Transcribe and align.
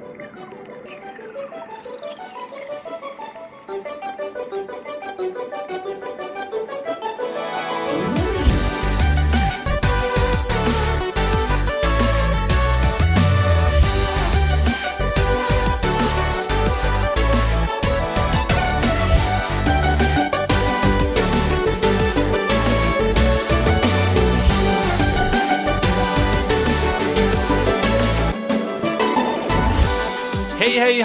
Thank 0.00 0.04
you. 1.86 2.01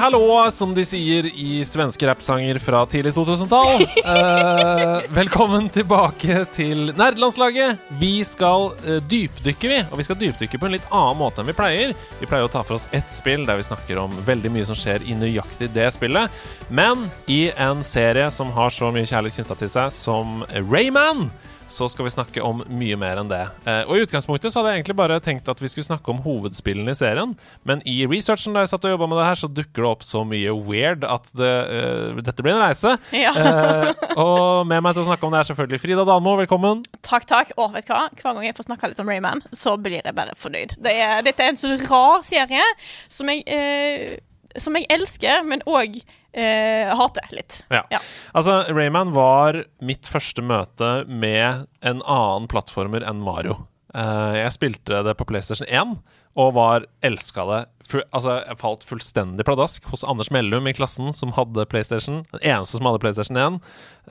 Hallo, 0.07 0.51
som 0.51 0.71
de 0.71 0.85
sier 0.87 1.25
i 1.35 1.65
svenske 1.67 2.07
rappsanger 2.07 2.61
fra 2.63 2.85
tidlig 2.87 3.11
2000-tall. 3.11 3.81
Uh, 4.05 5.01
velkommen 5.17 5.65
tilbake 5.75 6.45
til 6.55 6.93
nerdelandslaget. 6.95 7.81
Vi 7.99 8.21
skal 8.23 8.69
uh, 8.85 9.01
dypdykke, 9.03 9.67
vi. 9.67 9.81
Og 9.91 9.99
vi 9.99 10.05
skal 10.07 10.19
dypdykke 10.21 10.61
på 10.61 10.69
en 10.69 10.77
litt 10.77 10.87
annen 10.95 11.19
måte 11.19 11.43
enn 11.43 11.49
vi 11.51 11.57
pleier. 11.57 11.91
Vi 12.21 12.29
pleier 12.31 12.47
å 12.47 12.53
ta 12.53 12.61
for 12.63 12.77
oss 12.77 12.87
ett 12.95 13.11
spill 13.11 13.43
der 13.49 13.59
vi 13.59 13.67
snakker 13.67 13.99
om 14.05 14.15
veldig 14.29 14.53
mye 14.55 14.69
som 14.69 14.79
skjer 14.79 15.03
i 15.03 15.17
nøyaktig 15.19 15.73
det 15.75 15.89
spillet. 15.97 16.39
Men 16.71 17.03
i 17.27 17.49
en 17.59 17.83
serie 17.83 18.31
som 18.31 18.55
har 18.55 18.71
så 18.71 18.93
mye 18.95 19.11
kjærlighet 19.11 19.41
knytta 19.41 19.59
til 19.59 19.75
seg 19.75 19.91
som 19.91 20.39
Rayman 20.71 21.27
så 21.67 21.87
skal 21.91 22.07
vi 22.07 22.13
snakke 22.13 22.43
om 22.43 22.63
mye 22.71 22.97
mer 22.99 23.21
enn 23.21 23.31
det. 23.31 23.43
Eh, 23.67 23.83
og 23.87 23.97
I 23.97 24.05
utgangspunktet 24.05 24.53
så 24.53 24.61
hadde 24.61 24.73
jeg 24.73 24.81
egentlig 24.81 24.97
bare 24.99 25.19
tenkt 25.23 25.49
at 25.51 25.61
vi 25.61 25.69
skulle 25.71 25.87
snakke 25.87 26.13
om 26.13 26.21
hovedspillene 26.25 26.93
i 26.93 26.97
serien, 26.97 27.35
men 27.67 27.83
i 27.87 27.99
researchen 28.09 28.55
da 28.55 28.63
jeg 28.63 28.71
satt 28.73 28.87
og 28.87 28.95
jobba 28.95 29.09
med 29.11 29.21
det 29.21 29.27
her, 29.29 29.39
så 29.41 29.51
dukker 29.51 29.83
det 29.83 29.89
opp 29.91 30.05
så 30.07 30.23
mye 30.27 30.53
weird 30.67 31.05
at 31.07 31.31
det, 31.37 31.53
uh, 31.71 32.21
dette 32.23 32.45
blir 32.45 32.55
en 32.55 32.63
reise. 32.63 32.95
Ja. 33.15 33.33
uh, 33.35 33.91
og 34.17 34.67
med 34.69 34.83
meg 34.85 34.95
til 34.95 35.03
å 35.03 35.07
snakke 35.09 35.27
om 35.27 35.35
det 35.35 35.41
er 35.41 35.49
selvfølgelig 35.51 35.81
Frida 35.83 36.07
Dalmo, 36.07 36.35
velkommen. 36.39 36.83
Takk, 37.05 37.27
takk. 37.29 37.53
Og 37.59 37.73
vet 37.75 37.87
du 37.87 37.93
hva? 37.93 38.07
Hver 38.15 38.37
gang 38.37 38.47
jeg 38.47 38.57
får 38.57 38.69
snakke 38.69 38.91
litt 38.91 39.01
om 39.03 39.11
Rayman, 39.11 39.43
så 39.55 39.75
blir 39.81 39.99
jeg 39.99 40.15
bare 40.17 40.35
fornøyd. 40.39 40.77
Det 40.83 40.93
er, 40.93 41.19
dette 41.25 41.43
er 41.43 41.53
en 41.53 41.59
sånn 41.59 41.77
rar 41.87 42.23
serie 42.25 42.63
som 43.11 43.29
jeg, 43.31 43.43
eh, 43.47 44.17
som 44.61 44.77
jeg 44.77 44.87
elsker, 44.93 45.45
men 45.47 45.63
òg 45.69 45.97
eh, 45.97 46.91
hater 46.97 47.33
litt. 47.35 47.61
Ja. 47.73 47.83
Ja. 47.93 48.01
Altså, 48.37 48.61
Rayman 48.73 49.13
var 49.15 49.63
mitt 49.83 50.09
første 50.11 50.43
møte 50.45 51.01
med 51.07 51.67
en 51.81 52.03
annen 52.03 52.47
plattformer 52.51 53.05
enn 53.07 53.23
Mario. 53.25 53.61
Uh, 53.95 54.35
jeg 54.35 54.53
spilte 54.53 54.99
det 55.05 55.15
på 55.17 55.25
PlayStation 55.25 55.65
1 55.65 55.95
og 56.37 56.51
var 56.53 56.85
elska 57.05 57.45
det. 57.49 57.61
Fu 57.87 57.97
altså, 58.13 58.35
jeg 58.43 58.59
falt 58.59 58.83
fullstendig 58.85 59.45
pladask 59.47 59.87
hos 59.89 60.03
Anders 60.05 60.29
Mellum 60.33 60.67
i 60.69 60.73
klassen, 60.77 61.09
som 61.15 61.31
hadde 61.33 61.65
PlayStation. 61.71 62.19
Den 62.35 62.43
eneste 62.51 62.77
som 62.77 62.89
hadde 62.89 63.01
PlayStation 63.01 63.39
1. 63.41 63.57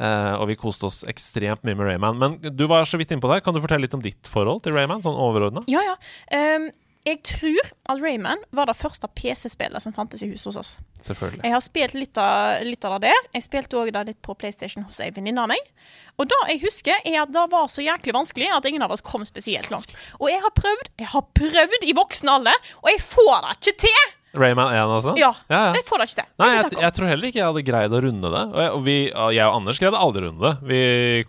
Uh, 0.00 0.34
og 0.41 0.48
vi 0.50 0.58
koste 0.58 0.89
oss 0.89 1.05
ekstremt 1.06 1.62
mye 1.62 1.78
med 1.78 1.86
Rayman. 1.92 2.19
Men 2.19 2.39
du 2.42 2.64
var 2.70 2.89
så 2.89 2.98
vidt 2.98 3.14
innpå 3.14 3.30
der. 3.30 3.44
Kan 3.47 3.55
du 3.55 3.62
fortelle 3.62 3.86
litt 3.86 3.94
om 3.94 4.02
ditt 4.02 4.33
forhold 4.33 4.64
til 4.64 4.74
Rayman, 4.74 5.05
sånn 5.06 5.14
overordna? 5.14 5.62
Ja, 5.70 5.84
ja. 5.86 5.94
Ehm, 6.34 6.72
jeg 7.06 7.20
tror 7.22 7.68
at 7.86 8.00
Rayman 8.02 8.40
var 8.50 8.66
det 8.66 8.74
første 8.74 9.06
PC-spillet 9.14 9.82
som 9.84 9.94
fantes 9.94 10.24
i 10.26 10.30
huset 10.32 10.50
hos 10.50 10.58
oss. 10.58 10.72
Selvfølgelig. 11.06 11.44
Jeg 11.44 11.54
har 11.54 11.62
spilt 11.62 11.94
litt 11.94 12.18
av, 12.18 12.64
litt 12.66 12.82
av 12.84 12.96
det 12.96 13.12
der. 13.12 13.28
Jeg 13.36 13.46
spilte 13.46 13.78
òg 13.78 13.92
litt 13.94 14.18
på 14.26 14.34
PlayStation 14.34 14.86
hos 14.88 14.98
ei 15.04 15.12
venninne 15.14 15.44
av 15.44 15.52
meg. 15.52 15.70
Og 16.18 16.27
det 16.27 16.40
jeg 16.50 16.64
husker, 16.64 16.98
er 17.06 17.20
at 17.22 17.30
det 17.30 17.46
var 17.52 17.70
så 17.70 17.84
jæklig 17.84 18.16
vanskelig 18.16 18.50
at 18.56 18.66
ingen 18.66 18.82
av 18.82 18.94
oss 18.94 19.04
kom 19.06 19.24
spesielt 19.28 19.70
langt. 19.70 19.94
Og 20.18 20.30
jeg 20.32 20.42
har 20.42 20.54
prøvd, 20.56 20.92
jeg 20.98 21.12
har 21.12 21.27
prøvd 21.38 21.86
i 21.86 21.94
voksen 21.96 22.32
alder, 22.32 22.70
og 22.82 22.90
jeg 22.90 23.04
får 23.06 23.36
det 23.36 23.56
ikke 23.56 23.78
til! 23.86 24.16
Rayman 24.34 24.74
1, 24.74 24.91
altså? 24.91 25.14
Ja, 25.16 25.30
ja, 25.48 25.58
ja. 25.69 25.74
jeg 25.78 25.84
får 25.86 26.00
det 26.00 26.06
ikke 26.08 26.19
til. 26.19 26.28
Nei, 26.42 26.48
jeg, 26.52 26.70
jeg 26.82 26.94
tror 26.96 27.08
heller 27.08 27.28
ikke 27.28 27.38
jeg 27.38 27.46
hadde 27.46 27.62
greid 27.66 27.94
å 27.94 28.00
runde 28.05 28.33
det. 28.34 28.42
Og 28.52 28.60
jeg, 28.60 28.72
og 28.77 28.83
vi, 28.86 28.96
jeg 29.36 29.46
og 29.46 29.58
Anders 29.60 29.80
greide 29.80 30.00
aldri 30.02 30.22
å 30.22 30.27
runde 30.28 30.44
det. 30.44 30.68
Vi 30.70 30.80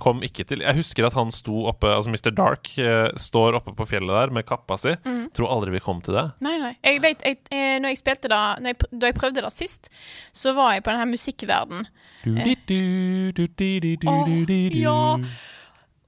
kom 0.02 0.24
ikke 0.26 0.46
til 0.50 0.64
Jeg 0.66 0.80
husker 0.80 1.08
at 1.08 1.16
han 1.18 1.32
sto 1.34 1.64
oppe 1.72 1.92
Altså 1.94 2.12
Mr. 2.12 2.34
Dark 2.36 2.72
uh, 2.82 3.08
står 3.20 3.60
oppe 3.62 3.76
på 3.78 3.88
fjellet 3.94 4.12
der 4.18 4.34
med 4.36 4.48
kappa 4.50 4.80
si. 4.82 4.96
Mm. 5.08 5.30
Tror 5.38 5.54
aldri 5.56 5.78
vi 5.78 5.84
kom 5.84 6.02
til 6.06 6.18
det. 6.18 6.26
Nei, 6.46 6.58
nei. 6.64 6.74
Jeg 6.84 7.04
vet, 7.06 7.24
jeg, 7.24 7.40
eh, 7.52 7.78
når 7.84 7.94
jeg 7.94 8.02
spilte 8.02 8.32
når 8.34 8.74
jeg, 8.74 8.92
Da 8.92 9.12
jeg 9.12 9.20
prøvde 9.20 9.46
det 9.46 9.54
sist, 9.56 9.92
så 10.36 10.56
var 10.58 10.76
jeg 10.76 10.84
på 10.84 10.94
den 10.94 11.04
her 11.04 11.10
musikkverden. 11.10 11.88
Du-di-du, 12.28 13.32
du-di-di-du, 13.38 14.08
Åh, 14.12 14.80
ja. 14.82 15.00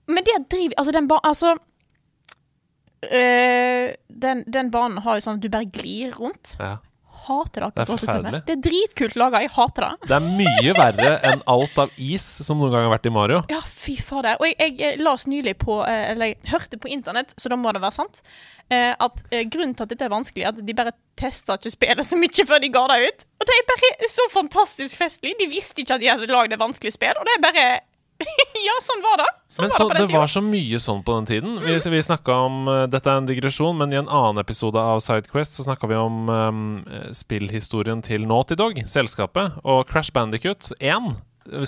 Men 0.09 0.25
det 0.25 0.39
driver 0.51 0.79
Altså, 0.81 0.91
den 0.95 1.07
bare 1.07 1.23
Altså 1.29 1.55
øh, 3.05 3.87
den, 4.09 4.43
den 4.47 4.69
banen 4.73 5.01
har 5.05 5.17
jo 5.17 5.25
sånn 5.25 5.39
at 5.39 5.45
du 5.45 5.49
bare 5.53 5.69
glir 5.71 6.15
rundt. 6.17 6.55
Ja. 6.59 6.77
Hater 7.29 7.65
det 7.65 7.69
Det 7.75 7.83
er 7.83 7.89
forferdelig. 7.89 8.39
Det 8.47 8.53
er 8.55 8.61
dritkult 8.63 9.15
laga. 9.19 9.41
Jeg 9.43 9.51
hater 9.53 9.85
det. 9.85 10.07
Det 10.09 10.15
er 10.17 10.27
mye 10.39 10.75
verre 10.77 11.09
enn 11.29 11.43
alt 11.51 11.81
av 11.83 11.91
is 11.99 12.25
som 12.45 12.61
noen 12.61 12.73
gang 12.73 12.87
har 12.87 12.93
vært 12.93 13.09
i 13.09 13.13
Mario. 13.13 13.41
Ja, 13.51 13.59
fy 13.65 13.97
fader. 14.01 14.39
Og 14.39 14.47
jeg, 14.47 14.57
jeg, 14.61 14.77
eh, 14.95 15.03
las 15.03 15.27
nylig 15.29 15.57
på 15.61 15.81
eh, 15.85 16.11
Eller 16.13 16.31
jeg 16.31 16.53
hørte 16.53 16.79
på 16.81 16.91
internett, 16.93 17.35
så 17.37 17.51
da 17.51 17.59
må 17.59 17.73
det 17.75 17.83
være 17.83 17.97
sant, 17.99 18.23
eh, 18.71 18.93
at 18.95 19.25
eh, 19.29 19.45
grunnen 19.51 19.75
til 19.75 19.85
at 19.85 19.93
dette 19.93 20.07
er 20.07 20.13
vanskelig, 20.13 20.45
er 20.45 20.53
at 20.53 20.63
de 20.65 20.77
bare 20.77 20.95
testa 21.19 21.59
ikke 21.59 21.75
spillet 21.75 22.07
så 22.11 22.19
mye 22.19 22.47
før 22.47 22.63
de 22.63 22.71
ga 22.73 22.85
det 22.93 22.99
ut. 23.03 23.27
Og 23.39 23.51
det 23.51 23.57
er 23.59 23.69
bare 23.73 24.11
så 24.15 24.29
fantastisk 24.33 24.99
festlig. 24.99 25.35
De 25.39 25.51
visste 25.51 25.83
ikke 25.83 25.99
at 25.99 26.03
de 26.03 26.11
hadde 26.11 26.31
lagd 26.31 26.55
et 26.55 26.61
vanskelig 26.63 26.95
spill, 26.95 27.19
og 27.19 27.27
det 27.27 27.35
er 27.37 27.45
bare 27.49 27.69
Ja, 28.59 28.75
sånn 28.83 28.99
var 29.03 29.21
det. 29.21 29.27
Sånn 29.47 29.63
Men 29.63 29.71
var 29.71 29.77
så, 29.77 29.85
det 29.89 30.01
det 30.09 30.17
var 30.17 30.31
så 30.31 30.41
mye 30.43 30.79
sånn 30.83 30.99
på 31.05 31.15
den 31.15 31.27
tiden. 31.29 31.53
Vi, 31.63 31.77
vi 31.93 32.01
snakket 32.03 32.33
om 32.35 32.67
uh, 32.67 32.83
Dette 32.91 33.07
er 33.07 33.21
en 33.21 33.29
digresjon, 33.29 33.77
men 33.79 33.93
i 33.95 33.99
en 34.01 34.11
annen 34.11 34.41
episode 34.41 34.81
av 34.81 34.99
Sidequest 35.05 35.55
så 35.55 35.65
snakka 35.65 35.87
vi 35.89 35.97
om 35.99 36.27
um, 36.27 36.59
eh, 36.85 37.07
spillhistorien 37.15 38.03
til 38.05 38.27
Naughty 38.27 38.59
Dog, 38.59 38.81
selskapet. 38.89 39.57
Og 39.63 39.87
Crash 39.89 40.11
Bandicut 40.15 40.73
1 40.77 41.13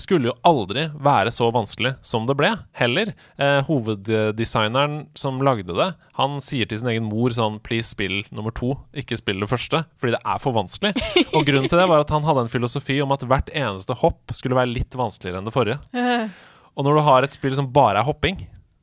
skulle 0.02 0.30
jo 0.30 0.36
aldri 0.48 0.88
være 1.02 1.32
så 1.34 1.48
vanskelig 1.54 1.96
som 2.06 2.28
det 2.30 2.36
ble, 2.40 2.52
heller. 2.78 3.14
Eh, 3.42 3.60
hoveddesigneren 3.68 5.08
som 5.18 5.40
lagde 5.44 5.74
det, 5.78 5.90
han 6.20 6.38
sier 6.44 6.70
til 6.70 6.82
sin 6.82 6.92
egen 6.94 7.08
mor 7.10 7.34
sånn 7.36 7.60
Please, 7.66 7.92
spill 7.94 8.22
nummer 8.32 8.54
to, 8.56 8.76
ikke 8.98 9.18
spill 9.20 9.42
det 9.44 9.50
første, 9.52 9.84
fordi 10.00 10.16
det 10.18 10.22
er 10.26 10.40
for 10.44 10.56
vanskelig. 10.56 10.94
Og 11.36 11.46
grunnen 11.48 11.70
til 11.72 11.82
det 11.82 11.90
var 11.92 12.04
at 12.06 12.14
han 12.14 12.26
hadde 12.28 12.46
en 12.48 12.54
filosofi 12.54 13.00
om 13.04 13.14
at 13.16 13.26
hvert 13.28 13.52
eneste 13.54 13.98
hopp 14.02 14.34
skulle 14.38 14.58
være 14.60 14.74
litt 14.74 14.98
vanskeligere 15.00 15.42
enn 15.42 15.50
det 15.50 15.56
forrige. 15.56 15.80
Eh, 15.98 16.30
Og 16.80 16.86
når 16.88 16.96
du 16.96 17.02
har 17.04 17.26
et 17.28 17.34
spill 17.36 17.56
som 17.58 17.68
bare 17.74 18.00
er 18.00 18.08
hopping, 18.08 18.38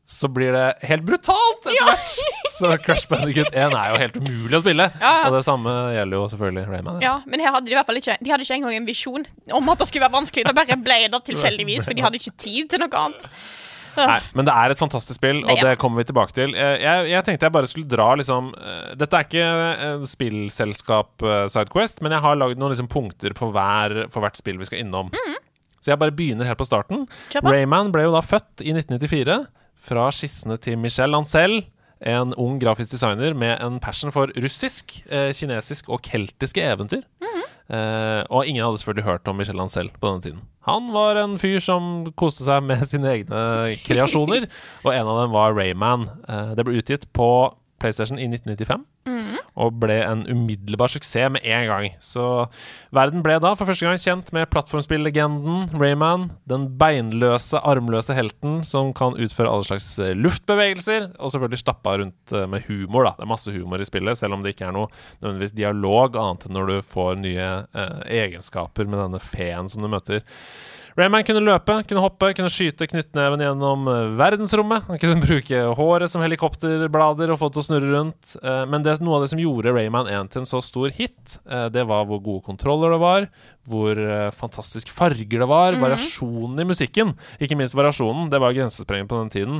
så 0.09 0.29
blir 0.33 0.55
det 0.57 0.65
helt 0.89 1.05
brutalt 1.05 1.67
etter 1.69 1.85
hvert. 1.85 2.15
Så 2.55 2.71
Crash 2.81 3.05
Bandicut 3.11 3.51
1 3.53 3.75
er 3.77 3.91
jo 3.93 3.99
helt 4.01 4.17
umulig 4.17 4.57
å 4.57 4.63
spille. 4.63 4.87
Ja, 5.03 5.11
ja. 5.21 5.27
Og 5.29 5.35
det 5.37 5.43
samme 5.45 5.75
gjelder 5.93 6.17
jo 6.17 6.23
selvfølgelig 6.33 6.65
Rayman. 6.73 7.01
Ja, 7.05 7.19
men 7.29 7.45
her 7.45 7.53
hadde 7.59 7.69
de 7.69 7.75
i 7.75 7.77
hvert 7.77 7.89
fall 7.91 8.01
ikke 8.01 8.17
De 8.25 8.33
hadde 8.33 8.47
ikke 8.47 8.57
engang 8.57 8.79
en 8.79 8.89
visjon 8.89 9.27
om 9.59 9.69
at 9.75 9.83
det 9.83 9.89
skulle 9.91 10.07
være 10.07 10.17
vanskelig. 10.17 10.47
Det 10.49 10.57
bare 10.57 10.79
ble 10.81 10.99
det 11.13 11.21
tilfeldigvis, 11.29 11.85
for 11.85 11.99
de 11.99 12.07
hadde 12.07 12.21
ikke 12.23 12.33
tid 12.41 12.71
til 12.73 12.81
noe 12.87 13.03
annet. 13.05 13.29
Nei, 13.99 14.19
men 14.39 14.47
det 14.47 14.55
er 14.55 14.71
et 14.73 14.79
fantastisk 14.79 15.19
spill, 15.19 15.41
og 15.43 15.59
Det 15.59 15.73
er 15.73 15.79
kommer 15.81 16.01
vi 16.01 16.07
tilbake 16.09 16.35
til. 16.37 16.53
Eh, 16.55 16.77
Jeg, 16.85 17.09
jeg 17.11 17.25
tenkte 17.27 17.49
jeg 17.49 17.55
bare 17.57 17.67
skulle 17.71 17.89
dra 17.91 18.13
liksom 18.21 18.53
eh, 18.55 18.93
Dette 19.01 19.19
er 19.19 19.27
ikke 19.27 19.47
eh, 19.89 20.05
spillselskap 20.07 21.25
Sidequest, 21.51 22.01
men 22.05 22.15
jeg 22.15 22.23
har 22.25 22.39
lagd 22.39 22.61
noen 22.61 22.73
liksom 22.73 22.89
punkter 22.93 23.35
på 23.37 23.51
hver, 23.55 24.05
for 24.13 24.23
hvert 24.25 24.39
spill 24.39 24.61
vi 24.61 24.69
skal 24.71 24.85
innom. 24.85 25.11
Så 25.83 25.93
jeg 25.93 26.01
bare 26.01 26.15
begynner 26.15 26.47
helt 26.49 26.59
på 26.59 26.67
starten. 26.67 27.05
Kjør. 27.33 27.51
Rayman 27.53 27.93
ble 27.95 28.07
jo 28.09 28.15
da 28.17 28.23
født 28.25 28.65
i 28.67 28.73
1994 28.75 29.39
fra 29.89 30.09
skissene 30.15 30.59
til 30.61 30.79
Michel 30.81 31.17
Ancel. 31.17 31.63
En 31.99 32.35
ung 32.39 32.61
grafisk 32.63 32.93
designer 32.95 33.35
med 33.35 33.57
en 33.65 33.81
passion 33.83 34.13
for 34.15 34.31
russisk, 34.39 35.01
eh, 35.11 35.33
kinesisk 35.35 35.89
og 35.91 36.05
keltiske 36.07 36.63
eventyr. 36.63 37.03
Eh, 37.69 38.23
og 38.33 38.47
ingen 38.49 38.65
hadde 38.65 38.79
selvfølgelig 38.81 39.05
hørt 39.05 39.29
om 39.29 39.37
Michel 39.37 39.61
Ancel 39.61 39.91
på 39.93 40.09
denne 40.09 40.25
tiden. 40.25 40.45
Han 40.65 40.89
var 40.95 41.19
en 41.21 41.37
fyr 41.41 41.61
som 41.61 42.07
koste 42.17 42.47
seg 42.47 42.65
med 42.65 42.81
sine 42.89 43.11
egne 43.13 43.41
kreasjoner, 43.85 44.47
og 44.87 44.93
en 44.95 45.11
av 45.11 45.21
dem 45.21 45.35
var 45.37 45.57
Rayman. 45.57 46.07
Eh, 46.25 46.55
det 46.57 46.65
ble 46.65 46.81
utgitt 46.81 47.05
på 47.17 47.29
PlayStation 47.81 48.19
i 48.21 48.29
1995 48.31 48.87
og 49.59 49.79
ble 49.83 49.97
en 50.05 50.23
umiddelbar 50.29 50.91
suksess 50.93 51.33
med 51.35 51.45
en 51.47 51.67
gang. 51.69 51.89
Så 52.05 52.25
verden 52.95 53.25
ble 53.27 53.39
da 53.43 53.55
for 53.59 53.69
første 53.69 53.87
gang 53.87 53.99
kjent 54.01 54.31
med 54.37 54.49
plattformspillegenden 54.53 55.75
Rayman, 55.79 56.29
den 56.51 56.69
beinløse, 56.81 57.59
armløse 57.59 58.15
helten 58.17 58.61
som 58.69 58.93
kan 58.97 59.19
utføre 59.19 59.51
alle 59.51 59.67
slags 59.67 59.91
eh, 60.03 60.15
luftbevegelser, 60.17 61.11
og 61.19 61.35
selvfølgelig 61.35 61.63
stappa 61.65 61.97
rundt 62.03 62.35
eh, 62.35 62.47
med 62.51 62.69
humor. 62.69 63.09
da. 63.09 63.17
Det 63.19 63.27
er 63.27 63.33
masse 63.35 63.55
humor 63.55 63.83
i 63.83 63.89
spillet, 63.89 64.21
selv 64.21 64.39
om 64.39 64.47
det 64.47 64.55
ikke 64.55 64.69
er 64.71 64.77
noe 64.79 64.93
nødvendigvis 65.19 65.57
dialog, 65.59 66.19
annet 66.19 66.47
enn 66.47 66.59
når 66.59 66.71
du 66.71 66.91
får 66.95 67.23
nye 67.25 67.53
eh, 67.67 68.01
egenskaper 68.23 68.87
med 68.87 69.03
denne 69.03 69.23
feen 69.23 69.71
som 69.71 69.83
du 69.83 69.91
møter. 69.91 70.23
Rayman 70.99 71.23
kunne 71.23 71.45
løpe, 71.47 71.77
kunne 71.87 72.03
hoppe, 72.03 72.33
kunne 72.35 72.51
skyte 72.51 72.89
knyttneven 72.91 73.43
gjennom 73.45 73.85
eh, 73.87 74.07
verdensrommet. 74.19 74.89
Han 74.91 74.99
kunne 74.99 75.23
bruke 75.23 75.61
håret 75.79 76.11
som 76.11 76.25
helikopterblader 76.25 77.31
og 77.31 77.39
få 77.39 77.51
det 77.51 77.55
til 77.55 77.63
å 77.63 77.67
snurre 77.69 77.93
rundt. 77.93 78.33
Eh, 78.43 78.65
Men 78.67 78.83
det 78.83 78.97
noe 78.99 79.21
av 79.21 79.23
det 79.23 79.29
som 79.31 79.39
gjorde 79.39 79.77
Rayman 79.77 80.11
1 80.11 80.33
til 80.35 80.43
en 80.43 80.49
så 80.51 80.59
stor 80.65 80.91
hit, 80.97 81.37
eh, 81.47 81.69
det 81.71 81.85
var 81.87 82.09
hvor 82.09 82.19
gode 82.25 82.43
kontroller 82.49 82.97
det 82.97 82.99
var, 83.05 83.29
hvor 83.69 84.01
fantastisk 84.33 84.89
farger 84.97 85.43
det 85.45 85.47
var, 85.47 85.77
variasjonen 85.77 86.59
i 86.63 86.67
musikken. 86.67 87.13
Ikke 87.39 87.55
minst 87.61 87.77
variasjonen. 87.77 88.31
Det 88.33 88.41
var 88.41 88.57
grensesprengende 88.57 89.11
på 89.13 89.19
den 89.21 89.33
tiden. 89.35 89.59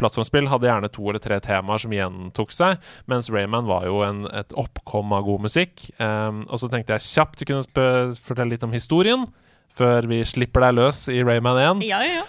Plattformspill 0.00 0.48
hadde 0.48 0.70
gjerne 0.70 0.88
to 0.88 1.04
eller 1.10 1.20
tre 1.20 1.36
temaer 1.44 1.82
som 1.84 1.92
gjentok 1.92 2.54
seg, 2.56 2.80
mens 3.04 3.28
Rayman 3.28 3.68
var 3.68 3.84
jo 3.84 4.00
en, 4.06 4.24
et 4.32 4.56
oppkom 4.56 5.12
av 5.12 5.28
god 5.28 5.44
musikk. 5.44 5.90
Og 6.00 6.56
så 6.56 6.72
tenkte 6.72 6.96
jeg 6.96 7.04
kjapt 7.10 7.44
å 7.44 7.50
kunne 7.52 8.16
fortelle 8.16 8.54
litt 8.56 8.64
om 8.64 8.72
historien. 8.72 9.28
Før 9.74 10.06
vi 10.06 10.20
slipper 10.22 10.62
deg 10.68 10.76
løs 10.78 11.00
i 11.10 11.18
Rayman 11.26 11.58
1. 11.58 11.86
Ja, 11.88 11.98
ja, 12.06 12.20
ja. 12.20 12.26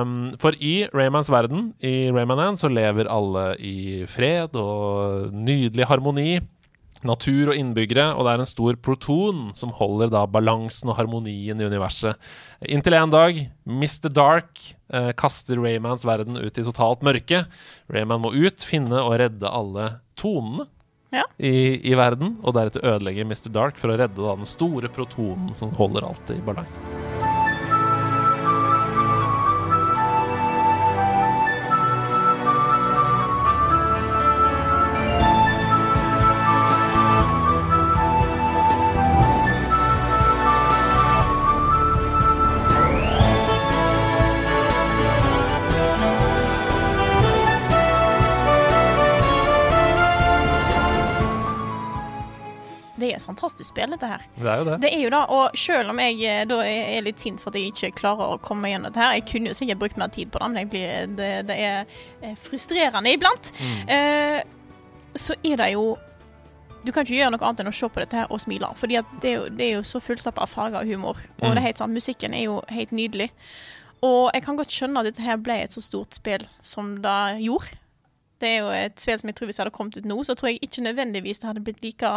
Um, 0.00 0.30
for 0.40 0.56
i 0.56 0.86
Raymans 0.96 1.28
verden, 1.28 1.72
i 1.84 2.08
Rayman 2.14 2.40
1, 2.46 2.62
så 2.62 2.70
lever 2.72 3.10
alle 3.12 3.50
i 3.60 4.06
fred 4.08 4.56
og 4.56 5.34
nydelig 5.36 5.88
harmoni. 5.90 6.38
Natur 7.06 7.52
og 7.52 7.58
innbyggere, 7.58 8.08
og 8.16 8.24
det 8.26 8.32
er 8.32 8.40
en 8.42 8.48
stor 8.48 8.78
proton 8.82 9.44
som 9.54 9.70
holder 9.76 10.10
da 10.10 10.24
balansen 10.26 10.90
og 10.90 10.96
harmonien 10.98 11.60
i 11.60 11.68
universet. 11.68 12.18
Inntil 12.66 12.96
en 12.98 13.12
dag, 13.12 13.38
Mr. 13.68 14.08
Dark 14.10 14.64
eh, 14.90 15.12
kaster 15.14 15.60
Raymans 15.62 16.08
verden 16.08 16.40
ut 16.40 16.58
i 16.58 16.64
totalt 16.66 17.04
mørke. 17.06 17.44
Rayman 17.92 18.24
må 18.24 18.32
ut, 18.34 18.66
finne 18.66 19.04
og 19.04 19.14
redde 19.22 19.52
alle 19.60 19.92
tonene 20.18 20.66
Ja. 21.14 21.24
i, 21.38 21.80
i 21.88 21.94
verden, 21.96 22.36
og 22.44 22.56
deretter 22.56 22.84
ødelegge 22.84 23.24
Mr. 23.24 23.48
Dark 23.54 23.80
for 23.80 23.92
å 23.92 23.96
redde 23.96 24.20
da 24.20 24.36
den 24.36 24.48
store 24.48 24.90
protonen 24.92 25.54
som 25.56 25.72
holder 25.78 26.04
alt 26.10 26.34
i 26.34 26.40
balanse. 26.44 26.84
Spill, 53.66 53.90
dette 53.90 54.06
her. 54.06 54.22
Det 54.38 54.46
er 54.52 54.58
jo 54.58 54.64
det. 54.68 54.76
Det 54.84 54.90
er 54.94 55.00
jo 55.02 55.10
da, 55.10 55.20
og 55.34 55.56
selv 55.58 55.90
om 55.90 55.98
jeg 55.98 56.20
eh, 56.24 56.44
da 56.46 56.58
er 56.66 57.02
litt 57.02 57.20
sint 57.20 57.40
for 57.40 57.50
at 57.50 57.58
jeg 57.58 57.72
ikke 57.72 57.90
klarer 58.00 58.34
å 58.34 58.38
komme 58.42 58.62
meg 58.66 58.72
gjennom 58.76 58.90
dette 58.92 59.00
her 59.02 59.14
Jeg 59.18 59.24
kunne 59.32 59.48
jo 59.50 59.54
sikkert 59.58 59.78
brukt 59.82 59.96
mer 59.98 60.08
tid 60.14 60.30
på 60.30 60.38
det, 60.42 60.50
men 60.54 60.68
blir, 60.68 61.06
det, 61.18 61.30
det 61.48 61.56
er 61.56 61.96
eh, 62.22 62.34
frustrerende 62.38 63.12
iblant. 63.16 63.50
Eh, 63.88 64.42
så 65.18 65.34
er 65.42 65.56
det 65.56 65.72
jo 65.72 65.96
Du 66.84 66.92
kan 66.92 67.02
ikke 67.02 67.16
gjøre 67.18 67.32
noe 67.34 67.42
annet 67.48 67.60
enn 67.64 67.72
å 67.72 67.74
se 67.74 67.88
på 67.90 68.00
dette 68.00 68.16
her 68.20 68.30
og 68.30 68.40
smile. 68.40 68.68
At 68.70 69.16
det, 69.20 69.32
det 69.58 69.64
er 69.66 69.72
jo 69.80 69.82
så 69.88 69.98
fullstappa 70.00 70.44
av 70.44 70.52
farger 70.52 70.84
og 70.84 70.86
humor. 70.92 71.18
Og 71.40 71.48
Mm. 71.48 71.54
det 71.54 71.58
er 71.58 71.66
helt 71.66 71.78
sant, 71.82 71.92
musikken 71.92 72.34
er 72.34 72.44
jo 72.46 72.60
helt 72.70 72.92
nydelig. 72.94 73.30
Og 74.06 74.30
jeg 74.32 74.44
kan 74.44 74.56
godt 74.56 74.70
skjønne 74.70 75.00
at 75.02 75.08
dette 75.10 75.24
her 75.26 75.36
ble 75.42 75.56
et 75.64 75.74
så 75.74 75.82
stort 75.82 76.14
spill 76.14 76.44
som 76.62 76.94
det 77.02 77.42
gjorde. 77.42 77.74
Det 78.38 78.48
er 78.48 78.58
jo 78.62 78.68
et 78.70 79.00
spill 79.02 79.18
som 79.18 79.26
jeg 79.32 79.34
tror 79.34 79.48
hvis 79.50 79.56
det 79.58 79.64
hadde 79.64 79.74
kommet 79.74 79.96
ut 79.98 80.04
nå, 80.06 80.20
så 80.22 80.36
tror 80.38 80.52
jeg 80.52 80.60
ikke 80.62 80.84
nødvendigvis 80.86 81.40
det 81.42 81.48
hadde 81.50 81.64
blitt 81.66 81.82
like 81.82 82.12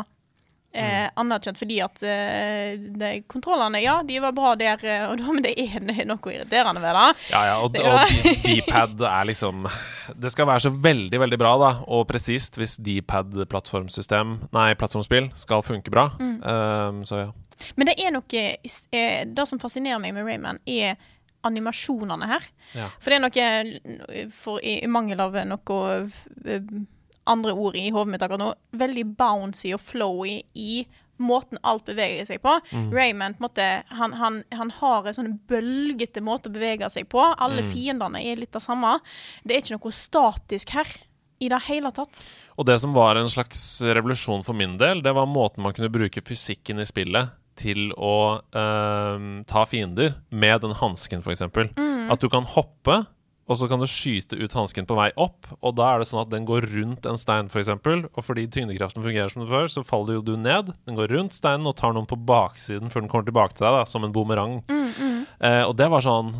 eh, 0.73 1.07
anerkjent 1.19 1.59
fordi 1.59 1.79
at 1.83 2.03
eh, 2.07 2.79
de, 2.79 3.11
kontrollene, 3.31 3.81
ja, 3.83 3.97
de 4.07 4.19
var 4.23 4.35
bra 4.35 4.53
der, 4.59 4.81
eh, 4.85 5.05
og 5.09 5.19
da, 5.19 5.27
men 5.31 5.43
det 5.45 5.53
er 5.59 6.05
noe 6.07 6.33
irriterende 6.33 6.83
ved 6.83 6.97
det. 6.97 7.07
Ja, 7.33 7.43
ja, 7.49 7.57
og, 7.63 7.75
og 7.75 8.43
D-pad 8.45 9.03
er 9.07 9.29
liksom 9.29 9.67
Det 10.15 10.31
skal 10.33 10.49
være 10.49 10.65
så 10.67 10.73
veldig, 10.73 11.21
veldig 11.25 11.39
bra 11.39 11.53
da 11.61 11.71
og 11.91 12.05
presist 12.09 12.59
hvis 12.59 12.77
D-pad-plattformsystem 12.83 14.37
Nei, 14.55 14.71
plattformspill 14.79 15.31
skal 15.37 15.63
funke 15.65 15.93
bra. 15.93 16.09
Mm. 16.19 16.35
Um, 16.41 17.01
så 17.07 17.25
ja. 17.25 17.31
Men 17.75 17.91
det 17.91 17.97
er 18.01 18.13
noe 18.13 18.41
eh, 18.41 19.23
Det 19.29 19.47
som 19.49 19.61
fascinerer 19.61 20.01
meg 20.01 20.15
med 20.15 20.25
Rayman, 20.25 20.61
er 20.65 20.97
animasjonene 21.45 22.27
her. 22.29 22.47
Ja. 22.77 22.87
For 23.01 23.11
det 23.13 23.17
er 23.17 23.23
noe 23.25 24.25
For 24.35 24.61
i, 24.61 24.79
i 24.85 24.89
mangel 24.91 25.21
av 25.23 25.37
noe 25.49 25.85
eh, 26.45 26.73
andre 27.29 27.53
ord 27.53 27.77
i 27.77 27.89
hodet 27.93 28.15
mitt 28.15 28.25
akkurat 28.25 28.41
nå, 28.41 28.51
veldig 28.81 29.05
bouncy 29.19 29.73
og 29.75 29.81
flowy 29.83 30.39
i 30.57 30.83
måten 31.21 31.59
alt 31.61 31.85
beveger 31.85 32.25
seg 32.25 32.41
på. 32.41 32.55
Mm. 32.71 32.89
Raymond 32.95 33.43
måtte, 33.43 33.67
han, 33.93 34.15
han, 34.17 34.41
han 34.57 34.73
har 34.79 35.05
en 35.05 35.17
sånn 35.17 35.35
bølgete 35.49 36.23
måte 36.25 36.49
å 36.49 36.55
bevege 36.55 36.89
seg 36.93 37.07
på. 37.11 37.21
Alle 37.21 37.61
fiendene 37.67 38.23
er 38.25 38.41
litt 38.41 38.53
det 38.55 38.63
samme. 38.63 38.97
Det 39.43 39.55
er 39.55 39.63
ikke 39.63 39.77
noe 39.77 39.95
statisk 39.95 40.73
her 40.73 40.89
i 41.41 41.49
det 41.49 41.61
hele 41.67 41.91
tatt. 41.93 42.23
Og 42.57 42.67
det 42.69 42.77
som 42.81 42.93
var 42.93 43.17
en 43.17 43.29
slags 43.29 43.61
revolusjon 43.81 44.45
for 44.45 44.57
min 44.57 44.77
del, 44.81 45.01
det 45.05 45.13
var 45.17 45.29
måten 45.29 45.65
man 45.65 45.77
kunne 45.77 45.93
bruke 45.93 46.21
fysikken 46.25 46.81
i 46.81 46.89
spillet 46.89 47.37
til 47.61 47.89
å 47.97 48.41
øh, 48.41 49.23
ta 49.49 49.63
fiender 49.69 50.15
med 50.29 50.61
den 50.63 50.75
hansken, 50.77 51.21
f.eks. 51.21 51.43
Mm. 51.77 52.11
At 52.13 52.21
du 52.21 52.29
kan 52.31 52.47
hoppe. 52.47 53.03
Og 53.49 53.57
så 53.57 53.67
kan 53.67 53.81
du 53.81 53.87
skyte 53.89 54.37
ut 54.37 54.53
hansken 54.55 54.85
på 54.87 54.95
vei 54.95 55.09
opp, 55.19 55.49
og 55.59 55.73
da 55.75 55.89
er 55.91 56.01
det 56.01 56.07
sånn 56.11 56.21
at 56.21 56.31
den 56.31 56.45
går 56.47 56.67
rundt 56.71 57.07
en 57.09 57.19
stein, 57.19 57.49
f.eks. 57.51 57.71
Og 57.73 58.21
fordi 58.23 58.45
tyngdekraften 58.53 59.03
fungerer 59.03 59.33
som 59.33 59.43
det 59.43 59.49
før, 59.51 59.67
så 59.71 59.83
faller 59.87 60.19
jo 60.19 60.23
du 60.29 60.35
ned. 60.39 60.71
Den 60.87 60.99
går 60.99 61.11
rundt 61.15 61.35
steinen 61.35 61.67
og 61.67 61.75
tar 61.79 61.95
noen 61.97 62.07
på 62.09 62.19
baksiden 62.19 62.93
før 62.93 63.03
den 63.03 63.11
kommer 63.11 63.27
tilbake 63.27 63.57
til 63.57 63.65
deg, 63.65 63.79
da, 63.79 63.83
som 63.89 64.05
en 64.07 64.15
bumerang. 64.15 64.61
Eh, 65.41 65.63
og 65.65 65.75
det 65.79 65.87
var 65.89 66.03
sånn 66.05 66.35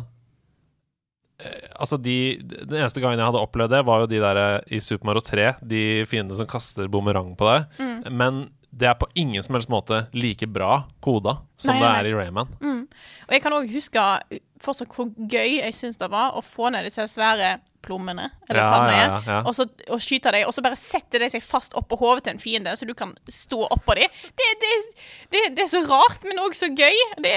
eh, 1.42 1.70
Altså, 1.74 1.96
de 1.98 2.38
Den 2.44 2.76
eneste 2.76 3.02
gangen 3.02 3.18
jeg 3.18 3.26
hadde 3.26 3.40
opplevd 3.42 3.72
det, 3.74 3.80
var 3.88 4.04
jo 4.04 4.10
de 4.12 4.20
der 4.22 4.40
i 4.70 4.78
Super 4.84 5.10
Mario 5.10 5.24
3, 5.26 5.48
de 5.66 5.84
fiendene 6.06 6.38
som 6.38 6.46
kaster 6.46 6.86
bumerang 6.92 7.32
på 7.36 7.48
deg. 7.48 7.80
Mm. 7.82 7.96
Men 8.14 8.42
det 8.72 8.88
er 8.88 8.94
på 8.96 9.06
ingen 9.20 9.44
som 9.44 9.56
helst 9.58 9.68
måte 9.68 10.06
like 10.16 10.46
bra 10.48 10.84
koda 11.04 11.36
som 11.60 11.76
Nei, 11.76 11.82
det 11.82 11.88
nei, 11.88 11.98
er 11.98 12.08
i 12.08 12.14
Rayman. 12.16 12.54
Og 13.28 13.34
jeg 13.36 13.42
kan 13.44 13.54
òg 13.56 13.68
huske 13.72 14.06
fortsatt 14.62 14.94
hvor 14.96 15.10
gøy 15.16 15.58
jeg 15.58 15.76
syns 15.76 16.00
det 16.00 16.08
var 16.12 16.38
å 16.38 16.42
få 16.44 16.70
ned 16.72 16.88
disse 16.88 17.04
svære 17.12 17.58
plommene, 17.82 18.28
eller 18.46 18.62
Ja, 18.62 18.66
hva 18.70 18.82
det 18.86 18.94
er, 18.94 19.08
ja, 19.10 19.20
ja. 19.26 19.36
Og, 19.42 19.54
så, 19.58 19.66
og 19.90 20.02
skyte 20.02 20.30
dem, 20.34 20.46
og 20.46 20.54
så 20.54 20.62
bare 20.64 20.78
setter 20.78 21.24
de 21.24 21.28
seg 21.32 21.42
fast 21.42 21.74
oppå 21.78 21.98
hodet 21.98 22.24
til 22.28 22.36
en 22.36 22.42
fiende, 22.42 22.74
så 22.78 22.86
du 22.86 22.94
kan 22.94 23.10
stå 23.26 23.58
oppå 23.74 23.96
dem. 23.98 24.20
Det, 24.38 24.48
det, 24.62 24.72
det, 25.34 25.40
det 25.58 25.64
er 25.66 25.70
så 25.72 25.82
rart, 25.88 26.22
men 26.28 26.38
òg 26.44 26.54
så 26.54 26.70
gøy. 26.70 27.00
Det, 27.24 27.34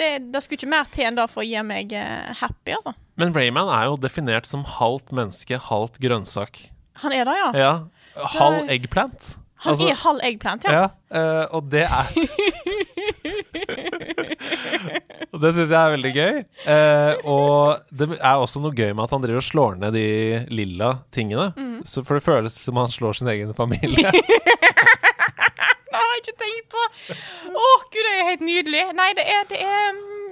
det, 0.00 0.10
det 0.34 0.42
skulle 0.42 0.58
ikke 0.58 0.72
mer 0.72 0.90
til 0.90 1.06
enn 1.06 1.20
det 1.20 1.28
for 1.30 1.44
å 1.44 1.46
gi 1.46 1.62
meg 1.66 1.94
eh, 1.94 2.32
happy, 2.42 2.74
altså. 2.74 2.96
Men 3.22 3.30
Rayman 3.38 3.70
er 3.70 3.86
jo 3.92 4.00
definert 4.02 4.50
som 4.50 4.66
halvt 4.66 5.14
menneske, 5.14 5.62
halvt 5.70 6.02
grønnsak. 6.02 6.64
Han 7.04 7.14
er 7.14 7.30
det, 7.30 7.38
ja. 7.38 7.50
Ja. 7.54 7.72
Halv 8.34 8.74
eggplant. 8.74 9.36
Han 9.64 9.70
Altså- 9.74 9.88
er 9.90 9.94
halv 10.04 10.20
eggplant, 10.22 10.62
ja. 10.68 10.72
Ja, 10.72 10.84
uh, 11.18 11.44
og 11.58 11.62
det 11.72 11.82
er 11.82 12.06
Og 15.32 15.40
det 15.42 15.50
syns 15.54 15.70
jeg 15.72 15.78
er 15.78 15.90
veldig 15.92 16.12
gøy. 16.14 16.38
Uh, 16.64 17.12
og 17.28 17.80
det 17.94 18.06
er 18.16 18.36
også 18.40 18.60
noe 18.62 18.74
gøy 18.76 18.92
med 18.94 19.04
at 19.04 19.12
han 19.14 19.22
driver 19.24 19.40
og 19.42 19.46
slår 19.46 19.72
ned 19.82 19.92
de 19.98 20.04
lilla 20.54 20.90
tingene. 21.14 21.46
Mm. 21.58 21.78
Så 21.86 22.02
for 22.06 22.14
det 22.18 22.24
føles 22.26 22.54
som 22.62 22.78
han 22.80 22.90
slår 22.92 23.12
sin 23.20 23.30
egen 23.34 23.54
familie. 23.58 24.08
Det 25.88 25.96
har 25.96 26.10
jeg 26.14 26.20
ikke 26.20 26.40
tenkt 26.42 26.66
på. 26.74 26.82
Å, 27.58 27.60
gud, 27.90 28.04
det 28.04 28.10
er 28.12 28.26
helt 28.28 28.42
nydelig. 28.44 28.82
Nei, 28.94 29.06
det 29.16 29.24
er, 29.32 29.42
det 29.48 29.58
er 29.64 29.86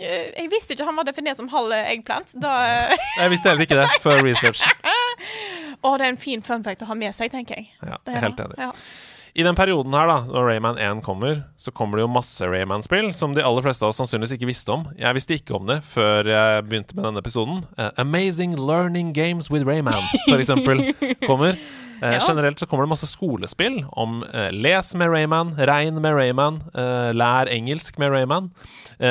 eh, 0.04 0.26
Jeg 0.42 0.50
visste 0.52 0.74
ikke 0.76 0.84
han 0.86 0.98
var 0.98 1.06
definert 1.08 1.38
som 1.40 1.48
halv 1.50 1.72
eggplant. 1.78 2.34
Da 2.42 2.50
jeg 3.16 3.32
visste 3.32 3.48
heller 3.50 3.64
ikke 3.64 3.78
det 3.80 3.86
før 4.04 4.20
research. 4.26 4.60
Å, 5.80 5.94
det 5.96 6.04
er 6.06 6.10
en 6.12 6.20
fin 6.20 6.44
fun 6.44 6.62
fact 6.66 6.84
å 6.84 6.88
ha 6.90 6.94
med 6.98 7.16
seg, 7.16 7.32
tenker 7.32 7.54
jeg. 7.62 7.70
Ja, 7.80 7.96
jeg 8.04 8.18
er 8.20 8.26
helt 8.28 8.42
enig. 8.44 8.58
Ja. 8.62 8.68
I 9.36 9.44
den 9.44 9.56
perioden 9.58 9.92
her, 9.92 10.08
da, 10.08 10.14
når 10.32 10.46
Rayman 10.48 10.78
1 10.80 11.02
kommer, 11.04 11.42
så 11.60 11.68
kommer 11.76 11.98
det 11.98 12.06
jo 12.06 12.08
masse 12.08 12.46
Rayman-spill 12.48 13.10
som 13.12 13.34
de 13.36 13.42
aller 13.44 13.60
fleste 13.66 13.84
av 13.84 13.90
oss 13.92 13.98
sannsynligvis 14.00 14.32
ikke 14.38 14.46
visste 14.48 14.72
om. 14.72 14.86
Jeg 14.96 15.12
visste 15.12 15.36
ikke 15.36 15.58
om 15.58 15.66
det 15.68 15.82
før 15.84 16.24
jeg 16.30 16.62
begynte 16.64 16.96
med 16.96 17.04
denne 17.04 17.20
episoden. 17.20 17.58
Uh, 17.76 17.90
Amazing 18.00 18.54
Learning 18.56 19.10
Games 19.12 19.50
with 19.52 19.66
Rayman, 19.68 19.98
for 20.22 20.40
eksempel, 20.40 20.80
kommer. 21.28 21.52
Uh, 21.98 22.14
Ja. 22.14 22.20
Generelt 22.20 22.60
så 22.60 22.66
kommer 22.68 22.84
det 22.84 22.92
masse 22.94 23.08
skolespill 23.08 23.76
om 23.92 24.22
uh, 24.24 24.48
les 24.56 24.88
med 24.96 25.12
Rayman, 25.12 25.52
regn 25.68 26.00
med 26.00 26.16
Rayman, 26.16 26.62
lær 27.16 27.48
engelsk 27.52 27.98
med 28.00 28.12
Rayman, 28.12 28.48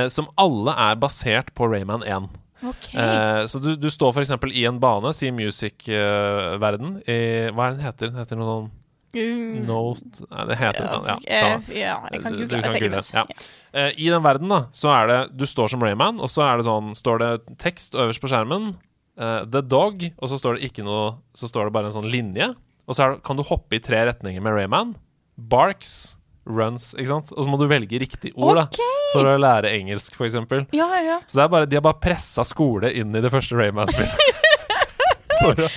som 0.10 0.26
alle 0.42 0.74
er 0.88 0.98
basert 1.02 1.52
på 1.58 1.68
Rayman 1.70 2.02
1. 2.06 2.30
Okay. 2.66 3.46
Så 3.50 3.62
du, 3.62 3.76
du 3.78 3.90
står 3.94 4.22
eksempel 4.24 4.54
i 4.58 4.66
en 4.66 4.80
bane, 4.82 5.14
si 5.14 5.30
music-verden, 5.34 6.98
i 7.06 7.20
Hva 7.54 7.68
er 7.68 7.78
den 7.78 7.86
heter? 7.86 8.10
Den 8.10 8.22
heter 8.22 8.42
noe 8.42 8.50
sånn. 8.50 8.72
Note 9.66 10.26
Nei, 10.30 10.46
det 10.50 10.58
heter 10.60 10.90
Ja, 10.90 11.16
ja, 11.24 11.52
ja, 11.72 11.96
jeg 12.12 12.24
kan 12.24 12.36
google 12.36 12.60
det. 12.62 12.74
jeg 12.74 12.84
google 12.84 13.04
ja. 13.14 13.24
Uh, 13.76 13.92
I 13.92 14.10
den 14.12 14.26
verden 14.26 14.52
da 14.52 14.60
så 14.76 14.92
er 14.96 15.12
det 15.12 15.20
Du 15.40 15.46
står 15.50 15.72
som 15.74 15.84
Rayman, 15.84 16.20
og 16.20 16.32
så 16.32 16.46
er 16.48 16.60
det 16.60 16.68
sånn 16.68 16.94
står 16.98 17.24
det 17.24 17.32
tekst 17.62 17.98
øverst 17.98 18.24
på 18.24 18.32
skjermen. 18.32 18.74
Uh, 19.16 19.44
the 19.48 19.64
Dog, 19.64 20.04
og 20.20 20.32
så 20.32 20.40
står 20.40 20.58
det 20.58 20.70
ikke 20.70 20.84
noe 20.84 21.16
Så 21.38 21.48
står 21.48 21.70
det 21.70 21.76
bare 21.78 21.92
en 21.92 21.96
sånn 21.96 22.10
linje. 22.12 22.52
Og 22.86 22.98
så 22.98 23.14
det, 23.14 23.24
kan 23.26 23.40
du 23.40 23.46
hoppe 23.48 23.80
i 23.80 23.84
tre 23.84 24.04
retninger 24.10 24.44
med 24.44 24.56
Rayman. 24.58 24.94
Barks, 25.36 26.16
runs, 26.46 26.92
ikke 26.94 27.10
sant? 27.10 27.32
Og 27.34 27.46
så 27.46 27.50
må 27.50 27.58
du 27.60 27.66
velge 27.70 28.00
riktig 28.02 28.32
ord 28.36 28.62
okay. 28.62 28.78
da 28.78 28.96
for 29.16 29.30
å 29.30 29.36
lære 29.40 29.72
engelsk, 29.76 30.18
eksempel. 30.28 30.66
Ja, 30.76 30.90
ja. 31.04 31.20
Så 31.26 31.40
det 31.40 31.48
bare, 31.54 31.70
de 31.70 31.80
har 31.80 31.86
bare 31.86 32.02
pressa 32.04 32.46
skole 32.48 32.92
inn 32.92 33.16
i 33.16 33.24
det 33.24 33.32
første 33.34 33.58
Rayman-spillet. 33.58 34.44
for, 35.42 35.66
å- 35.66 35.72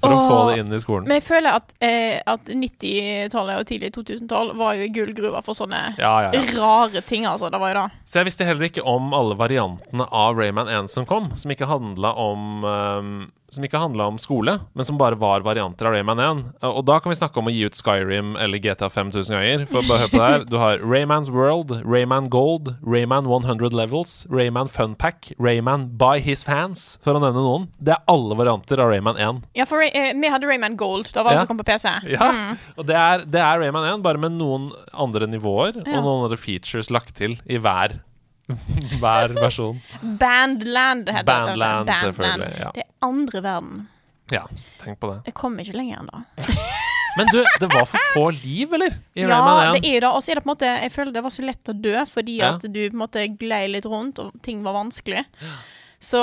for 0.00 0.12
å 0.14 0.18
få 0.28 0.38
det 0.50 0.58
inn 0.62 0.72
i 0.74 0.80
skolen. 0.82 1.08
Men 1.08 1.18
jeg 1.20 1.26
føler 1.28 1.58
at, 1.58 1.72
eh, 1.84 2.18
at 2.28 2.50
90-tallet 2.52 3.62
og 3.62 3.66
tidlig 3.70 3.92
2000-tall 3.96 4.52
var 4.58 4.76
jo 4.78 4.88
gullgruva 4.98 5.42
for 5.46 5.56
sånne 5.58 5.82
Ja, 5.98 6.12
ja, 6.26 6.30
ja. 6.36 6.42
rare 6.58 7.02
ting, 7.06 7.26
altså. 7.28 7.50
Det 7.50 7.60
var 7.62 7.72
jo 7.72 7.80
da. 7.80 7.86
Så 8.04 8.20
jeg 8.20 8.28
visste 8.30 8.48
heller 8.48 8.68
ikke 8.68 8.84
om 8.88 9.12
alle 9.16 9.38
variantene 9.38 10.06
av 10.12 10.38
Rayman 10.38 10.68
1 10.68 10.90
som 10.92 11.06
kom, 11.08 11.30
som 11.36 11.50
ikke 11.54 11.68
handla 11.70 12.12
om 12.18 12.64
ehm, 12.68 13.16
som 13.50 13.64
ikke 13.64 13.80
handla 13.80 14.06
om 14.10 14.18
skole, 14.20 14.58
men 14.76 14.84
som 14.84 14.98
bare 15.00 15.16
var 15.16 15.40
varianter 15.40 15.86
av 15.88 15.94
Rayman 15.96 16.18
1. 16.20 16.40
Og 16.68 16.82
da 16.84 16.98
kan 17.00 17.08
vi 17.12 17.16
snakke 17.16 17.40
om 17.40 17.46
å 17.48 17.52
gi 17.54 17.62
ut 17.64 17.76
Skyrim 17.78 18.34
eller 18.36 18.58
GTA 18.60 18.90
5000 18.92 19.32
ganger. 19.36 19.64
For 19.70 19.82
bare 19.88 20.02
hør 20.04 20.10
på 20.12 20.18
det 20.20 20.28
her. 20.28 20.44
Du 20.50 20.56
har 20.60 20.78
Rayman's 20.84 21.30
World, 21.32 21.72
Rayman 21.84 22.28
Gold, 22.28 22.74
Rayman 22.84 23.24
100 23.26 23.72
Levels, 23.72 24.26
Rayman 24.28 24.68
Funpack, 24.68 25.32
Rayman 25.38 25.88
By 26.00 26.18
His 26.20 26.44
Fans, 26.44 26.98
for 27.02 27.16
å 27.16 27.22
nevne 27.24 27.40
noen. 27.44 27.68
Det 27.80 27.94
er 27.96 28.04
alle 28.12 28.36
varianter 28.38 28.82
av 28.84 28.90
Rayman 28.92 29.16
1. 29.16 29.42
Ja, 29.56 29.64
for 29.70 29.80
eh, 29.86 30.12
vi 30.14 30.28
hadde 30.32 30.46
Rayman 30.50 30.76
Gold. 30.76 31.08
Da 31.14 31.22
var 31.24 31.32
det 31.32 31.40
Ja. 31.40 31.46
som 31.46 31.52
kom 31.54 31.62
på 31.62 31.68
PC. 31.68 31.88
Ja, 32.12 32.28
og 32.76 32.86
det 32.86 32.96
er, 32.96 33.24
det 33.24 33.40
er 33.40 33.60
Rayman 33.64 33.88
1, 33.94 34.02
bare 34.04 34.18
med 34.20 34.36
noen 34.36 34.70
andre 34.92 35.26
nivåer 35.26 35.80
Ja. 35.86 35.98
og 35.98 36.04
noen 36.04 36.24
andre 36.28 36.36
features 36.36 36.90
lagt 36.90 37.14
til 37.16 37.38
i 37.48 37.56
hver, 37.58 38.00
hver 39.00 39.34
versjon. 39.36 39.78
Bandland 40.02 41.08
heter 41.08 41.24
dette. 41.24 41.32
Bandland, 41.52 41.90
selvfølgelig, 42.00 42.52
ja. 42.62 42.70
Det 42.74 42.84
er 42.86 43.08
andre 43.08 43.42
verden. 43.44 43.86
Ja, 44.32 44.42
tenk 44.82 44.98
på 45.00 45.10
det. 45.12 45.18
Jeg 45.30 45.34
kom 45.38 45.56
ikke 45.62 45.76
lenger 45.78 46.02
enn 46.02 46.10
da. 46.12 46.22
Men 47.18 47.26
du, 47.32 47.38
det 47.58 47.66
var 47.72 47.86
for 47.88 48.10
få 48.14 48.26
liv, 48.36 48.72
eller? 48.76 48.92
I 49.18 49.24
Ja, 49.24 49.30
Rayman 49.32 49.72
det 49.74 49.88
er 49.88 50.04
det. 50.04 50.10
Og 50.12 50.20
så 50.22 50.30
er 50.30 50.38
det 50.38 50.44
på 50.44 50.50
en 50.50 50.52
måte 50.52 50.68
Jeg 50.68 50.92
føler 50.94 51.14
det 51.16 51.22
var 51.24 51.32
så 51.34 51.42
lett 51.42 51.70
å 51.72 51.74
dø 51.74 51.94
fordi 52.06 52.36
Ja. 52.38 52.52
at 52.54 52.66
du 52.68 52.78
på 52.84 52.92
en 52.94 53.00
måte 53.00 53.24
glei 53.40 53.64
litt 53.72 53.88
rundt, 53.90 54.20
og 54.22 54.36
ting 54.44 54.60
var 54.62 54.76
vanskelig. 54.76 55.24
Og 55.24 55.77
så 56.00 56.20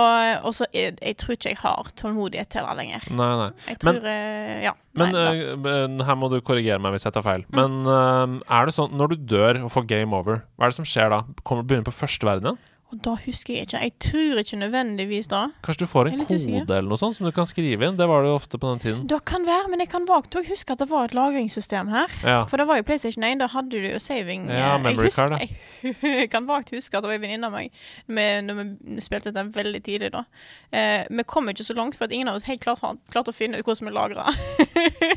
også, 0.47 0.65
jeg 0.73 1.17
tror 1.19 1.33
ikke 1.35 1.49
jeg 1.51 1.57
har 1.59 1.89
tålmodighet 1.99 2.47
til 2.53 2.63
det 2.63 2.75
lenger. 2.79 3.07
Nei, 3.11 3.31
nei. 3.41 3.49
Jeg 3.67 3.77
Men- 3.83 3.95
tror 3.99 4.05
eh, 4.11 4.63
Ja. 4.63 4.71
Men 4.95 5.11
nei, 5.11 5.23
da. 5.25 5.33
øh, 5.33 5.57
men 5.59 5.99
her 6.07 6.15
må 6.15 6.29
du 6.31 6.39
korrigere 6.39 6.79
meg 6.79 6.93
hvis 6.95 7.03
jeg 7.03 7.13
tar 7.13 7.21
feil. 7.25 7.43
Mm. 7.51 7.83
Men 7.83 8.39
er 8.47 8.65
det 8.65 8.73
sånn 8.77 8.93
når 8.95 9.09
du 9.09 9.15
dør 9.35 9.63
og 9.65 9.71
får 9.73 9.87
game 9.87 10.15
over, 10.15 10.43
hva 10.57 10.63
er 10.65 10.71
det 10.71 10.75
som 10.79 10.85
skjer 10.87 11.09
da? 11.11 11.23
Kommer 11.43 11.63
du 11.63 11.73
Begynner 11.73 11.83
på 11.89 11.91
første 11.91 12.23
verden 12.23 12.47
igjen? 12.53 12.59
Og 12.93 12.99
da 13.01 13.15
husker 13.17 13.55
jeg 13.55 13.65
ikke. 13.65 13.79
Jeg 13.81 13.93
tror 14.05 14.39
ikke 14.41 14.57
nødvendigvis 14.61 15.27
da. 15.31 15.39
Kanskje 15.65 15.87
du 15.87 15.89
får 15.89 16.09
en 16.11 16.21
usikker. 16.21 16.65
kode 16.65 16.75
eller 16.77 16.89
noe 16.91 16.99
sånt 17.01 17.17
som 17.17 17.25
du 17.25 17.31
kan 17.33 17.47
skrive 17.49 17.87
inn? 17.87 17.97
Det 17.97 18.05
var 18.07 18.21
det 18.21 18.29
jo 18.29 18.35
ofte 18.37 18.59
på 18.61 18.69
den 18.69 18.83
tiden. 18.83 19.01
Det 19.09 19.17
kan 19.25 19.43
være, 19.47 19.71
men 19.71 19.81
jeg 19.81 19.89
kan 19.89 20.05
vagt 20.07 20.37
òg 20.37 20.45
huske 20.51 20.75
at 20.75 20.83
det 20.83 20.87
var 20.91 21.09
et 21.09 21.15
lagringssystem 21.17 21.89
her. 21.91 22.13
Ja. 22.21 22.37
For 22.51 22.61
det 22.61 22.67
var 22.69 22.79
jo 22.79 22.85
PlayStation 22.87 23.25
1, 23.25 23.41
da 23.41 23.49
hadde 23.55 23.73
du 23.73 23.89
jo 23.89 23.99
saving. 23.99 24.45
Ja, 24.53 24.75
eh, 24.75 24.83
memory 24.85 25.09
jeg 25.09 25.17
card, 25.17 25.35
Jeg, 25.41 25.57
jeg 26.21 26.29
kan 26.31 26.47
vagt 26.47 26.71
huske 26.75 26.95
at 26.95 27.03
det 27.03 27.09
var 27.09 27.17
en 27.17 27.25
venninne 27.25 27.49
av 27.49 27.57
meg 27.57 27.83
med, 28.05 28.45
når 28.47 28.61
vi 28.61 29.01
spilte 29.03 29.33
dette 29.33 29.47
veldig 29.57 29.83
tidlig. 29.89 30.13
da. 30.13 30.23
Eh, 30.71 31.09
vi 31.09 31.25
kom 31.25 31.49
ikke 31.49 31.65
så 31.65 31.73
langt, 31.73 31.97
for 31.97 32.05
at 32.05 32.13
ingen 32.15 32.29
av 32.29 32.37
oss 32.37 32.47
helt 32.47 32.61
klart 32.63 32.85
har 32.85 32.99
klart 33.09 33.33
å 33.33 33.35
finne 33.35 33.59
ut 33.59 33.65
hvordan 33.65 33.89
vi 33.89 33.95
lagra. 33.97 34.29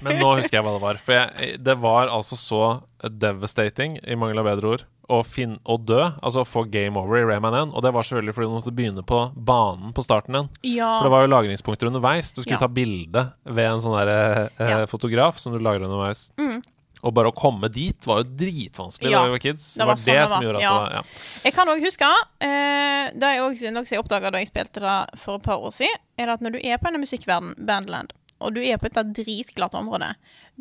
Men 0.02 0.22
nå 0.22 0.34
husker 0.40 0.58
jeg 0.58 0.64
hva 0.64 0.78
det 0.78 0.84
var. 0.88 1.02
For 1.04 1.20
jeg, 1.20 1.58
det 1.68 1.76
var 1.84 2.08
altså 2.08 2.40
så 2.40 2.62
devastating, 3.04 4.00
i 4.02 4.16
mangel 4.18 4.40
av 4.40 4.48
bedre 4.48 4.72
ord, 4.78 4.88
å, 5.08 5.22
finne, 5.24 5.58
å 5.64 5.76
dø. 5.80 6.00
Altså 6.22 6.42
å 6.44 6.46
få 6.48 6.64
game 6.70 6.96
over 7.00 7.16
i 7.18 7.24
Rayman 7.24 7.54
1. 7.54 7.74
Og 7.74 7.82
det 7.82 7.92
var 7.96 8.02
selvfølgelig 8.04 8.34
fordi 8.36 8.48
du 8.48 8.54
måtte 8.58 8.74
begynne 8.76 9.04
på 9.08 9.20
banen 9.34 9.92
på 9.96 10.04
starten 10.04 10.34
igjen. 10.34 10.48
ja. 10.76 10.90
For 10.98 11.08
det 11.08 11.12
var 11.16 11.22
jo 11.26 11.30
lagringspunkter 11.32 11.88
underveis. 11.90 12.32
Du 12.32 12.42
skulle 12.42 12.58
Ja. 12.58 12.64
ta 12.66 12.68
bilde 12.68 13.32
ved 13.46 13.66
en 13.70 13.80
sånn 13.80 13.96
der, 13.98 14.50
eh, 14.58 14.68
Ja. 14.70 14.86
fotograf 14.86 15.38
som 15.38 15.52
du 15.52 15.58
lagrer 15.58 15.84
underveis. 15.88 16.30
Mm. 16.38 16.62
Og 17.04 17.14
bare 17.14 17.30
å 17.30 17.34
komme 17.34 17.70
dit 17.70 18.04
var 18.06 18.24
jo 18.24 18.30
dritvanskelig 18.36 19.12
da 19.12 19.24
vi 19.24 19.30
var 19.30 19.38
kids. 19.38 19.74
Det 19.74 19.78
det 19.78 19.86
var, 19.86 19.94
var 19.94 19.94
sånn 20.02 20.04
det 20.12 20.20
det 20.20 20.28
som 20.28 20.42
gjorde 20.42 20.56
at 20.56 20.62
Ja. 20.62 20.84
det 20.88 20.94
ja. 20.94 21.02
Jeg 21.44 21.54
kan 21.54 21.68
òg 21.68 21.80
huske 21.84 22.08
eh, 22.40 23.10
Det 23.14 23.22
er 23.22 23.38
også 23.40 23.72
noe 23.72 23.84
jeg 23.84 23.98
oppdaga 24.02 24.30
da 24.32 24.38
jeg 24.38 24.48
spilte 24.50 24.80
det 24.80 25.18
for 25.20 25.36
et 25.36 25.42
par 25.42 25.58
år 25.58 25.70
siden, 25.72 25.96
er 26.18 26.28
at 26.28 26.40
når 26.40 26.52
du 26.52 26.58
er 26.64 26.76
på 26.76 26.90
denne 26.90 27.00
musikkverden, 27.00 27.54
Bandland, 27.64 28.12
og 28.38 28.54
du 28.54 28.60
er 28.62 28.78
på 28.78 28.88
dette 28.88 29.02
dritglatte 29.18 29.78
området 29.80 30.12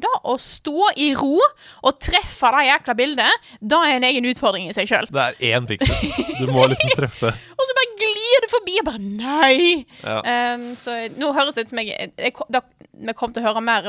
Da 0.02 0.10
å 0.30 0.36
stå 0.42 0.92
i 0.98 1.12
ro 1.18 1.36
og 1.38 2.00
treffe 2.02 2.52
det 2.54 2.66
jækla 2.68 2.96
bildet, 2.98 3.48
da 3.62 3.80
er 3.88 3.98
en 3.98 4.06
egen 4.08 4.28
utfordring 4.30 4.68
i 4.70 4.76
seg 4.78 4.90
sjøl. 4.90 5.08
Det 5.10 5.24
er 5.24 5.58
én 5.58 5.66
piksel. 5.70 5.96
Du 6.38 6.52
må 6.54 6.68
liksom 6.72 6.94
treffe. 6.98 7.34
Og 8.38 8.44
du 8.46 8.50
forbi, 8.52 8.76
Jeg 8.78 8.86
bare 8.86 9.02
nei! 9.02 9.86
Ja. 10.04 10.54
Um, 10.56 10.68
så 10.78 10.96
nå 11.18 11.32
høres 11.36 11.58
det 11.58 11.66
ut 11.66 11.72
som 11.74 11.80
jeg, 11.82 12.12
jeg 12.18 12.34
da, 12.54 12.62
Vi 12.98 13.14
kommer 13.18 13.34
til 13.34 13.44
å 13.44 13.48
høre 13.50 13.64
mer 13.66 13.88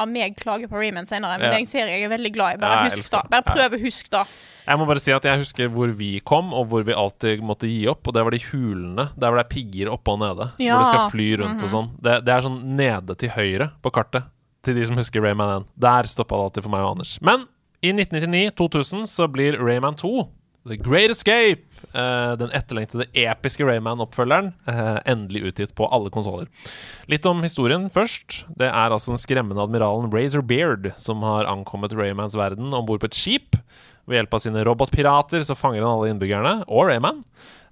av 0.00 0.08
meg 0.08 0.36
klage 0.38 0.68
på 0.70 0.80
Rayman 0.80 1.08
senere, 1.08 1.38
men 1.40 1.50
Ja. 1.52 1.58
jeg 1.58 1.68
ser 1.68 1.90
jeg 1.92 2.04
er 2.06 2.12
veldig 2.12 2.32
glad 2.34 2.56
i. 2.56 2.60
Bare 2.62 2.82
Ja, 2.82 2.90
husk 2.90 3.10
da. 3.12 3.22
Bare 3.30 3.46
prøv 3.46 3.76
å 3.76 3.80
huske 3.82 4.12
da. 4.12 4.24
Jeg 4.62 4.78
må 4.78 4.86
bare 4.86 5.00
si 5.02 5.10
at 5.10 5.24
jeg 5.26 5.40
husker 5.40 5.68
hvor 5.74 5.90
vi 5.98 6.20
kom, 6.20 6.52
og 6.54 6.68
hvor 6.70 6.84
vi 6.86 6.92
alltid 6.94 7.40
måtte 7.42 7.66
gi 7.66 7.86
opp. 7.90 8.06
Og 8.06 8.14
det 8.14 8.22
var 8.22 8.30
de 8.30 8.42
hulene 8.52 9.08
der 9.18 9.28
hvor 9.32 9.40
det 9.40 9.46
er 9.46 9.54
pigger 9.54 9.90
oppe 9.90 10.12
og 10.14 10.20
nede. 10.22 10.50
Ja. 10.62 10.76
Hvor 10.76 10.84
du 10.84 10.90
skal 10.92 11.10
fly 11.10 11.28
rundt 11.40 11.64
og 11.66 11.72
sånn. 11.72 11.90
Det, 12.00 12.18
det 12.24 12.34
er 12.36 12.44
sånn 12.46 12.60
nede 12.78 13.16
til 13.18 13.32
høyre 13.34 13.70
på 13.82 13.90
kartet. 13.92 14.28
Til 14.62 14.76
de 14.78 14.84
som 14.86 14.96
husker 15.00 15.24
Rayman 15.24 15.56
1. 15.62 15.66
Der 15.82 16.06
stoppa 16.06 16.36
det 16.38 16.44
alltid 16.46 16.62
for 16.68 16.70
meg 16.76 16.84
og 16.86 16.92
Anders. 16.96 17.16
Men 17.20 17.48
i 17.82 17.90
1999-2000 17.90 19.08
så 19.10 19.26
blir 19.32 19.58
Rayman 19.58 19.96
2 19.98 20.28
The 20.68 20.76
Great 20.78 21.10
Escape. 21.10 21.64
Eh, 21.90 22.32
den 22.40 22.52
etterlengtede 22.54 23.08
episke 23.18 23.66
Rayman-oppfølgeren. 23.66 24.52
Uh, 24.68 24.98
endelig 25.08 25.44
utgitt 25.50 25.74
på 25.78 25.88
alle 25.92 26.12
konsoller. 26.14 26.48
Litt 27.10 27.26
om 27.28 27.42
historien 27.44 27.88
først. 27.92 28.42
Det 28.58 28.68
er 28.70 28.94
altså 28.94 29.14
den 29.14 29.22
skremmende 29.22 29.64
admiralen 29.64 30.12
Razor 30.12 30.44
Beard 30.46 30.92
som 31.00 31.24
har 31.26 31.50
ankommet 31.50 31.94
Raymans 31.96 32.36
verden 32.38 32.72
om 32.72 32.86
bord 32.88 33.02
på 33.02 33.10
et 33.10 33.18
skip. 33.18 33.58
Ved 34.08 34.18
hjelp 34.18 34.34
av 34.34 34.42
sine 34.42 34.64
robotpirater 34.66 35.44
så 35.46 35.56
fanger 35.58 35.84
han 35.84 35.92
alle 35.92 36.12
innbyggerne, 36.12 36.54
og 36.66 36.88
Rayman. 36.90 37.22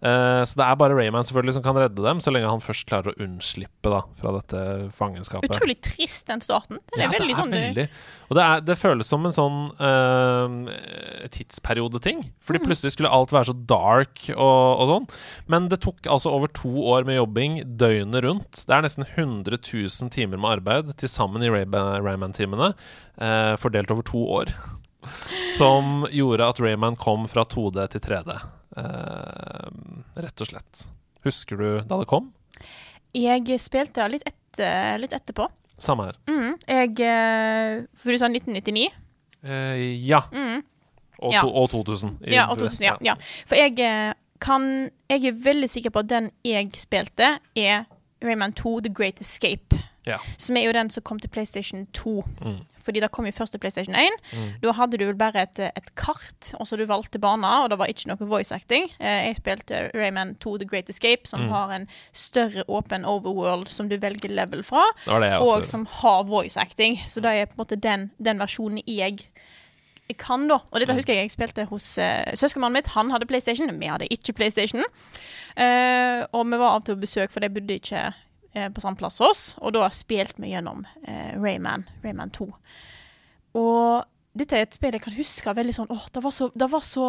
Eh, 0.00 0.42
så 0.48 0.56
det 0.56 0.64
er 0.64 0.76
bare 0.80 0.94
Rayman 0.96 1.26
selvfølgelig 1.28 1.54
som 1.58 1.64
kan 1.66 1.76
redde 1.76 2.00
dem, 2.00 2.20
så 2.24 2.32
lenge 2.32 2.48
han 2.48 2.62
først 2.64 2.86
klarer 2.88 3.12
å 3.12 3.18
unnslippe 3.20 3.90
da, 3.92 3.98
fra 4.16 4.32
dette 4.38 4.62
fangenskapet. 4.96 5.52
Utrolig 5.52 5.76
trist, 5.84 6.24
den 6.30 6.40
starten. 6.40 6.78
Den 6.94 7.02
er 7.02 7.04
Ja, 7.04 7.10
veldig 7.18 7.26
det 7.28 7.36
er 7.36 7.42
sånn 7.42 7.56
veldig. 7.56 7.84
Og 8.30 8.38
det, 8.38 8.44
er, 8.46 8.60
det 8.70 8.76
føles 8.80 9.10
som 9.10 9.26
en 9.26 9.34
sånn 9.36 9.58
uh, 9.76 11.28
tidsperiodeting. 11.34 12.22
Fordi 12.40 12.60
Mm. 12.60 12.66
plutselig 12.66 12.92
skulle 12.94 13.10
alt 13.12 13.32
være 13.34 13.50
så 13.50 13.56
dark 13.66 14.22
og, 14.36 14.80
og 14.80 14.86
sånn. 14.88 15.08
Men 15.48 15.68
det 15.68 15.80
tok 15.84 16.06
altså 16.06 16.30
over 16.32 16.48
to 16.48 16.70
år 16.94 17.04
med 17.08 17.16
jobbing 17.18 17.60
døgnet 17.76 18.22
rundt. 18.24 18.64
Det 18.66 18.74
er 18.76 18.82
nesten 18.86 19.04
100 19.04 19.58
000 19.58 20.10
timer 20.14 20.38
med 20.40 20.50
arbeid 20.60 20.94
til 20.96 21.08
sammen 21.08 21.42
i 21.42 21.50
Rayman-timene, 21.50 22.72
uh, 23.20 23.56
fordelt 23.60 23.90
over 23.90 24.02
to 24.02 24.22
år. 24.40 24.54
Som 25.56 26.06
gjorde 26.12 26.48
at 26.48 26.60
Rayman 26.60 26.96
kom 27.00 27.26
fra 27.28 27.44
2D 27.44 27.88
til 27.94 28.00
3D. 28.00 28.38
Eh, 28.76 29.68
rett 30.20 30.40
og 30.44 30.46
slett. 30.50 30.84
Husker 31.24 31.56
du 31.60 31.68
da 31.86 31.98
det 32.00 32.08
kom? 32.10 32.30
Jeg 33.16 33.58
spilte 33.60 34.06
litt, 34.10 34.22
etter, 34.28 34.98
litt 35.02 35.12
etterpå. 35.16 35.48
Samme 35.80 36.10
her. 36.10 36.18
Mm. 36.28 36.54
Jeg 36.68 37.00
eh, 37.06 37.84
For 37.96 38.12
du 38.12 38.18
sa 38.20 38.28
1999? 38.30 38.88
Eh, 39.42 39.84
ja. 40.06 40.22
Mm. 40.32 40.60
Og, 41.20 41.32
Ja. 41.32 41.42
to, 41.42 41.48
og 41.52 41.70
2000. 41.72 42.18
I- 42.26 42.34
Ja, 42.34 42.46
og 42.50 42.58
2000, 42.58 42.84
ja, 42.84 42.96
ja. 43.04 43.14
For 43.46 43.56
jeg 43.56 43.78
eh, 43.80 44.12
kan 44.40 44.90
Jeg 45.10 45.24
er 45.26 45.32
veldig 45.32 45.68
sikker 45.68 45.90
på 45.90 45.98
at 46.04 46.08
den 46.08 46.30
jeg 46.44 46.70
spilte, 46.78 47.38
er 47.56 47.84
Rayman 48.22 48.52
2 48.52 48.80
The 48.86 48.92
Great 48.94 49.20
Escape. 49.20 49.76
Ja. 50.06 50.16
Som 50.40 50.56
er 50.56 50.64
jo 50.64 50.72
den 50.72 50.90
som 50.90 51.04
kom 51.04 51.18
til 51.20 51.28
PlayStation 51.32 51.86
2. 51.96 52.12
Mm. 52.40 52.60
Fordi 52.80 53.02
det 53.04 53.10
kom 53.12 53.26
jo 53.28 53.32
først 53.36 53.52
til 53.52 53.60
PlayStation 53.60 53.94
1. 53.94 54.16
Mm. 54.32 54.46
Da 54.62 54.72
hadde 54.72 54.98
du 54.98 55.04
vel 55.04 55.18
bare 55.18 55.42
et, 55.44 55.60
et 55.60 55.90
kart, 56.00 56.52
og 56.56 56.66
så 56.66 56.78
du 56.80 56.86
valgte 56.88 57.20
baner, 57.20 57.64
og 57.64 57.70
det 57.70 57.78
var 57.78 57.90
ikke 57.92 58.08
noe 58.08 58.28
voice 58.30 58.54
acting. 58.54 58.88
Eh, 58.98 59.26
jeg 59.28 59.36
spilte 59.42 59.82
Rayman 59.94 60.34
2 60.40 60.56
The 60.62 60.68
Great 60.70 60.88
Escape, 60.90 61.28
som 61.28 61.40
Mm. 61.40 61.48
har 61.48 61.70
en 61.72 61.88
større 62.12 62.64
åpen 62.68 63.04
overworld 63.04 63.68
som 63.68 63.88
du 63.88 63.96
velger 63.96 64.28
level 64.28 64.62
fra, 64.62 64.82
Det 65.06 65.20
det 65.22 65.38
og 65.40 65.64
som 65.64 65.86
har 65.86 66.24
voice 66.24 66.56
acting. 66.60 66.96
Så 67.06 67.20
det 67.20 67.30
er 67.30 67.46
på 67.46 67.56
en 67.56 67.64
måte 67.64 67.80
den, 67.80 68.10
den 68.18 68.38
versjonen 68.38 68.82
jeg 68.86 69.26
kan, 70.18 70.48
da. 70.48 70.58
Og 70.72 70.80
dette 70.80 70.94
husker 70.96 71.14
jeg 71.14 71.28
jeg 71.28 71.30
spilte 71.30 71.64
hos 71.70 71.98
uh, 71.98 72.32
søskenmannen 72.34 72.80
mitt. 72.80 72.90
Han 72.96 73.10
hadde 73.10 73.28
PlayStation, 73.30 73.70
vi 73.80 73.86
hadde 73.86 74.08
ikke 74.10 74.32
PlayStation. 74.32 74.82
Uh, 75.56 76.26
og 76.32 76.46
vi 76.46 76.58
var 76.58 76.74
av 76.74 76.80
og 76.80 76.84
til 76.88 76.96
på 76.98 77.04
besøk, 77.06 77.30
for 77.32 77.40
de 77.44 77.50
bodde 77.52 77.78
ikke 77.78 77.96
eh, 78.08 78.18
på 78.74 78.82
samme 78.82 78.98
plass 78.98 79.18
som 79.20 79.30
oss. 79.30 79.42
Og 79.62 79.74
da 79.76 79.88
spilte 79.94 80.42
vi 80.42 80.52
gjennom 80.54 80.84
eh, 81.06 81.34
Rayman, 81.40 81.86
Rayman 82.04 82.32
2. 82.34 82.48
Og 83.60 84.38
dette 84.38 84.56
er 84.56 84.66
et 84.66 84.76
spill 84.76 84.94
jeg 84.94 85.02
kan 85.02 85.16
huske 85.16 85.56
veldig 85.58 85.74
sånn 85.74 85.90
Åh, 85.90 86.06
det 86.14 86.22
var 86.22 86.34
så, 86.34 86.50
det 86.54 86.70
var 86.70 86.84
så 86.86 87.08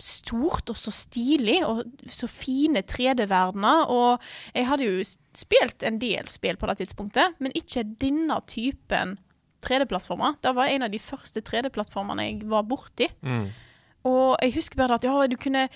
stort 0.00 0.72
og 0.72 0.76
så 0.76 0.90
stilig, 0.92 1.60
og 1.66 1.84
så 2.10 2.28
fine 2.28 2.82
3D-verdener. 2.82 3.90
Og 3.92 4.24
jeg 4.56 4.66
hadde 4.68 4.88
jo 4.88 5.04
spilt 5.36 5.84
en 5.86 6.00
del 6.02 6.28
spill 6.30 6.58
på 6.60 6.68
det 6.70 6.80
tidspunktet, 6.82 7.36
men 7.42 7.54
ikke 7.56 7.86
denne 8.02 8.40
typen 8.50 9.16
3D-plattformer. 9.64 10.36
Det 10.44 10.52
var 10.56 10.72
en 10.72 10.86
av 10.86 10.92
de 10.92 11.00
første 11.00 11.40
3D-plattformene 11.46 12.26
jeg 12.26 12.42
var 12.50 12.66
borti. 12.68 13.08
Mm. 13.24 13.46
Og 14.08 14.34
jeg 14.42 14.54
husker 14.58 14.80
bare 14.80 14.98
at 14.98 15.06
ja, 15.06 15.14
du 15.30 15.36
kunne 15.40 15.68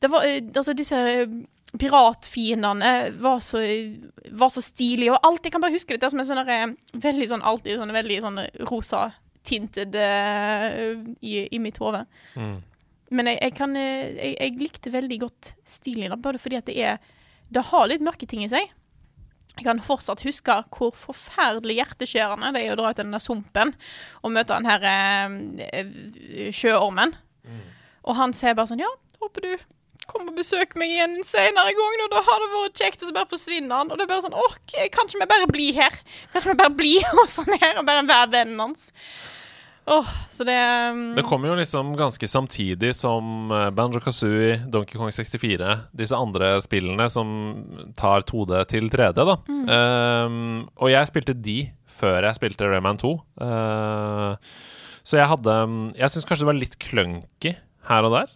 det 0.00 0.10
var, 0.12 0.24
eh, 0.28 0.42
altså 0.54 0.74
Disse 0.76 0.96
eh, 0.96 1.36
piratfiendene 1.80 2.92
var 3.20 3.40
så, 3.44 3.60
var 4.30 4.52
så 4.52 4.62
stilige, 4.64 5.12
og 5.12 5.26
alt 5.26 5.44
Jeg 5.44 5.54
kan 5.54 5.64
bare 5.64 5.74
huske 5.74 5.96
dette 5.96 6.10
som 6.12 6.20
en 6.22 6.28
sånn 6.28 6.42
eh, 6.44 6.66
veldig 7.02 7.30
sånn 7.32 7.44
alltid 7.44 7.80
sånn 7.80 7.96
veldig 7.96 8.18
sånn 8.24 8.42
rosa 8.70 9.08
tinted 9.46 9.94
uh, 9.94 10.96
i, 11.22 11.44
i 11.54 11.58
mitt 11.62 11.76
hode. 11.78 12.00
Mm. 12.34 12.56
Men 13.14 13.28
jeg, 13.30 13.38
jeg 13.44 13.52
kan 13.54 13.76
jeg, 13.78 14.32
jeg 14.32 14.56
likte 14.58 14.90
veldig 14.90 15.18
godt 15.22 15.52
stilen, 15.62 16.16
bare 16.18 16.40
fordi 16.42 16.58
at 16.58 16.66
det 16.66 16.74
er 16.82 16.96
Det 17.46 17.62
har 17.68 17.86
litt 17.86 18.02
mørke 18.02 18.26
ting 18.26 18.42
i 18.42 18.50
seg. 18.50 18.72
Jeg 19.56 19.64
kan 19.64 19.78
fortsatt 19.80 20.24
huske 20.26 20.56
hvor 20.74 20.90
forferdelig 20.98 21.78
hjerteskjærende 21.78 22.50
det 22.56 22.64
er 22.64 22.74
å 22.74 22.80
dra 22.80 22.90
ut 22.90 22.98
i 22.98 23.04
den 23.04 23.14
der 23.14 23.22
sumpen 23.22 23.70
og 24.20 24.34
møte 24.34 24.58
den 24.58 24.66
her 24.66 24.82
eh, 24.90 25.36
eh, 25.70 26.50
sjøormen. 27.46 27.72
Og 28.06 28.20
han 28.20 28.36
sier 28.36 28.54
bare 28.58 28.70
sånn 28.70 28.84
Ja, 28.84 28.92
håper 29.22 29.46
du 29.46 29.66
kommer 30.06 30.30
og 30.30 30.38
besøker 30.38 30.78
meg 30.78 30.92
igjen 30.94 31.16
senere 31.26 31.72
gang, 31.74 32.02
og 32.04 32.12
da 32.12 32.20
har 32.26 32.42
det 32.42 32.50
vært 32.52 32.82
kjekt, 32.82 33.00
og 33.02 33.08
så 33.08 33.14
bare 33.16 33.30
forsvinner 33.30 33.80
han. 33.80 33.88
Og 33.90 33.98
det 33.98 34.06
er 34.06 34.10
bare 34.12 34.26
sånn 34.26 34.36
Åh, 34.38 34.58
kan 34.94 35.08
ikke 35.08 35.22
vi 35.22 35.30
bare 35.32 35.48
bli 35.50 35.70
her? 35.76 35.96
Kan 36.32 36.42
ikke 36.42 36.52
vi 36.52 36.60
bare 36.60 36.76
bli 36.82 36.92
hos 37.18 37.40
han 37.42 37.56
her 37.58 37.80
og 37.80 37.88
bare 37.88 38.04
være 38.06 38.30
vennen 38.36 38.62
hans? 38.62 38.92
Åh, 39.86 40.08
så 40.30 40.42
det 40.42 40.56
um, 40.90 41.02
Det 41.14 41.22
kommer 41.28 41.52
jo 41.52 41.58
liksom 41.60 41.92
ganske 41.98 42.26
samtidig 42.26 42.90
som 42.98 43.52
eh, 43.54 43.68
Banjo 43.70 44.00
Kazooie, 44.02 44.56
Donkey 44.66 44.98
Kong 44.98 45.12
64, 45.14 45.76
disse 45.94 46.18
andre 46.18 46.56
spillene 46.64 47.06
som 47.12 47.28
tar 47.98 48.26
2D 48.26 48.64
til 48.72 48.90
3D, 48.90 49.22
da. 49.22 49.36
Um, 49.46 50.66
og 50.74 50.90
jeg 50.90 51.10
spilte 51.12 51.36
de 51.38 51.60
før 51.86 52.26
jeg 52.26 52.38
spilte 52.40 52.66
Rayman 52.66 52.98
2. 52.98 53.12
Uh, 53.38 54.34
så 55.06 55.20
jeg 55.20 55.30
hadde 55.30 55.54
Jeg 55.94 56.12
syns 56.12 56.26
kanskje 56.26 56.42
det 56.42 56.50
var 56.50 56.58
litt 56.58 56.76
clunky 56.82 57.54
her 57.86 58.08
og 58.08 58.16
der. 58.16 58.34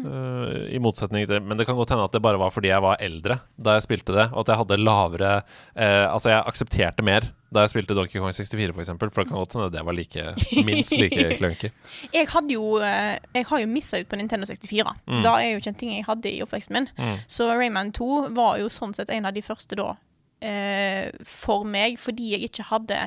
Uh, 0.00 0.68
I 0.72 0.78
motsetning 0.80 1.26
til 1.28 1.42
Men 1.44 1.58
det 1.58 1.66
kan 1.68 1.76
godt 1.76 1.90
hende 1.92 2.04
at 2.06 2.14
det 2.14 2.22
bare 2.24 2.38
var 2.40 2.52
fordi 2.52 2.70
jeg 2.70 2.84
var 2.84 3.00
eldre 3.02 3.40
da 3.60 3.74
jeg 3.76 3.84
spilte 3.84 4.14
det, 4.16 4.26
og 4.30 4.42
at 4.42 4.52
jeg 4.52 4.60
hadde 4.62 4.78
lavere 4.80 5.30
uh, 5.42 6.06
Altså, 6.12 6.30
jeg 6.32 6.44
aksepterte 6.52 7.04
mer 7.04 7.26
da 7.50 7.64
jeg 7.64 7.72
spilte 7.72 7.96
Donkey 7.98 8.20
Kong 8.22 8.30
64, 8.30 8.70
for 8.70 8.82
eksempel, 8.84 9.10
for 9.10 9.24
det 9.24 9.32
kan 9.32 9.40
godt 9.40 9.56
hende 9.56 9.72
det 9.74 9.82
var 9.82 9.96
like, 9.96 10.26
minst 10.62 10.94
like 10.94 11.24
clunky. 11.40 11.72
Jeg 12.14 12.28
hadde 12.30 12.54
jo 12.54 12.76
eh, 12.78 13.16
Jeg 13.34 13.48
har 13.48 13.62
jo 13.64 13.70
missa 13.72 13.98
ut 13.98 14.06
på 14.06 14.20
Nintendo 14.20 14.46
64. 14.46 14.92
Mm. 15.10 15.24
Da 15.26 15.32
er 15.40 15.48
jo 15.48 15.58
ikke 15.58 15.72
en 15.72 15.80
ting 15.80 15.90
jeg 15.96 16.06
hadde 16.06 16.30
i 16.30 16.44
oppveksten 16.44 16.78
min. 16.78 16.86
Så 17.26 17.48
Rayman 17.50 17.90
2 17.96 18.28
var 18.38 18.60
jo 18.62 18.70
sånn 18.70 18.94
sett 18.94 19.10
en 19.10 19.26
av 19.26 19.34
de 19.34 19.42
første 19.42 19.80
da 19.80 19.88
uh, 19.96 21.06
for 21.26 21.66
meg, 21.66 21.98
fordi 21.98 22.36
jeg 22.36 22.52
ikke 22.52 22.68
hadde 22.70 23.00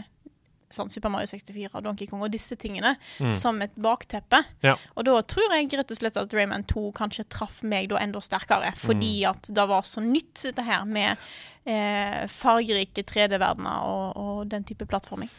sånn 0.73 0.91
Super 0.93 1.13
Mario 1.13 1.29
64 1.31 1.71
og 1.71 1.85
Donkey 1.85 2.09
Kong 2.09 2.23
og 2.25 2.33
disse 2.33 2.57
tingene 2.59 2.95
som 3.33 3.61
et 3.63 3.73
bakteppe. 3.79 4.43
Ja. 4.65 4.75
Og 4.97 5.07
da 5.07 5.17
tror 5.27 5.55
jeg 5.55 5.71
rett 5.73 5.93
og 5.93 5.99
slett 5.99 6.19
at 6.19 6.35
Rayman 6.35 6.67
2 6.69 6.89
kanskje 6.97 7.27
traff 7.31 7.61
meg 7.67 7.91
da 7.91 8.01
enda 8.01 8.21
sterkere, 8.23 8.73
fordi 8.79 9.15
at 9.29 9.49
det 9.53 9.67
var 9.69 9.85
så 9.87 10.03
nytt, 10.03 10.35
dette 10.43 10.65
her 10.65 10.85
med 10.89 11.15
eh, 11.65 12.23
fargerike 12.31 13.05
3D-verdener 13.07 13.89
og, 13.89 14.07
og 14.17 14.47
den 14.51 14.65
type 14.67 14.87
plattforming. 14.89 15.31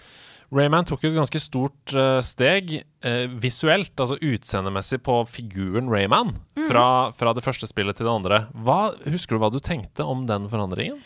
Rayman 0.55 0.87
tok 0.87 1.07
et 1.09 1.17
ganske 1.17 1.41
stort 1.43 1.95
uh, 1.97 2.21
steg 2.23 2.77
uh, 2.79 3.27
visuelt, 3.43 3.95
altså 3.99 4.19
utseendemessig, 4.21 5.01
på 5.03 5.17
figuren 5.27 5.89
Rayman. 5.91 6.35
Fra, 6.69 7.11
fra 7.17 7.35
det 7.37 7.43
første 7.45 7.67
spillet 7.69 7.99
til 7.99 8.07
det 8.07 8.13
andre. 8.13 8.37
Hva, 8.65 8.95
husker 9.11 9.37
du 9.37 9.43
hva 9.43 9.51
du 9.53 9.59
tenkte 9.61 10.07
om 10.07 10.23
den 10.29 10.47
forandringen? 10.53 11.01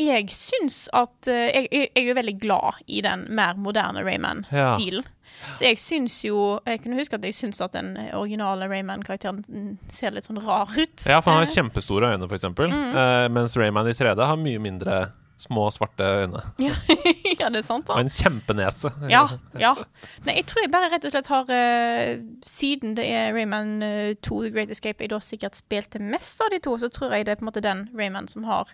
Jeg 0.00 0.30
syns 0.34 0.86
at 0.96 1.28
eh, 1.30 1.48
jeg, 1.52 1.68
jeg 1.72 1.90
er 1.98 2.06
jo 2.08 2.14
veldig 2.16 2.36
glad 2.42 2.80
i 2.86 3.02
den 3.04 3.26
mer 3.36 3.58
moderne 3.60 4.04
Rayman-stilen. 4.06 5.04
Så 5.56 5.64
jeg 5.64 5.78
syns 5.80 6.20
jo 6.22 6.60
Jeg 6.68 6.82
kunne 6.84 6.98
huske 7.00 7.16
at 7.16 7.24
jeg 7.26 7.34
syns 7.34 7.58
at 7.64 7.72
den 7.74 7.96
originale 8.14 8.68
Rayman-karakteren 8.70 9.40
mm, 9.48 9.72
ser 9.90 10.14
litt 10.14 10.28
sånn 10.28 10.40
rar 10.44 10.70
ut. 10.70 11.06
Ja, 11.08 11.18
for 11.20 11.32
han 11.32 11.42
har 11.42 11.48
Eh, 11.48 11.54
kjempestore 11.56 12.12
øyne, 12.14 12.28
for 12.28 12.36
eksempel. 12.38 12.70
uh, 12.70 13.26
mens 13.32 13.56
Rayman 13.58 13.88
i 13.90 13.96
3D 13.96 14.22
har 14.28 14.38
mye 14.38 14.60
mindre 14.62 15.00
små, 15.42 15.66
svarte 15.74 16.04
øyne. 16.22 16.42
ja, 17.40 17.48
det 17.50 17.62
er 17.62 17.66
sant, 17.66 17.88
da. 17.88 17.96
Og 17.96 18.04
en 18.04 18.12
kjempenese. 18.12 18.92
Ja. 19.10 19.24
ja. 19.58 19.72
Nei, 20.26 20.36
jeg 20.38 20.46
tror 20.50 20.62
jeg 20.62 20.70
bare 20.72 20.90
rett 20.92 21.06
og 21.08 21.14
slett 21.14 21.30
har 21.32 21.50
uh, 21.50 22.22
Siden 22.46 22.94
det 22.98 23.08
er 23.10 23.32
Rayman 23.34 23.74
eh, 23.82 24.14
2 24.22 24.42
The 24.44 24.52
Great 24.54 24.74
Escape 24.74 25.02
jeg 25.02 25.10
da 25.12 25.18
sikkert 25.24 25.58
spilte 25.58 26.02
mest 26.02 26.42
av 26.44 26.52
de 26.54 26.60
to, 26.62 26.76
så 26.78 26.92
tror 26.92 27.16
jeg 27.16 27.26
det 27.26 27.34
er 27.34 27.40
på 27.40 27.46
en 27.46 27.50
måte 27.50 27.64
den 27.64 27.88
Rayman 27.98 28.30
som 28.30 28.46
har 28.46 28.70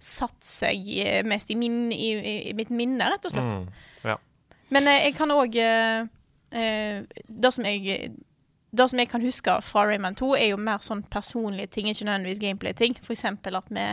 satt 0.00 0.38
seg 0.46 0.88
mest 1.28 1.52
i, 1.52 1.58
min, 1.60 1.90
i, 1.92 2.10
i, 2.48 2.54
mitt 2.56 2.72
minne, 2.72 3.10
rett 3.12 3.28
og 3.28 3.34
slett. 3.34 3.52
Mm, 3.52 3.68
ja. 4.08 4.16
Men 4.72 4.88
eh, 4.88 5.06
jeg 5.08 5.16
kan 5.18 5.32
òg 5.34 5.56
eh, 5.60 6.08
Det 7.28 7.54
som 7.54 7.66
jeg 7.68 8.10
det 8.70 8.86
som 8.86 9.00
jeg 9.02 9.08
kan 9.10 9.22
huske 9.22 9.50
fra 9.66 9.82
Rayman 9.82 10.14
2, 10.14 10.28
er 10.38 10.52
jo 10.52 10.58
mer 10.62 10.82
sånn 10.84 11.00
personlige 11.10 11.72
ting, 11.74 11.88
ikke 11.90 12.06
nødvendigvis 12.06 12.38
gameplay-ting. 12.38 12.94
Eksempel 13.02 13.58
at 13.58 13.66
vi, 13.66 13.86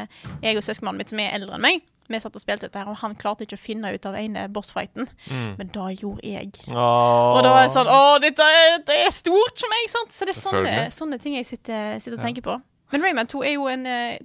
jeg 0.44 0.60
og 0.60 0.66
søskenbarnet 0.66 1.02
mitt, 1.02 1.14
som 1.14 1.22
er 1.24 1.34
eldre 1.34 1.58
enn 1.58 1.66
meg, 1.66 1.88
vi 2.08 2.20
satt 2.22 2.38
og 2.38 2.44
spilte 2.44 2.68
dette 2.68 2.80
her, 2.80 2.88
og 2.92 3.00
han 3.02 3.18
klarte 3.20 3.44
ikke 3.44 3.58
å 3.58 3.62
finne 3.62 3.90
ut 3.92 4.06
av 4.08 4.16
ene 4.16 4.46
bossfighten. 4.54 5.10
Mm. 5.28 5.50
Men 5.60 5.72
da 5.74 5.90
gjorde 5.92 6.24
jeg. 6.24 6.54
Åh. 6.70 7.34
Og 7.34 7.42
da 7.44 7.52
var 7.56 7.66
jeg 7.66 7.74
sånn 7.74 7.92
Å, 7.92 8.00
dette 8.24 8.48
er, 8.48 8.78
det 8.88 9.02
er 9.04 9.14
stort 9.16 9.60
for 9.60 9.74
meg! 9.74 9.90
sant? 9.92 10.14
Så 10.16 10.30
det 10.30 10.36
er 10.36 10.40
sånne, 10.40 10.76
sånne 10.94 11.20
ting 11.24 11.36
jeg 11.40 11.50
sitter, 11.50 11.98
sitter 12.04 12.20
og 12.20 12.24
tenker 12.24 12.46
på. 12.46 12.56
Men 12.94 13.04
Rayman 13.04 13.28
2 13.28 13.42
er 13.44 13.54
jo 13.58 13.66
en 13.68 13.86
eh, 13.86 14.18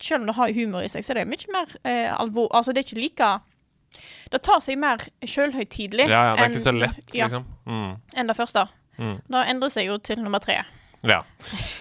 Selv 0.00 0.22
om 0.22 0.26
det 0.30 0.34
har 0.38 0.52
humor 0.56 0.84
i 0.86 0.88
seg, 0.88 1.04
så 1.04 1.12
er 1.12 1.20
det 1.22 1.26
mye 1.28 1.52
mer 1.52 1.74
eh, 1.84 2.08
alvor... 2.16 2.48
Altså, 2.56 2.72
det 2.72 2.82
er 2.82 2.88
ikke 2.88 3.02
like 3.02 3.30
Det 4.32 4.40
tar 4.46 4.62
seg 4.64 4.78
mer 4.80 5.02
sjølhøytidelig 5.24 6.08
Ja, 6.08 6.22
ja, 6.30 6.32
det 6.36 6.40
er 6.40 6.48
enn- 6.48 6.56
ikke 6.56 6.64
så 6.66 6.74
lett, 6.76 7.14
ja, 7.16 7.28
liksom. 7.28 7.46
Mm. 7.68 7.92
enn 8.16 8.32
det 8.32 8.36
første. 8.38 8.66
Mm. 8.98 9.14
Det 9.28 9.44
endrer 9.52 9.72
seg 9.76 9.86
jo 9.90 9.98
til 10.02 10.20
nummer 10.24 10.42
tre. 10.42 10.58
Ja, 11.06 11.20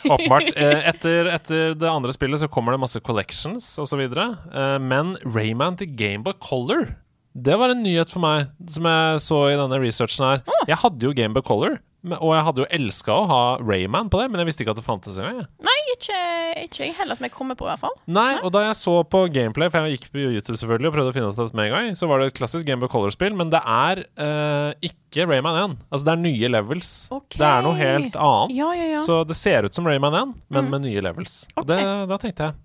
åpenbart. 0.06 0.52
Eh, 0.54 0.84
etter, 0.92 1.26
etter 1.34 1.74
det 1.80 1.90
andre 1.90 2.14
spillet 2.14 2.44
så 2.44 2.48
kommer 2.54 2.76
det 2.76 2.82
masse 2.84 3.00
collections 3.02 3.66
osv. 3.82 4.04
Eh, 4.06 4.78
men 4.84 5.16
Rayman 5.26 5.80
til 5.80 5.90
Gameboy 5.98 6.36
Color 6.44 6.90
det 7.38 7.54
var 7.60 7.70
en 7.70 7.84
nyhet 7.86 8.10
for 8.10 8.24
meg, 8.24 8.48
som 8.74 8.88
jeg 8.90 9.20
så 9.22 9.38
i 9.52 9.58
denne 9.60 9.78
researchen 9.78 10.24
her. 10.26 10.40
Jeg 10.66 10.80
hadde 10.82 11.06
jo 11.06 11.12
Gameboy 11.14 11.44
Color, 11.46 11.76
og 12.18 12.32
jeg 12.34 12.46
hadde 12.48 12.64
jo 12.64 12.70
elska 12.80 13.14
å 13.14 13.28
ha 13.30 13.42
Rayman 13.62 14.10
på 14.10 14.18
det, 14.24 14.32
men 14.34 14.42
jeg 14.42 14.50
visste 14.50 14.66
ikke 14.66 14.74
at 14.74 14.80
det 14.82 14.86
fantes 14.88 15.20
engang. 15.22 15.44
Nei, 15.62 15.77
ikke, 15.98 16.20
ikke 16.64 16.84
jeg 16.86 16.94
heller, 17.00 17.18
som 17.20 17.26
jeg 17.28 17.34
kommer 17.34 17.58
på, 17.60 17.66
i 17.68 17.72
hvert 17.74 17.82
fall. 17.82 17.96
Nei, 18.08 18.38
og 18.46 18.52
da 18.56 18.62
jeg 18.68 18.78
så 18.80 18.94
på 19.10 19.24
gameplay, 19.34 19.70
for 19.74 19.84
jeg 19.88 19.98
gikk 19.98 20.08
på 20.14 20.22
YouTube 20.28 20.58
selvfølgelig 20.62 20.92
og 20.92 20.96
prøvde 20.96 21.12
å 21.12 21.16
finne 21.18 21.32
ut 21.32 21.40
av 21.42 21.48
dette 21.50 21.58
med 21.60 21.68
en 21.72 21.76
gang, 21.76 21.98
så 21.98 22.10
var 22.12 22.22
det 22.22 22.30
et 22.32 22.38
klassisk 22.38 22.68
Gameboy 22.70 22.92
Color-spill, 22.94 23.36
men 23.40 23.50
det 23.54 23.62
er 23.66 24.04
uh, 24.22 24.72
ikke 24.86 25.26
Rayman 25.28 25.58
1. 25.64 25.76
Altså, 25.90 26.06
det 26.08 26.14
er 26.14 26.22
nye 26.24 26.52
levels. 26.54 26.94
Okay. 27.12 27.42
Det 27.42 27.50
er 27.50 27.66
noe 27.66 27.76
helt 27.82 28.16
annet. 28.16 28.56
Ja, 28.58 28.70
ja, 28.78 28.88
ja. 28.94 29.02
Så 29.04 29.24
det 29.28 29.36
ser 29.40 29.66
ut 29.68 29.76
som 29.76 29.88
Rayman 29.90 30.14
1, 30.22 30.38
men 30.54 30.66
Mm. 30.68 30.72
med 30.78 30.82
nye 30.88 31.02
levels. 31.06 31.48
Og 31.58 31.68
det, 31.70 31.78
da 32.10 32.18
tenkte 32.22 32.50
jeg 32.50 32.58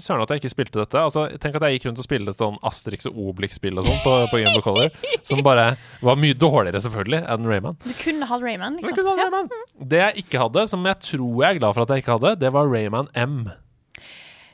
Fy 0.00 0.06
søren 0.06 0.22
at 0.24 0.32
jeg 0.32 0.40
ikke 0.40 0.52
spilte 0.52 0.80
dette. 0.80 0.96
Altså, 0.96 1.26
tenk 1.42 1.58
at 1.58 1.66
jeg 1.68 1.78
gikk 1.78 1.86
rundt 1.90 2.00
og 2.00 2.06
spilte 2.06 2.34
sånn 2.36 2.58
Asterix 2.66 3.08
og 3.10 3.18
Obelix-spill 3.20 3.76
og 3.80 3.86
sånn 3.86 3.98
på, 4.04 4.14
på 4.32 4.40
Game 4.40 4.56
of 4.56 4.64
Color, 4.64 4.90
som 5.26 5.42
bare 5.44 5.74
var 6.04 6.20
mye 6.20 6.36
dårligere, 6.38 6.80
selvfølgelig, 6.86 7.22
enn 7.34 7.48
Rayman. 7.50 7.76
Du 7.84 7.92
kunne 8.00 8.28
hatt 8.30 8.44
Rayman, 8.44 8.78
liksom. 8.80 8.96
kunne 8.96 9.12
ha 9.12 9.20
Ja. 9.20 9.28
Rayman. 9.28 9.50
Det 9.92 10.00
jeg 10.00 10.24
ikke 10.24 10.40
hadde, 10.46 10.66
som 10.70 10.86
jeg 10.88 11.00
tror 11.04 11.42
jeg 11.44 11.50
er 11.50 11.60
glad 11.60 11.76
for 11.76 11.84
at 11.84 11.92
jeg 11.94 12.04
ikke 12.04 12.16
hadde, 12.16 12.34
det 12.40 12.52
var 12.56 12.72
Rayman 12.72 13.12
M. 13.14 13.36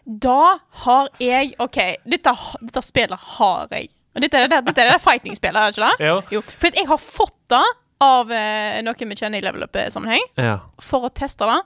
Da 0.07 0.59
har 0.85 1.09
jeg 1.23 1.55
OK, 1.63 1.81
dette, 2.07 2.37
dette 2.63 2.83
spillet 2.87 3.31
har 3.39 3.67
jeg. 3.75 3.91
Og 4.17 4.23
dette 4.25 4.39
er 4.39 4.51
det, 4.51 4.63
dette 4.67 4.85
er 4.85 4.95
det 4.95 5.01
fighting-spillet, 5.03 5.59
er 5.61 5.73
det 5.73 5.77
ikke 5.77 5.91
det? 5.91 6.11
Jo. 6.11 6.21
Jo. 6.39 6.45
For 6.57 6.79
jeg 6.79 6.89
har 6.91 7.03
fått 7.03 7.37
det 7.53 7.65
av 8.05 8.31
eh, 8.33 8.79
noen 8.85 9.11
vi 9.13 9.17
kjenner 9.17 9.41
i 9.41 9.45
level 9.45 9.65
up-sammenheng, 9.67 10.25
ja. 10.41 10.59
for 10.83 11.09
å 11.09 11.13
teste 11.13 11.49
det. 11.49 11.61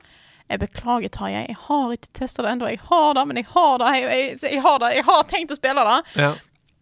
Jeg 0.50 0.60
beklager, 0.64 1.12
Tarjei, 1.14 1.44
jeg 1.46 1.58
har 1.68 1.94
ikke 1.94 2.10
testa 2.18 2.42
det 2.42 2.50
ennå. 2.56 2.68
Jeg 2.72 2.82
har 2.88 3.14
det, 3.14 3.22
men 3.30 3.38
jeg 3.38 3.46
har 3.52 3.78
det. 3.78 3.90
Jeg, 4.00 4.10
jeg, 4.10 4.38
jeg, 4.56 4.62
har 4.64 4.80
det. 4.82 4.92
jeg 4.96 5.06
har 5.06 5.24
tenkt 5.30 5.54
å 5.54 5.58
spille 5.60 5.86
det. 5.86 5.98
ja. 6.18 6.34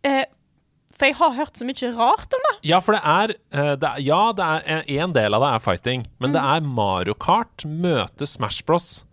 Eh, 0.08 0.24
for 0.98 1.06
jeg 1.06 1.14
har 1.14 1.34
hørt 1.36 1.58
så 1.58 1.66
mye 1.66 1.88
rart 1.94 2.32
om 2.34 2.44
det. 2.48 2.52
Ja, 2.66 2.80
for 2.82 2.96
det 2.96 3.02
er, 3.06 3.32
eh, 3.54 3.74
det 3.78 3.90
er 3.92 4.00
Ja, 4.02 4.22
det 4.34 4.46
er 4.66 4.88
en 5.04 5.12
del 5.14 5.36
av 5.36 5.44
det 5.44 5.50
er 5.54 5.62
fighting, 5.62 6.06
men 6.18 6.34
det 6.34 6.42
er 6.42 6.64
Mario 6.66 7.14
Kart 7.14 7.62
møter 7.62 8.26
Smash 8.26 8.64
Bros. 8.66 9.04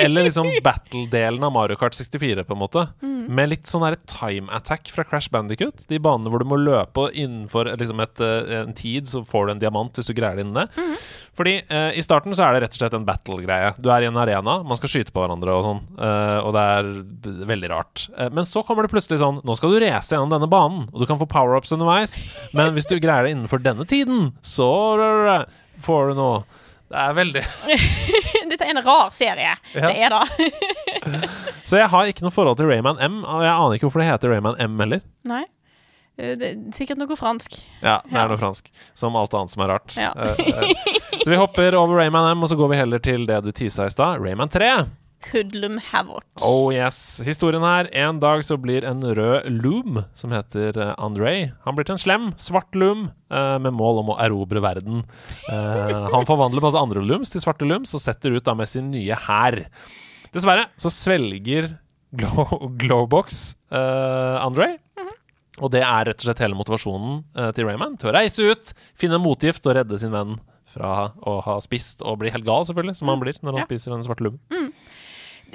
Eller 0.00 0.24
liksom 0.26 0.48
battle-delen 0.64 1.44
av 1.46 1.52
Mario 1.54 1.76
Kart 1.78 1.94
64, 1.94 2.42
på 2.44 2.52
en 2.56 2.58
måte. 2.58 2.82
Med 3.30 3.48
litt 3.52 3.68
sånn 3.70 3.84
der 3.86 3.94
time 4.10 4.50
attack 4.52 4.90
fra 4.92 5.04
Crash 5.06 5.30
Bandicut. 5.30 5.84
De 5.88 6.00
banene 6.02 6.28
hvor 6.32 6.42
du 6.42 6.48
må 6.50 6.58
løpe 6.58 7.06
innenfor 7.14 7.70
liksom 7.78 8.02
et, 8.02 8.20
eh, 8.20 8.56
en 8.62 8.74
tid, 8.74 9.06
så 9.08 9.22
får 9.24 9.46
du 9.46 9.52
en 9.54 9.62
diamant 9.62 9.94
hvis 9.94 10.10
du 10.10 10.14
greier 10.18 10.36
det 10.36 10.44
innen 10.44 10.58
det. 10.64 10.66
Fordi 11.34 11.54
eh, 11.62 11.92
i 11.98 12.02
starten 12.04 12.34
så 12.34 12.44
er 12.46 12.56
det 12.56 12.64
rett 12.64 12.74
og 12.76 12.80
slett 12.82 12.96
en 12.98 13.06
battle-greie. 13.06 13.70
Du 13.78 13.88
er 13.94 14.02
i 14.02 14.10
en 14.10 14.18
arena, 14.18 14.58
man 14.66 14.76
skal 14.80 14.92
skyte 14.92 15.14
på 15.14 15.22
hverandre 15.22 15.54
og 15.54 15.64
sånn, 15.68 15.80
eh, 15.94 16.40
og 16.42 16.52
det 16.58 16.64
er 16.74 16.90
veldig 17.54 17.70
rart. 17.72 18.08
Eh, 18.18 18.32
men 18.34 18.50
så 18.50 18.64
kommer 18.66 18.84
det 18.84 18.92
plutselig 18.92 19.20
sånn 19.22 19.40
Nå 19.46 19.56
skal 19.58 19.72
du 19.72 19.80
race 19.84 20.10
gjennom 20.14 20.34
denne 20.34 20.50
banen, 20.50 20.88
og 20.92 21.00
du 21.00 21.06
kan 21.06 21.20
få 21.22 21.30
power-ups 21.30 21.72
underveis, 21.76 22.24
men 22.52 22.74
hvis 22.74 22.90
du 22.90 22.98
greier 22.98 23.24
det 23.28 23.36
innenfor 23.36 23.62
denne 23.62 23.86
tiden, 23.88 24.32
så 24.42 24.68
får 25.86 26.12
du 26.12 26.18
noe. 26.18 26.44
Det 26.94 27.00
er 27.02 27.14
veldig 27.16 27.40
Dette 28.52 28.66
er 28.68 28.70
en 28.70 28.82
rar 28.86 29.08
serie. 29.10 29.56
Ja. 29.74 29.88
Det 29.88 29.96
er 30.06 30.14
det. 30.14 30.50
Så 31.68 31.80
jeg 31.80 31.88
har 31.90 32.06
ikke 32.10 32.22
noe 32.26 32.34
forhold 32.34 32.58
til 32.60 32.68
Rayman 32.70 33.00
M, 33.02 33.16
og 33.26 33.42
jeg 33.42 33.50
aner 33.50 33.74
ikke 33.78 33.88
hvorfor 33.88 34.02
det 34.04 34.08
heter 34.12 34.30
Rayman 34.30 34.58
M 34.62 34.78
heller. 34.84 35.02
Nei. 35.26 35.42
Eh, 36.20 36.34
Det 36.38 36.50
er 36.52 36.58
sikkert 36.76 37.00
noe 37.00 37.16
fransk. 37.18 37.56
Ja, 37.82 37.96
det 38.06 38.20
er 38.20 38.30
noe 38.30 38.38
fransk. 38.38 38.68
Som 38.94 39.16
alt 39.18 39.34
annet 39.34 39.50
som 39.56 39.64
er 39.66 39.72
rart. 39.74 39.96
Ja. 39.98 40.12
Eh, 40.14 40.44
eh, 40.52 41.00
så 41.24 41.32
vi 41.32 41.40
hopper 41.40 41.74
over 41.80 41.98
Rayman 41.98 42.30
M, 42.36 42.44
og 42.46 42.52
så 42.52 42.58
går 42.60 42.70
vi 42.74 42.78
heller 42.84 43.02
til 43.02 43.26
det 43.26 43.40
du 43.46 43.50
tisa 43.56 43.88
i 43.88 43.94
stad, 43.94 44.22
Rayman 44.22 44.52
3. 44.54 44.70
Hoodlum 45.32 45.78
Havoc. 45.90 46.24
Oh 46.44 46.68
yes. 46.74 47.20
Historien 47.26 47.62
her 47.64 47.88
En 47.96 48.18
dag 48.22 48.42
så 48.44 48.56
blir 48.60 48.84
en 48.88 49.00
rød 49.00 49.46
loom, 49.62 50.02
som 50.18 50.32
heter 50.34 50.76
eh, 50.80 50.94
André 51.02 51.34
Han 51.64 51.76
blir 51.78 51.86
til 51.88 51.96
en 51.96 52.02
slem, 52.02 52.26
svart 52.40 52.74
loom 52.78 53.06
eh, 53.30 53.56
med 53.64 53.72
mål 53.76 54.02
om 54.04 54.12
å 54.14 54.18
erobre 54.24 54.62
verden. 54.64 55.02
Eh, 55.50 56.08
han 56.14 56.28
forvandler 56.28 56.64
masse 56.64 56.80
andre 56.80 57.02
looms 57.04 57.32
til 57.32 57.42
svarte 57.44 57.66
looms 57.68 57.94
og 57.96 58.02
setter 58.04 58.36
ut 58.36 58.44
da 58.46 58.54
med 58.58 58.70
sin 58.70 58.90
nye 58.94 59.16
hær. 59.26 59.62
Dessverre 60.34 60.68
så 60.80 60.90
svelger 60.92 61.74
Glow, 62.14 62.68
Glowbox, 62.78 63.56
eh, 63.74 64.38
André. 64.44 64.76
Og 65.62 65.70
det 65.70 65.84
er 65.86 66.08
rett 66.08 66.18
og 66.18 66.26
slett 66.26 66.40
hele 66.42 66.56
motivasjonen 66.58 67.20
eh, 67.38 67.52
til 67.54 67.68
Rayman. 67.68 67.94
Til 68.02 68.10
å 68.10 68.14
reise 68.16 68.42
ut, 68.50 68.72
finne 68.98 69.20
motgift 69.22 69.66
og 69.70 69.76
redde 69.78 69.98
sin 70.02 70.10
venn 70.14 70.36
fra 70.74 71.12
å 71.22 71.36
ha 71.46 71.60
spist 71.62 72.00
og 72.02 72.16
bli 72.18 72.32
helt 72.34 72.42
gal, 72.46 72.64
selvfølgelig, 72.66 72.96
som 72.98 73.12
han 73.12 73.20
blir 73.22 73.36
når 73.38 73.52
han 73.52 73.60
Ja. 73.62 73.66
spiser 73.68 73.94
den 73.94 74.02
svarte 74.02 74.24
lubben. 74.26 74.72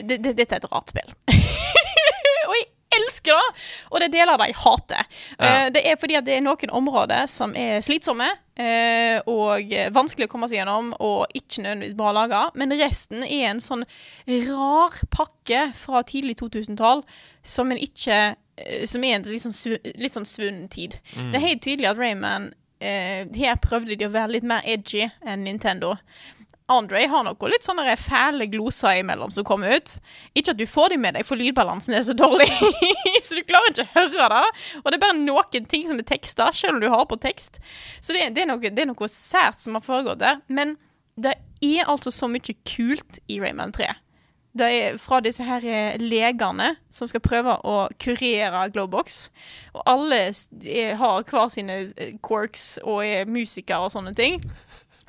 Det, 0.03 0.17
det, 0.23 0.35
Dette 0.39 0.57
er 0.57 0.63
et 0.63 0.71
rart 0.71 0.91
spill. 0.91 1.09
og 2.49 2.55
jeg 2.57 2.67
elsker 2.99 3.37
det! 3.37 3.63
Og 3.91 3.99
det 4.01 4.07
er 4.09 4.13
deler 4.15 4.33
av 4.33 4.41
det 4.41 4.47
jeg 4.51 4.59
hater. 4.63 5.09
Ja. 5.37 5.49
Uh, 5.49 5.67
det 5.75 5.83
er 5.85 5.97
fordi 6.01 6.17
at 6.19 6.25
det 6.27 6.37
er 6.39 6.45
noen 6.45 6.71
områder 6.81 7.27
som 7.29 7.53
er 7.57 7.83
slitsomme 7.85 8.27
uh, 8.33 9.17
og 9.29 9.73
vanskelig 9.95 10.25
å 10.27 10.31
komme 10.31 10.49
seg 10.49 10.59
gjennom, 10.61 10.91
og 10.97 11.29
ikke 11.37 11.63
nødvendigvis 11.63 11.97
bra 11.99 12.13
laga. 12.17 12.43
Men 12.59 12.73
resten 12.79 13.21
er 13.25 13.51
en 13.51 13.61
sånn 13.63 13.85
rar 14.49 14.97
pakke 15.13 15.67
fra 15.77 16.01
tidlig 16.07 16.39
2000-tall 16.41 17.05
som 17.45 17.69
en 17.71 17.79
ikke 17.79 18.17
eh, 18.59 18.81
Som 18.89 19.05
er 19.07 19.15
en 19.19 19.27
litt 19.29 19.45
sånn, 19.45 19.55
svu- 19.55 19.93
litt 20.01 20.17
sånn 20.17 20.27
svunnen 20.27 20.65
tid. 20.73 20.97
Det 21.15 21.37
er 21.39 21.45
helt 21.45 21.61
tydelig 21.63 21.87
at 21.93 22.01
Rayman 22.01 22.49
eh, 22.83 23.23
Her 23.37 23.55
prøvde 23.63 23.95
de 23.95 24.09
å 24.09 24.11
være 24.11 24.33
litt 24.35 24.49
mer 24.49 24.65
edgy 24.67 25.05
enn 25.23 25.45
Nintendo. 25.47 25.93
Andre 26.69 27.01
har 27.09 27.23
noe 27.25 27.49
litt 27.49 27.65
sånne 27.65 27.95
fæle 27.97 28.45
gloser 28.51 28.99
imellom 29.01 29.31
som 29.33 29.45
kommer 29.47 29.79
ut. 29.79 29.95
Ikke 30.37 30.53
at 30.53 30.59
du 30.59 30.67
får 30.69 30.93
dem 30.93 31.01
med 31.01 31.17
deg, 31.17 31.25
for 31.25 31.39
lydbalansen 31.39 31.95
er 31.97 32.03
så 32.05 32.13
dårlig. 32.17 32.49
så 33.25 33.37
du 33.39 33.41
klarer 33.47 33.71
ikke 33.73 33.87
å 33.87 33.93
høre 33.95 34.27
det. 34.35 34.51
Og 34.83 34.89
det 34.89 34.99
er 34.99 35.05
bare 35.07 35.17
noen 35.17 35.69
ting 35.71 35.87
som 35.87 35.97
er 35.97 36.05
tekster, 36.09 36.53
selv 36.53 36.77
om 36.77 36.83
du 36.83 36.89
har 36.93 37.07
på 37.09 37.17
tekst. 37.21 37.57
Så 38.01 38.13
det, 38.13 38.27
det, 38.37 38.45
er, 38.45 38.51
noe, 38.51 38.61
det 38.61 38.85
er 38.85 38.91
noe 38.91 39.09
sært 39.09 39.63
som 39.63 39.79
har 39.79 39.85
foregått 39.85 40.21
der. 40.21 40.43
Men 40.47 40.77
det 41.19 41.39
er 41.65 41.89
altså 41.89 42.13
så 42.13 42.29
mye 42.31 42.55
kult 42.67 43.19
i 43.27 43.41
Rayman 43.41 43.73
3. 43.75 43.89
Det 44.59 44.69
er 44.73 44.95
fra 44.97 45.19
disse 45.21 45.45
her 45.45 45.65
eh, 45.65 45.97
legene 46.01 46.71
som 46.93 47.07
skal 47.09 47.21
prøve 47.21 47.53
å 47.65 47.83
kurere 48.01 48.65
Glowbox. 48.73 49.27
Og 49.75 49.83
alle 49.89 50.23
har 51.01 51.27
hver 51.29 51.51
sine 51.53 51.83
eh, 51.95 52.15
quirks 52.25 52.79
og 52.81 53.03
er 53.05 53.29
musikere 53.29 53.85
og 53.85 53.93
sånne 53.93 54.15
ting. 54.17 54.41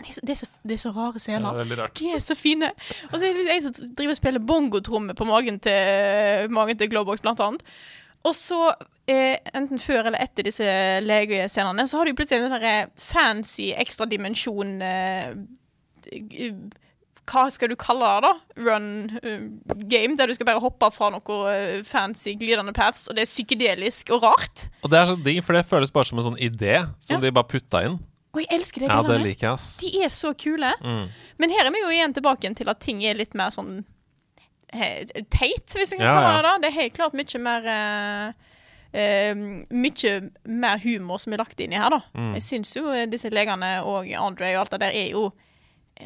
Det 0.00 0.08
er 0.08 0.12
så, 0.16 0.20
det 0.26 0.32
er 0.34 0.38
så, 0.40 0.46
det 0.64 0.74
er 0.76 0.82
så 0.82 0.90
rare 0.96 1.20
scener. 1.20 1.56
Ja, 1.60 1.64
det 1.64 1.78
er 1.78 1.90
De 1.98 2.10
er 2.16 2.20
så 2.24 2.34
fine. 2.38 2.70
Og 3.10 3.18
så 3.18 3.24
er 3.26 3.34
det 3.36 3.54
en 3.54 3.62
som 3.66 3.94
driver 3.98 4.14
og 4.14 4.16
spiller 4.20 4.40
bongotromme 4.52 5.14
på 5.14 5.26
magen 5.28 5.60
til, 5.60 6.50
magen 6.50 6.78
til 6.80 6.88
Glowbox, 6.92 7.20
blant 7.24 7.40
annet. 7.44 7.62
Og 8.24 8.34
så, 8.36 8.72
eh, 9.08 9.38
enten 9.56 9.78
før 9.80 10.08
eller 10.10 10.20
etter 10.20 10.44
disse 10.44 10.64
legescenene, 11.04 11.86
så 11.88 11.98
har 12.00 12.04
du 12.10 12.14
plutselig 12.18 12.44
en 12.44 12.52
sånn 12.52 12.90
fancy 13.00 13.70
ekstradimensjon 13.80 14.74
eh, 14.82 15.30
eh, 16.12 16.52
Hva 17.30 17.44
skal 17.54 17.70
du 17.70 17.76
kalle 17.78 18.08
det, 18.10 18.26
da? 18.26 18.32
Run 18.66 18.86
eh, 19.22 19.44
game, 19.86 20.16
der 20.18 20.26
du 20.26 20.34
skal 20.34 20.48
bare 20.48 20.60
hoppe 20.64 20.88
fra 20.92 21.12
noe 21.14 21.40
eh, 21.52 21.82
fancy 21.86 22.34
glidende 22.40 22.72
paths, 22.74 23.06
og 23.08 23.14
det 23.16 23.22
er 23.24 23.30
psykedelisk 23.30 24.10
og 24.16 24.24
rart. 24.26 24.66
Og 24.82 24.90
det 24.90 24.98
er 24.98 25.06
så 25.12 25.16
digg, 25.16 25.38
for 25.46 25.54
det 25.56 25.64
føles 25.70 25.92
bare 25.94 26.08
som 26.10 26.18
en 26.18 26.26
sånn 26.32 26.40
idé 26.42 26.80
som 26.98 27.16
Ja. 27.16 27.20
de 27.28 27.32
bare 27.36 27.46
putta 27.52 27.84
inn. 27.86 28.00
Og 28.30 28.42
jeg 28.44 28.50
elsker 28.54 28.84
det. 28.84 28.90
Ja, 28.92 29.00
det 29.02 29.18
liker 29.24 29.54
ass. 29.54 29.80
De 29.82 29.90
er 30.04 30.12
så 30.14 30.30
kule. 30.38 30.70
Mm. 30.84 31.08
Men 31.42 31.54
her 31.54 31.66
er 31.66 31.74
vi 31.74 31.82
jo 31.82 31.90
igjen 31.90 32.14
tilbake 32.14 32.52
til 32.54 32.70
at 32.70 32.82
ting 32.82 33.02
er 33.02 33.18
litt 33.18 33.34
mer 33.38 33.50
sånn 33.54 33.80
teit, 34.70 35.72
hvis 35.74 35.90
jeg 35.92 35.98
kan 35.98 36.06
Ja, 36.06 36.14
kalle 36.14 36.36
det 36.36 36.46
det. 36.46 36.62
Det 36.62 36.68
er 36.68 36.76
helt 36.76 36.94
klart 36.94 37.16
mye 37.18 37.40
mer 37.42 37.64
uh, 37.66 38.50
uh, 38.94 39.40
Mye 39.74 40.12
mer 40.46 40.78
humor 40.84 41.18
som 41.18 41.34
er 41.34 41.42
lagt 41.42 41.60
inn 41.60 41.74
i 41.74 41.80
her, 41.80 41.90
da. 41.90 42.00
Mm. 42.14 42.34
Jeg 42.38 42.46
syns 42.46 42.76
jo 42.76 42.86
disse 43.10 43.32
legene 43.34 43.80
og 43.82 44.10
Andre 44.14 44.54
og 44.54 44.64
alt 44.64 44.76
det 44.76 44.82
der 44.84 44.98
er 45.02 45.10
jo 45.16 45.30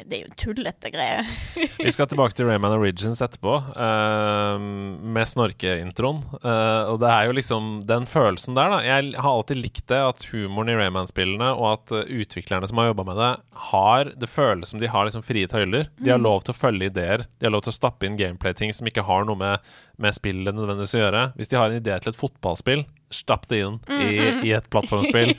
Det 0.03 0.17
er 0.17 0.23
jo 0.25 0.33
tullete 0.37 0.91
greier. 0.93 1.27
Vi 1.85 1.91
skal 1.93 2.09
tilbake 2.11 2.35
til 2.35 2.49
Rayman 2.49 2.73
Origins 2.75 3.21
etterpå, 3.23 3.55
uh, 3.77 4.57
med 4.59 5.29
snorkeintroen. 5.29 6.21
Uh, 6.43 6.91
og 6.91 6.99
det 7.03 7.11
er 7.11 7.29
jo 7.29 7.35
liksom 7.37 7.69
den 7.87 8.07
følelsen 8.09 8.57
der, 8.57 8.73
da. 8.73 8.81
Jeg 8.85 9.13
har 9.15 9.29
alltid 9.31 9.61
likt 9.61 9.85
det, 9.91 10.01
at 10.11 10.27
humoren 10.31 10.73
i 10.73 10.77
Rayman-spillene, 10.79 11.51
og 11.55 11.67
at 11.71 11.95
eh, 11.95 12.11
utviklerne 12.21 12.67
som 12.69 12.81
har 12.81 12.91
jobba 12.91 13.07
med 13.07 13.19
det, 13.21 13.31
har 13.71 14.11
Det 14.19 14.29
føles 14.29 14.69
som 14.71 14.81
de 14.81 14.89
har 14.91 15.07
liksom 15.07 15.23
frie 15.25 15.47
tøyler. 15.49 15.89
De 15.97 16.11
har 16.11 16.21
lov 16.21 16.43
til 16.43 16.55
å 16.55 16.57
følge 16.57 16.89
ideer. 16.91 17.25
De 17.39 17.47
har 17.47 17.53
lov 17.53 17.65
til 17.65 17.73
å 17.73 17.77
stappe 17.77 18.07
inn 18.07 18.19
gameplay-ting 18.19 18.73
som 18.75 18.87
ikke 18.89 19.05
har 19.07 19.25
noe 19.27 19.39
med, 19.39 19.71
med 20.01 20.15
spillet 20.17 20.55
nødvendigvis 20.55 20.97
å 20.97 21.03
gjøre. 21.03 21.23
Hvis 21.39 21.51
de 21.51 21.59
har 21.59 21.71
en 21.71 21.79
idé 21.79 21.97
til 22.01 22.11
et 22.11 22.19
fotballspill, 22.19 22.85
stapp 23.13 23.47
det 23.51 23.63
inn 23.63 23.79
i, 23.95 24.11
i 24.49 24.53
et 24.57 24.67
plattformspill. 24.71 25.35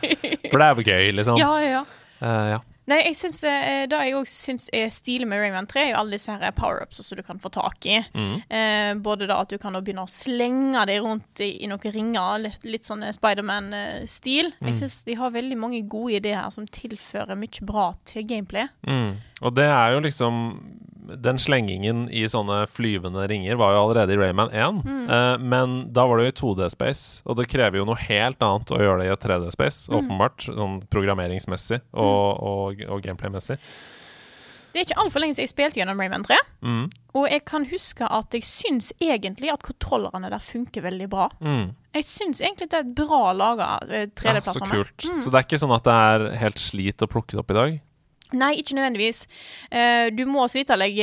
For 0.51 0.59
det 0.59 0.67
er 0.67 0.73
jo 0.81 0.87
gøy, 0.87 1.13
liksom. 1.19 1.41
Ja, 1.43 1.53
ja, 1.63 1.81
ja. 1.81 1.85
Uh, 2.23 2.47
ja. 2.57 2.63
Nei, 2.87 3.01
jeg 3.09 3.17
synes, 3.19 3.41
eh, 3.45 3.87
Det 3.91 3.99
jeg 3.99 4.15
òg 4.15 4.29
syns 4.31 4.69
er 4.75 4.91
stilig 4.95 5.27
med 5.27 5.41
Rayman 5.43 5.67
3, 5.67 5.81
er 5.83 5.91
jo 5.91 6.01
alle 6.01 6.17
disse 6.17 6.31
her 6.31 6.55
power-ups 6.55 7.03
som 7.03 7.19
du 7.19 7.23
kan 7.27 7.41
få 7.43 7.51
tak 7.51 7.87
i. 7.87 7.99
Mm. 8.15 8.35
Eh, 8.49 8.95
både 9.03 9.27
da 9.27 9.41
at 9.43 9.51
du 9.51 9.59
kan 9.59 9.75
begynne 9.75 10.07
å 10.07 10.11
slenge 10.11 10.87
deg 10.87 11.03
rundt 11.03 11.43
i, 11.43 11.51
i 11.65 11.71
noen 11.71 11.95
ringer, 11.95 12.39
litt, 12.47 12.65
litt 12.65 12.87
sånn 12.87 13.03
Spiderman-stil. 13.17 14.53
Mm. 14.61 14.71
Jeg 14.71 14.79
syns 14.81 15.01
de 15.09 15.19
har 15.19 15.35
veldig 15.35 15.59
mange 15.59 15.83
gode 15.91 16.21
ideer 16.21 16.51
som 16.55 16.67
tilfører 16.67 17.39
mye 17.39 17.67
bra 17.67 17.91
til 18.07 18.27
gameplay. 18.29 18.69
Mm. 18.87 19.17
Og 19.43 19.57
det 19.57 19.67
er 19.69 19.97
jo 19.97 20.05
liksom 20.07 20.43
Den 21.07 21.39
slengingen 21.39 22.07
i 22.11 22.25
sånne 22.31 22.65
flyvende 22.71 23.27
ringer 23.31 23.59
var 23.61 23.75
jo 23.75 23.83
allerede 23.85 24.17
i 24.17 24.21
Rayman 24.21 24.51
1, 24.51 24.81
eh, 25.07 25.27
men 25.39 25.77
da 25.95 26.07
var 26.09 26.19
det 26.19 26.27
jo 26.27 26.33
i 26.33 26.39
2D-space, 26.41 27.23
og 27.27 27.39
det 27.39 27.49
krever 27.53 27.81
jo 27.81 27.87
noe 27.89 28.01
helt 28.01 28.43
annet 28.43 28.73
å 28.75 28.81
gjøre 28.83 29.03
det 29.03 29.11
i 29.11 29.13
et 29.15 29.27
3D-space, 29.29 29.93
åpenbart, 29.95 30.49
sånn 30.49 30.81
programmeringsmessig 30.91 31.83
og, 31.95 32.43
og, 32.43 32.83
og 32.91 33.07
gameplay-messig. 33.07 33.61
Det 34.77 34.83
er 34.83 34.91
ikke 34.91 35.01
altfor 35.01 35.23
lenge 35.23 35.33
siden 35.33 35.47
jeg 35.47 35.51
spilte 35.55 35.81
gjennom 35.81 36.01
Rayman 36.03 36.25
3. 36.27 36.37
Mm. 36.61 36.83
Og 37.17 37.23
jeg 37.33 37.43
kan 37.49 37.65
huske 37.71 38.05
at 38.13 38.35
jeg 38.37 38.45
syns 38.45 38.91
egentlig 39.01 39.49
at 39.49 39.63
kontrollerne 39.65 40.29
der 40.29 40.43
funker 40.45 40.85
veldig 40.85 41.07
bra. 41.15 41.31
Mm. 41.41 41.71
Jeg 41.97 42.05
syns 42.05 42.43
egentlig 42.45 42.69
det 42.75 42.83
er 42.83 42.85
et 42.85 42.91
bra 42.99 43.31
laga 43.33 43.71
3D-plattform. 43.89 44.69
Ja, 44.69 44.83
så 44.85 44.85
kult. 44.85 45.07
Så 45.25 45.33
det 45.33 45.41
er 45.41 45.47
ikke 45.49 45.63
sånn 45.63 45.73
at 45.79 45.89
det 45.89 45.95
er 46.11 46.27
helt 46.43 46.61
slit 46.61 47.07
å 47.07 47.09
plukke 47.09 47.33
det 47.33 47.41
opp 47.41 47.55
i 47.55 47.57
dag? 47.57 47.79
Nei, 48.35 48.55
ikke 48.59 48.75
nødvendigvis. 48.75 49.27
Eh, 49.71 50.09
du 50.17 50.25
må 50.27 50.47
slite 50.51 50.75
deg, 50.81 50.97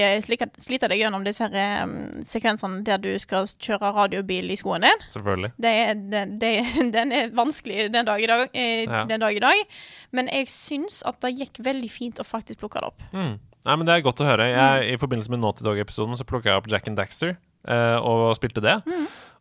slite 0.59 0.89
deg 0.91 0.99
gjennom 0.99 1.23
disse 1.23 1.47
her, 1.47 1.87
sekvensene 2.27 2.81
der 2.87 2.99
du 3.03 3.11
skal 3.21 3.47
kjøre 3.47 3.93
radiobil 3.95 4.51
i 4.51 4.57
skoen 4.59 4.83
din. 4.83 5.05
Selvfølgelig. 5.13 5.53
Det 5.63 5.71
er, 5.85 5.93
det, 6.11 6.23
det, 6.41 6.51
den 6.97 7.15
er 7.15 7.31
vanskelig 7.35 7.87
den 7.93 8.05
dag, 8.09 8.19
i 8.23 8.29
dag, 8.29 8.45
eh, 8.53 8.83
Ja. 8.83 9.05
den 9.09 9.23
dag 9.23 9.35
i 9.35 9.39
dag. 9.43 9.63
Men 10.11 10.27
jeg 10.27 10.47
syns 10.51 11.01
at 11.07 11.21
det 11.23 11.35
gikk 11.39 11.63
veldig 11.63 11.91
fint 11.91 12.19
å 12.19 12.27
faktisk 12.27 12.59
plukke 12.63 12.81
det 12.83 12.91
opp. 12.91 13.01
Mm. 13.13 13.35
Nei, 13.63 13.75
men 13.79 13.87
Det 13.87 13.93
er 13.95 14.01
godt 14.03 14.19
å 14.19 14.27
høre. 14.27 14.49
Jeg, 14.51 14.93
I 14.93 14.99
forbindelse 14.99 15.31
med 15.31 15.39
Naughty 15.39 15.63
Dog-episoden 15.63 16.17
så 16.19 16.25
plukka 16.27 16.51
jeg 16.51 16.59
opp 16.59 16.67
Jack 16.71 16.87
and 16.91 16.99
Daxter 16.99 17.37
eh, 17.67 17.95
og 18.03 18.33
spilte 18.35 18.59
det. 18.63 18.81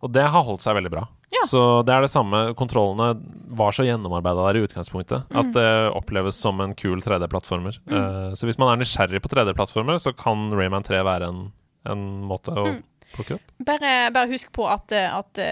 Og 0.02 0.10
det 0.10 0.24
har 0.34 0.42
holdt 0.46 0.64
seg 0.64 0.74
veldig 0.74 0.90
bra. 0.90 1.04
Ja. 1.32 1.44
Så 1.48 1.60
det 1.86 1.94
er 1.94 2.04
det 2.04 2.10
samme. 2.12 2.40
Kontrollene 2.58 3.12
var 3.54 3.74
så 3.74 3.86
gjennomarbeida 3.86 4.48
der 4.48 4.58
i 4.58 4.64
utgangspunktet 4.66 5.30
at 5.30 5.52
det 5.54 5.68
oppleves 5.94 6.38
som 6.42 6.58
en 6.64 6.74
kul 6.78 7.00
3D-plattformer. 7.04 7.78
Eh, 7.86 8.32
så 8.38 8.48
hvis 8.48 8.58
man 8.60 8.72
er 8.72 8.82
nysgjerrig 8.82 9.22
på 9.22 9.30
3D-plattformer, 9.32 10.00
så 10.02 10.14
kan 10.16 10.50
Rayman 10.58 10.84
3 10.86 11.04
være 11.06 11.30
en, 11.30 11.44
en 11.88 12.04
måte 12.26 12.54
å 12.58 12.66
plukke 13.14 13.38
opp. 13.38 13.54
Bare, 13.62 13.92
bare 14.14 14.30
husk 14.32 14.50
på 14.56 14.66
at, 14.68 14.92
at, 14.92 15.42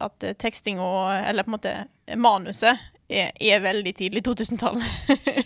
at 0.00 0.30
teksting 0.40 0.80
og 0.82 1.10
Eller 1.14 1.44
på 1.46 1.52
en 1.52 1.58
måte 1.58 1.74
manuset 2.18 2.80
er, 3.10 3.30
er 3.36 3.62
veldig 3.62 3.92
tidlig 3.98 4.24
2000-tall. 4.26 4.80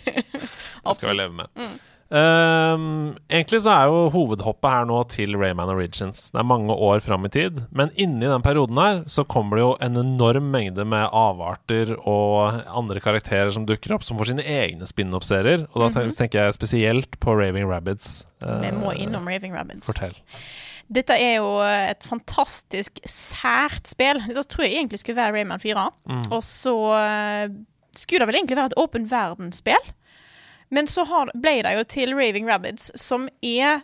Det 0.85 0.95
skal 0.97 1.11
vi 1.11 1.17
leve 1.17 1.33
med. 1.43 1.67
Ehm, 2.13 3.15
egentlig 3.33 3.59
så 3.65 3.71
er 3.73 3.89
jo 3.89 4.03
hovedhoppet 4.13 4.69
her 4.69 4.85
nå 4.89 4.99
til 5.09 5.33
Rayman 5.41 5.71
Origins. 5.73 6.27
Det 6.33 6.39
er 6.41 6.47
mange 6.47 6.73
år 6.73 7.01
fram 7.03 7.25
i 7.25 7.31
tid, 7.33 7.63
men 7.75 7.89
inni 7.97 8.29
den 8.29 8.43
perioden 8.45 8.77
her 8.77 8.99
så 9.09 9.25
kommer 9.27 9.57
det 9.57 9.63
jo 9.65 9.71
en 9.87 9.97
enorm 10.03 10.51
mengde 10.53 10.85
med 10.85 11.07
avarter 11.09 11.95
og 11.97 12.61
andre 12.69 13.01
karakterer 13.03 13.49
som 13.55 13.65
dukker 13.65 13.95
opp, 13.97 14.05
som 14.05 14.19
får 14.21 14.31
sine 14.33 14.45
egne 14.45 14.85
spin-off-serier. 14.89 15.65
Og 15.73 15.81
da 15.81 15.89
ten- 15.97 16.13
tenker 16.15 16.43
jeg 16.45 16.53
spesielt 16.59 17.19
på 17.19 17.35
Raving 17.39 17.67
Rabbids. 17.69 18.25
Eh, 18.41 18.61
Vi 18.61 18.71
må 18.77 18.93
innom 18.95 19.25
Raving 19.27 19.53
Rabbids. 19.57 19.87
Fortell. 19.89 20.15
Dette 20.91 21.15
er 21.17 21.37
jo 21.41 21.59
et 21.65 22.03
fantastisk 22.05 22.99
sært 23.09 23.87
spill. 23.89 24.19
Dette 24.27 24.45
tror 24.45 24.65
jeg 24.67 24.75
egentlig 24.77 24.99
skulle 25.01 25.17
være 25.17 25.33
Rayman 25.33 25.59
4. 25.59 25.89
Og 26.29 26.41
så 26.45 26.75
eh, 27.01 27.49
skulle 27.97 28.19
det 28.21 28.27
vel 28.29 28.35
egentlig 28.43 28.57
være 28.57 28.69
et 28.75 28.77
åpen 28.77 29.09
verdensspill. 29.09 29.93
Men 30.73 30.87
så 30.89 31.05
har, 31.09 31.31
ble 31.37 31.59
det 31.65 31.75
jo 31.77 31.83
til 31.89 32.15
Raving 32.17 32.47
Rabbids, 32.49 32.89
som 32.99 33.27
er 33.45 33.83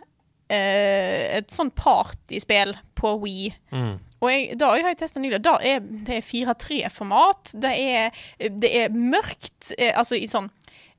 eh, 0.52 1.38
et 1.38 1.52
sånn 1.54 1.70
partyspill 1.76 2.74
på 2.98 3.14
Wii. 3.22 3.52
Mm. 3.74 3.94
Og 4.22 4.30
jeg, 4.30 4.56
da 4.58 4.72
har 4.76 4.92
jeg 4.92 5.00
testa 5.02 5.22
nylig. 5.22 5.42
Da 5.42 5.56
er 5.66 5.82
det 5.82 6.20
er 6.20 6.26
4-3-format. 6.26 7.54
Det, 7.62 7.76
det 8.62 8.74
er 8.84 8.94
mørkt, 8.94 9.72
eh, 9.78 9.90
altså 9.98 10.18
i 10.18 10.28
sånn 10.30 10.46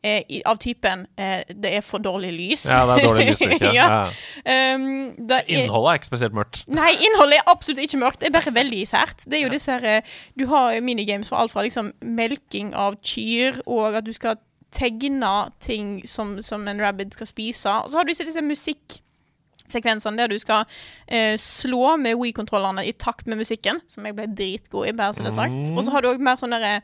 eh, 0.04 0.20
i, 0.28 0.42
Av 0.50 0.60
typen 0.60 1.06
eh, 1.16 1.46
Det 1.48 1.72
er 1.78 1.86
for 1.86 2.04
dårlig 2.04 2.34
lys. 2.36 2.66
Ja, 2.68 2.84
det 2.90 2.98
er 3.00 3.08
dårlig 3.08 3.28
lysstyrke. 3.32 3.72
ja. 3.80 3.88
ja. 3.88 4.76
Um, 4.76 5.14
Innholdet 5.48 5.94
er 5.94 6.02
ikke 6.02 6.12
spesielt 6.12 6.36
mørkt. 6.36 6.64
Nei, 6.68 6.92
innholdet 7.00 7.40
er 7.40 7.52
absolutt 7.54 7.84
ikke 7.86 8.02
mørkt. 8.04 8.20
Det 8.24 8.32
er 8.32 8.36
bare 8.36 8.56
veldig 8.60 8.84
sært. 8.92 9.24
Det 9.24 9.40
er 9.40 9.46
jo 9.46 9.54
disse 9.56 9.78
her 9.78 9.90
eh, 10.02 10.16
Du 10.40 10.50
har 10.52 10.76
minigames 10.84 11.32
for 11.32 11.40
alt 11.40 11.56
fra 11.56 11.64
liksom 11.64 11.94
melking 12.04 12.74
av 12.76 13.00
kyr, 13.00 13.64
og 13.64 14.02
at 14.02 14.08
du 14.08 14.12
skal 14.16 14.36
tegne 14.74 15.34
ting 15.64 16.00
som, 16.10 16.36
som 16.44 16.68
en 16.68 16.82
rabbit 16.82 17.14
skal 17.14 17.30
spise. 17.30 17.70
Og 17.84 17.92
så 17.94 18.00
har 18.00 18.08
du 18.08 18.14
disse, 18.14 18.42
musikksekvensene 18.48 20.18
der 20.20 20.32
du 20.34 20.38
skal 20.42 20.66
eh, 21.08 21.36
slå 21.42 21.96
med 22.02 22.18
Wii-kontrollerne 22.20 22.86
i 22.90 22.94
takt 22.94 23.28
med 23.30 23.40
musikken, 23.42 23.82
som 23.88 24.06
jeg 24.10 24.18
ble 24.18 24.28
dritgod 24.34 24.90
i, 24.90 24.96
bare 24.98 25.14
så 25.14 25.24
det 25.26 25.32
er 25.34 25.38
sagt. 25.38 25.62
Mm. 25.70 25.78
Og 25.78 25.86
så 25.88 25.94
har 25.96 26.02
du 26.06 26.10
òg 26.14 26.24
mer 26.26 26.42
sånne 26.42 26.60
derre 26.62 26.82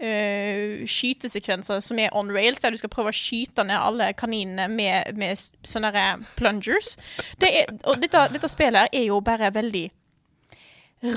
eh, 0.00 0.82
skytesekvenser 0.90 1.80
som 1.84 1.98
er 2.02 2.12
on 2.16 2.30
rails, 2.34 2.58
der 2.62 2.74
du 2.74 2.80
skal 2.80 2.92
prøve 2.92 3.12
å 3.12 3.16
skyte 3.16 3.64
ned 3.68 3.78
alle 3.78 4.10
kaninene 4.18 4.66
med, 4.72 5.14
med 5.20 5.38
sånne 5.66 5.92
plungers. 6.38 6.96
Det 7.40 7.50
er, 7.62 7.72
og 7.86 8.00
dette, 8.02 8.26
dette 8.34 8.50
spillet 8.50 8.90
er 8.96 9.06
jo 9.08 9.20
bare 9.24 9.52
veldig 9.54 9.86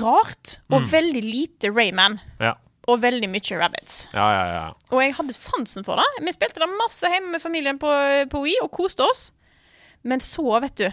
rart, 0.00 0.58
og 0.72 0.80
Mm. 0.80 0.86
veldig 0.90 1.22
lite 1.22 1.68
Rayman. 1.70 2.20
Ja. 2.40 2.54
Og 2.88 3.00
veldig 3.00 3.28
mye 3.32 3.58
Rabbits. 3.60 4.08
Ja, 4.12 4.26
ja, 4.34 4.44
ja. 4.52 4.64
Og 4.92 5.00
jeg 5.00 5.14
hadde 5.16 5.32
sansen 5.34 5.84
for 5.86 5.96
det. 5.96 6.04
Vi 6.26 6.32
spilte 6.36 6.60
det 6.60 6.68
masse 6.78 7.08
hjemme 7.08 7.30
med 7.32 7.40
familien 7.42 7.78
på, 7.80 7.88
på 8.30 8.42
Wii 8.44 8.58
og 8.62 8.70
koste 8.76 9.00
oss. 9.06 9.30
Men 10.04 10.20
så, 10.20 10.60
vet 10.60 10.76
du 10.76 10.90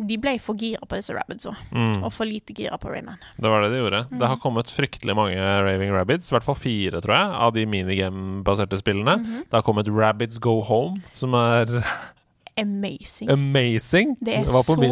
De 0.00 0.16
ble 0.16 0.38
for 0.40 0.56
gira 0.56 0.80
på 0.88 0.96
disse 0.96 1.12
Rabbitsa, 1.12 1.50
Mm. 1.76 2.02
og 2.04 2.12
for 2.12 2.24
lite 2.24 2.54
gira 2.56 2.78
på 2.80 2.88
Rayman. 2.88 3.18
Det 3.36 3.50
var 3.52 3.60
det 3.60 3.70
de 3.74 3.82
gjorde. 3.82 3.98
Det 4.08 4.16
Mm. 4.16 4.28
har 4.28 4.36
kommet 4.40 4.64
fryktelig 4.72 5.14
mange 5.14 5.36
Raving 5.36 5.92
Rabbids, 5.92 6.30
i 6.32 6.34
hvert 6.34 6.42
fall 6.46 6.54
fire, 6.56 7.00
tror 7.04 7.12
jeg, 7.18 7.34
av 7.36 7.52
de 7.52 7.66
minigame-baserte 7.66 8.78
spillene. 8.80 9.18
Mhm. 9.20 9.42
Det 9.44 9.52
har 9.52 9.62
kommet 9.62 9.88
Rabbids 9.92 10.38
Go 10.38 10.62
Home, 10.62 11.02
som 11.12 11.34
er 11.34 11.66
Amazing. 12.58 13.30
amazing. 13.30 14.16
Det 14.20 14.34
er 14.34 14.44
var 14.44 14.62
på 14.66 14.74
så 14.74 14.80
min, 14.80 14.90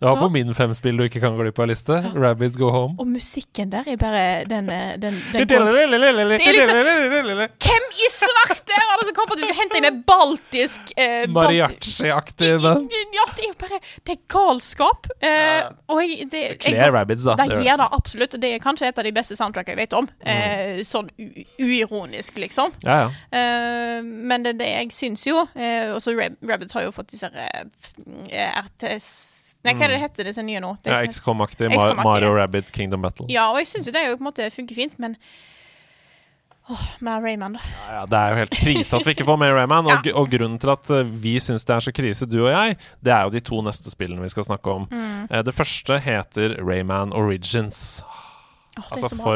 det 0.00 0.06
var 0.08 0.16
på 0.16 0.28
min 0.32 0.54
fem 0.54 0.74
spill 0.74 0.96
du 0.96 1.04
ikke 1.04 1.20
kan 1.20 1.36
gå 1.36 1.42
glipp 1.44 1.58
av 1.58 1.68
liste. 1.68 1.98
Rabbids 2.14 2.56
Go 2.56 2.70
Home. 2.70 2.94
Og 2.98 3.06
musikken 3.06 3.72
der 3.72 3.84
er 3.86 3.96
bare 4.00 4.44
den, 4.48 4.68
eh, 4.70 4.94
den, 5.02 5.18
den 5.32 5.48
Det 5.48 5.58
er 5.58 5.64
liksom 6.52 7.42
Hvem 7.66 7.88
i 7.92 8.08
svarte 8.12 8.78
var 8.88 9.00
det 9.00 9.06
som 9.08 9.14
kom 9.16 9.26
på 9.28 9.34
at 9.36 9.42
du 9.42 9.44
skulle 9.44 9.60
hente 9.60 9.80
inn 9.80 9.88
en 9.90 10.02
baltisk 10.06 10.92
eh, 10.96 11.26
balti- 11.26 11.58
band. 12.62 12.90
Ja, 13.12 13.24
det 13.36 13.44
er 13.44 13.48
jo 13.48 13.56
bare 13.58 13.80
Det 14.06 14.12
er 14.16 14.20
galskap. 14.28 15.06
Eh, 15.20 15.68
og 15.88 16.02
jeg, 16.02 16.28
det, 16.30 16.42
Kler 16.60 16.92
Rabbids, 16.94 17.24
da. 17.24 17.36
Det 17.40 17.48
Det 17.52 17.64
gjør 17.66 17.82
det 17.82 17.88
absolutt. 17.98 18.38
Det 18.42 18.54
er 18.54 18.62
kanskje 18.62 18.86
et 18.88 18.98
av 18.98 19.04
de 19.04 19.12
beste 19.12 19.36
soundtrackene 19.36 19.74
jeg 19.76 19.82
vet 19.82 19.96
om. 19.98 20.08
Eh, 20.24 20.82
sånn 20.86 21.10
u 21.18 21.28
uironisk, 21.62 22.38
liksom. 22.38 22.72
Ja, 22.84 22.96
ja. 23.04 23.10
Eh, 23.38 24.02
men 24.02 24.44
det, 24.46 24.56
det 24.60 24.68
jeg 24.68 24.92
syns 24.94 25.24
jo 25.26 25.42
eh, 25.56 25.90
Også 25.94 26.14
Rab 26.16 26.36
Rabbits 26.46 26.72
har 26.76 26.82
jo 26.86 26.92
fått 26.94 27.01
disse 27.10 27.26
eh, 27.34 27.64
eh, 28.30 28.58
RTS 28.62 29.08
Nei, 29.62 29.74
hva 29.78 29.84
er 29.86 29.92
det 29.92 29.98
det 30.00 30.02
heter 30.02 30.26
disse 30.26 30.42
nye 30.42 30.58
nå? 30.62 30.72
Ja 30.84 30.98
XCOM-aktig. 31.06 31.68
Ma 31.70 31.76
XCOM-aktig, 31.78 32.04
Mario 32.04 32.32
Rabbits 32.34 32.70
Kingdom 32.74 33.02
Battle. 33.02 33.26
ja, 33.30 33.44
og 33.52 33.58
jeg 33.60 33.68
syns 33.70 33.86
jo 33.86 33.92
det 33.94 34.02
jo 34.08 34.16
på 34.16 34.24
en 34.24 34.30
måte 34.32 34.48
funker 34.50 34.74
fint, 34.74 34.98
men 34.98 35.14
Åh, 36.70 36.82
med 37.02 37.24
Rayman, 37.24 37.52
da. 37.52 37.60
Ja, 37.88 37.94
ja, 37.94 38.02
det 38.06 38.18
er 38.18 38.30
jo 38.30 38.36
helt 38.38 38.52
krise 38.54 38.96
at 38.96 39.06
vi 39.06 39.14
ikke 39.16 39.24
får 39.26 39.38
mer 39.42 39.54
Rayman. 39.58 39.88
Og, 39.90 40.06
og 40.20 40.28
grunnen 40.30 40.60
til 40.62 40.70
at 40.70 40.90
eh, 40.94 41.08
vi 41.24 41.32
syns 41.42 41.66
det 41.66 41.74
er 41.74 41.82
så 41.88 41.92
krise, 41.94 42.28
du 42.30 42.36
og 42.44 42.52
jeg, 42.52 42.76
det 43.02 43.12
er 43.16 43.24
jo 43.26 43.32
de 43.34 43.42
to 43.42 43.58
neste 43.66 43.90
spillene 43.90 44.22
vi 44.22 44.30
skal 44.30 44.46
snakke 44.46 44.70
om. 44.70 44.86
Mm. 44.90 45.24
Eh, 45.26 45.42
Det 45.42 45.54
første 45.56 45.98
heter 46.04 46.54
Rayman 46.62 47.12
Origins. 47.18 48.02
Åh, 48.06 48.20
det 48.76 48.84
er 48.84 48.92
Altså 48.94 49.10
så 49.10 49.18
bra. 49.18 49.34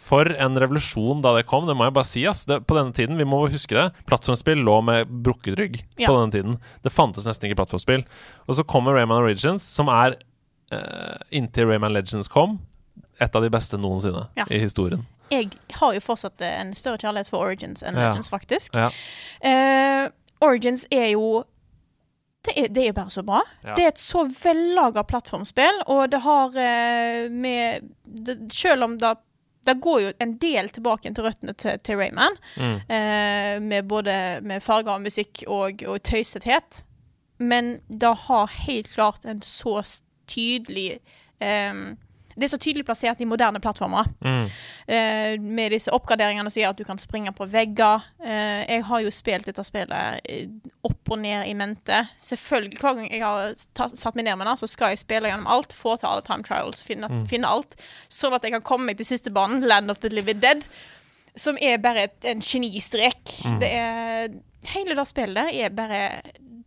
For, 0.00 0.30
en 0.40 0.56
revolusjon 0.58 1.20
da 1.22 1.34
det 1.36 1.44
kom, 1.50 1.66
det 1.68 1.74
må 1.76 1.84
jeg 1.86 1.94
bare 1.98 2.08
si. 2.08 2.22
Ass. 2.30 2.46
Det, 2.48 2.56
på 2.66 2.74
denne 2.78 2.94
tiden, 2.96 3.18
vi 3.20 3.26
må 3.28 3.42
huske 3.52 3.76
det, 3.76 3.84
plattformspill 4.08 4.62
lå 4.66 4.78
med 4.86 5.10
brukket 5.26 5.58
rygg 5.60 5.76
Ja. 6.00 6.08
på 6.08 6.16
denne 6.16 6.32
tiden. 6.34 6.56
Det 6.82 6.92
fantes 6.94 7.26
nesten 7.28 7.50
ikke 7.50 7.60
plattformspill. 7.60 8.06
Og 8.48 8.56
så 8.58 8.64
kommer 8.66 8.96
Rayman 8.96 9.20
Origins, 9.22 9.62
som 9.62 9.88
er, 9.92 10.16
eh, 10.72 11.16
inntil 11.30 11.68
Rayman 11.68 11.92
Legends 11.92 12.28
kom, 12.32 12.58
et 13.20 13.36
av 13.36 13.42
de 13.44 13.50
beste 13.52 13.76
noensinne 13.78 14.28
Ja. 14.36 14.44
i 14.50 14.58
historien. 14.58 15.06
Jeg 15.30 15.50
har 15.78 15.92
jo 15.94 16.00
fortsatt 16.00 16.40
eh, 16.40 16.60
en 16.60 16.72
større 16.74 16.98
kjærlighet 16.98 17.28
for 17.28 17.44
Origins 17.46 17.82
enn 17.86 17.94
Ja. 17.94 18.08
Legends, 18.08 18.28
faktisk. 18.28 18.74
Ja. 18.74 18.90
Eh, 19.42 20.08
Origins 20.42 20.86
er 20.90 21.10
jo 21.12 21.44
det 22.42 22.54
er, 22.56 22.68
det 22.72 22.84
er 22.88 22.92
bare 22.96 23.12
så 23.12 23.22
bra. 23.22 23.42
Ja. 23.62 23.74
Det 23.76 23.84
er 23.84 23.88
et 23.92 24.00
så 24.00 24.22
vellaga 24.24 25.02
plattformspill, 25.04 25.82
og 25.92 26.08
det 26.10 26.20
har 26.24 26.54
eh, 26.56 27.28
med 27.28 27.90
det, 28.08 28.38
Selv 28.50 28.82
om 28.84 28.96
det, 28.96 29.10
det 29.66 29.74
går 29.84 30.00
jo 30.00 30.12
en 30.24 30.36
del 30.40 30.68
tilbake 30.72 31.10
til 31.14 31.24
røttene 31.26 31.52
til, 31.54 31.78
til 31.84 31.96
Rayman, 32.00 32.36
Mm. 32.56 32.76
eh, 32.88 33.56
med 33.62 33.88
både 33.88 34.14
med 34.42 34.62
farger 34.64 34.94
og 34.94 35.02
musikk 35.04 35.42
og, 35.46 35.82
og 35.86 36.02
tøysethet, 36.02 36.82
men 37.38 37.80
det 37.88 38.14
har 38.26 38.46
helt 38.66 38.88
klart 38.94 39.24
en 39.24 39.42
så 39.42 39.82
tydelig 40.26 40.98
eh, 41.40 41.74
Det 42.34 42.46
er 42.46 42.52
så 42.52 42.58
tydelig 42.62 42.84
plassert 42.86 43.20
i 43.20 43.26
moderne 43.28 43.60
plattformer. 43.62 44.06
Mm. 44.22 44.44
Eh, 44.86 45.32
med 45.40 45.74
disse 45.74 45.92
oppgraderingene 45.94 46.50
som 46.50 46.62
gjør 46.62 46.74
at 46.74 46.80
du 46.80 46.84
kan 46.86 47.00
springe 47.00 47.32
på 47.36 47.46
vegger. 47.50 48.06
Eh, 48.22 48.62
jeg 48.68 48.84
har 48.86 49.02
jo 49.04 49.12
spilt 49.14 49.48
dette 49.50 49.64
spillet 49.66 50.20
eh, 50.30 50.46
opp 50.86 51.10
og 51.10 51.20
ned 51.22 51.48
i 51.50 51.56
mente. 51.58 52.04
Selvfølgelig, 52.20 52.78
Hver 52.80 52.98
gang 52.98 53.10
jeg 53.10 53.24
har 53.24 53.90
satt 53.96 54.18
meg 54.18 54.28
ned 54.28 54.38
med 54.40 54.50
det, 54.50 54.56
så 54.62 54.70
skal 54.70 54.94
jeg 54.94 55.02
spille 55.02 55.32
gjennom 55.32 55.50
alt, 55.50 55.74
få 55.76 55.96
til 55.98 56.10
alle 56.12 56.24
time 56.26 56.46
trials, 56.46 56.84
finne, 56.86 57.10
finne 57.30 57.50
alt. 57.50 57.76
Sånn 58.12 58.36
at 58.36 58.46
jeg 58.46 58.54
kan 58.56 58.66
komme 58.66 58.90
meg 58.90 59.00
til 59.00 59.10
siste 59.10 59.34
banen, 59.34 59.66
Land 59.66 59.92
of 59.92 60.00
the 60.04 60.12
Living 60.12 60.40
Dead, 60.42 60.64
som 61.38 61.58
er 61.62 61.82
bare 61.82 62.08
et, 62.08 62.18
en 62.30 62.42
genistrek. 62.44 63.36
Det 63.62 63.74
er 63.74 64.30
Hele 64.74 64.92
det 64.92 65.06
spillet 65.08 65.54
er 65.56 65.70
bare 65.72 66.00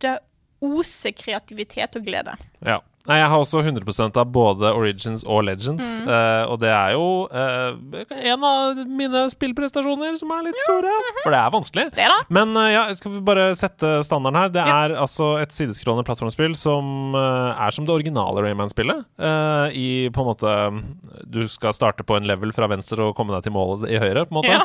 Det 0.02 0.16
oser 0.64 1.12
kreativitet 1.14 1.94
og 1.94 2.06
glede. 2.06 2.34
Ja. 2.64 2.80
Nei, 3.04 3.18
jeg 3.20 3.28
har 3.28 3.36
også 3.42 3.60
100% 3.60 4.16
av 4.16 4.30
både 4.32 4.70
Origins 4.72 5.26
og 5.28 5.42
Legends. 5.44 5.98
Mm. 6.00 6.06
Uh, 6.08 6.44
og 6.48 6.56
det 6.62 6.70
er 6.72 6.94
jo 6.94 7.08
uh, 7.28 7.74
en 8.32 8.46
av 8.48 8.78
mine 8.88 9.26
spillprestasjoner 9.28 10.16
som 10.16 10.30
er 10.32 10.46
litt 10.46 10.60
store. 10.64 10.92
For 11.20 11.34
det 11.34 11.40
er 11.42 11.52
vanskelig. 11.52 11.84
Det 11.92 12.06
da. 12.08 12.16
Men 12.32 12.56
uh, 12.56 12.64
ja, 12.72 12.84
skal 12.96 13.12
vi 13.12 13.20
bare 13.26 13.50
sette 13.60 13.90
standarden 14.08 14.40
her. 14.40 14.48
Det 14.54 14.64
Ja. 14.64 14.76
er 14.86 14.94
altså 15.04 15.34
et 15.42 15.52
sideskrålende 15.52 16.06
plattformspill 16.08 16.54
som 16.56 17.12
er 17.14 17.70
som 17.76 17.84
det 17.84 17.92
originale 17.92 18.40
Rayman-spillet. 18.46 19.04
I 19.76 20.08
på 20.14 20.22
en 20.24 20.28
måte 20.30 20.54
Du 21.30 21.42
skal 21.50 21.74
starte 21.76 22.04
på 22.06 22.16
en 22.16 22.24
level 22.28 22.52
fra 22.56 22.66
venstre 22.70 23.04
og 23.10 23.14
komme 23.18 23.34
deg 23.36 23.44
til 23.44 23.52
målet 23.52 23.90
i 23.92 23.98
høyre. 24.00 24.24
på 24.24 24.32
en 24.32 24.40
måte 24.40 24.54
Ja. 24.54 24.64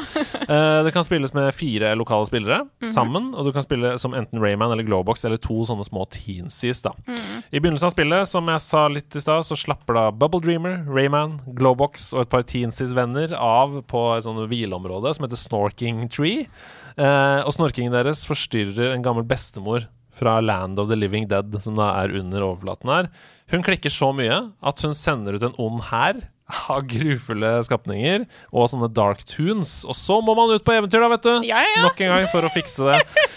Det 0.88 0.94
kan 0.96 1.04
spilles 1.04 1.34
med 1.36 1.52
fire 1.54 1.92
lokale 2.00 2.26
spillere 2.32 2.62
Mhm. 2.80 2.88
sammen. 2.94 3.34
Og 3.36 3.46
du 3.46 3.52
kan 3.52 3.62
spille 3.68 3.98
som 4.00 4.14
enten 4.16 4.40
Rayman 4.42 4.72
eller 4.72 4.84
Glowbox 4.88 5.26
eller 5.26 5.38
to 5.38 5.60
sånne 5.68 5.84
små 5.86 6.08
teensies. 6.10 6.82
da 6.82 6.92
Mhm. 7.06 7.39
I 7.50 7.58
begynnelsen 7.58 7.88
av 7.88 7.94
spillet, 7.96 8.30
som 8.30 8.50
jeg 8.52 8.62
sa 8.62 8.84
litt 8.94 9.16
i 9.18 9.22
stad, 9.24 9.42
så 9.48 9.56
slapper 9.58 9.98
da 9.98 10.04
Bubble 10.14 10.38
Dreamer, 10.44 10.84
Rayman, 10.86 11.40
Glowbox 11.58 12.12
og 12.14 12.22
et 12.22 12.30
par 12.30 12.44
teensies-venner 12.46 13.34
av 13.34 13.80
på 13.90 14.04
et 14.14 14.28
sånt 14.28 14.44
hvileområde 14.52 15.16
som 15.18 15.26
heter 15.26 15.40
Snorking 15.40 16.04
Tree. 16.14 16.46
Eh, 16.94 17.40
og 17.42 17.50
snorkingen 17.56 17.96
deres 17.96 18.22
forstyrrer 18.30 18.94
en 18.94 19.06
gammel 19.06 19.26
bestemor 19.26 19.88
fra 20.20 20.38
Land 20.46 20.78
of 20.78 20.92
the 20.92 20.98
Living 21.00 21.26
Dead, 21.32 21.58
som 21.64 21.80
da 21.80 21.90
er 22.04 22.14
under 22.22 22.46
overflaten 22.52 22.94
her. 22.94 23.10
Hun 23.50 23.66
klikker 23.66 23.94
så 23.94 24.12
mye 24.14 24.44
at 24.62 24.86
hun 24.86 24.94
sender 24.94 25.40
ut 25.40 25.48
en 25.50 25.58
ond 25.58 25.82
hær 25.90 26.22
av 26.70 26.86
grufulle 26.90 27.52
skapninger 27.66 28.26
og 28.50 28.70
sånne 28.72 28.90
dark 28.94 29.26
tunes. 29.30 29.80
Og 29.90 29.98
så 29.98 30.20
må 30.22 30.38
man 30.38 30.54
ut 30.54 30.66
på 30.66 30.78
eventyr, 30.78 31.02
da, 31.02 31.10
vet 31.16 31.26
du! 31.26 31.50
Ja, 31.50 31.62
ja. 31.66 31.82
Nok 31.86 32.02
en 32.06 32.14
gang 32.14 32.30
for 32.30 32.46
å 32.46 32.54
fikse 32.54 32.90
det. 32.90 33.28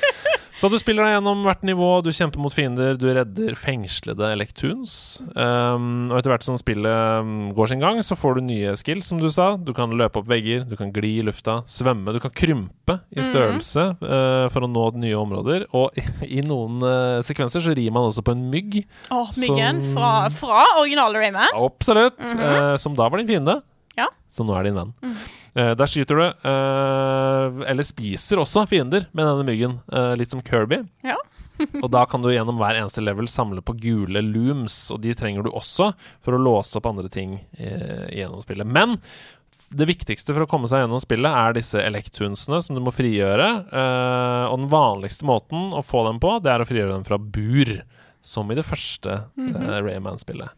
Så 0.59 0.69
du 0.69 0.77
spiller 0.79 1.07
deg 1.07 1.15
gjennom 1.17 1.41
hvert 1.47 1.63
nivå, 1.67 1.87
du 2.05 2.11
kjemper 2.13 2.41
mot 2.43 2.53
fiender, 2.55 2.95
du 3.01 3.07
redder 3.17 3.55
fengslede 3.59 4.29
Electoons. 4.35 4.93
Um, 5.33 6.11
og 6.13 6.19
etter 6.19 6.33
hvert 6.35 6.45
som 6.47 6.59
spillet 6.61 7.25
um, 7.25 7.49
går 7.57 7.73
sin 7.73 7.83
gang, 7.83 7.99
så 8.05 8.17
får 8.19 8.37
du 8.39 8.43
nye 8.51 8.75
skills, 8.79 9.09
som 9.09 9.21
du 9.23 9.29
sa. 9.33 9.53
Du 9.57 9.73
kan 9.77 9.95
løpe 9.97 10.21
opp 10.21 10.29
vegger, 10.31 10.67
du 10.69 10.77
kan 10.79 10.93
gli 10.95 11.15
i 11.19 11.25
lufta, 11.27 11.61
svømme, 11.65 12.13
du 12.15 12.21
kan 12.23 12.35
krympe 12.37 12.99
i 13.17 13.25
størrelse 13.25 13.89
uh, 14.05 14.47
for 14.53 14.67
å 14.67 14.71
nå 14.71 14.87
nye 15.03 15.17
områder. 15.19 15.67
Og 15.79 15.97
i, 15.99 16.05
i 16.39 16.45
noen 16.47 16.85
uh, 16.85 17.19
sekvenser 17.25 17.65
så 17.65 17.75
rir 17.77 17.91
man 17.95 18.11
også 18.11 18.25
på 18.27 18.37
en 18.37 18.47
mygg. 18.53 18.83
Åh, 19.11 19.33
Myggen 19.43 19.83
Som- 19.83 19.97
fra, 19.97 20.13
fra 20.37 20.65
originale 20.83 21.25
Rayman. 21.25 21.57
Absolutt! 21.59 22.21
uh, 22.37 22.77
som 22.81 22.95
da 22.99 23.09
var 23.09 23.23
din 23.23 23.31
fiende. 23.33 23.61
Ja. 23.99 24.07
Så 24.31 24.45
nå 24.47 24.55
er 24.57 24.69
din 24.69 24.77
venn. 24.77 24.93
Eh, 25.05 25.25
der 25.77 25.91
skyter 25.91 26.17
du, 26.17 26.25
eh, 26.49 27.71
eller 27.71 27.85
spiser 27.85 28.41
også 28.41 28.65
fiender 28.71 29.05
med 29.13 29.29
denne 29.29 29.45
myggen, 29.49 29.79
eh, 29.93 30.15
litt 30.17 30.33
som 30.33 30.43
Kirby. 30.45 30.81
Ja. 31.05 31.19
og 31.85 31.91
da 31.93 32.07
kan 32.09 32.23
du 32.25 32.31
gjennom 32.33 32.59
hver 32.61 32.79
eneste 32.81 33.05
level 33.05 33.29
samle 33.31 33.63
på 33.65 33.77
gule 33.81 34.23
looms, 34.25 34.77
og 34.95 35.03
de 35.05 35.15
trenger 35.19 35.45
du 35.45 35.53
også 35.53 35.93
for 36.25 36.35
å 36.35 36.41
låse 36.41 36.79
opp 36.79 36.89
andre 36.91 37.13
ting 37.13 37.37
eh, 37.59 38.09
gjennom 38.17 38.43
spillet. 38.43 38.67
Men 38.67 38.97
det 39.73 39.89
viktigste 39.89 40.35
for 40.35 40.45
å 40.45 40.49
komme 40.51 40.69
seg 40.69 40.83
gjennom 40.83 41.01
spillet 41.01 41.33
er 41.33 41.57
disse 41.57 41.81
elektunsene 41.81 42.61
som 42.65 42.77
du 42.77 42.83
må 42.85 42.93
frigjøre. 42.95 43.49
eh, 43.73 44.45
og 44.49 44.59
den 44.65 44.73
vanligste 44.73 45.29
måten 45.29 45.73
å 45.77 45.85
få 45.85 46.07
dem 46.09 46.21
på, 46.23 46.39
det 46.45 46.53
er 46.53 46.65
å 46.65 46.69
frigjøre 46.69 46.97
dem 46.97 47.07
fra 47.09 47.21
bur, 47.21 47.79
som 48.23 48.51
i 48.53 48.59
det 48.59 48.67
første 48.67 49.25
eh, 49.37 49.79
Rayman-spillet. 49.83 50.53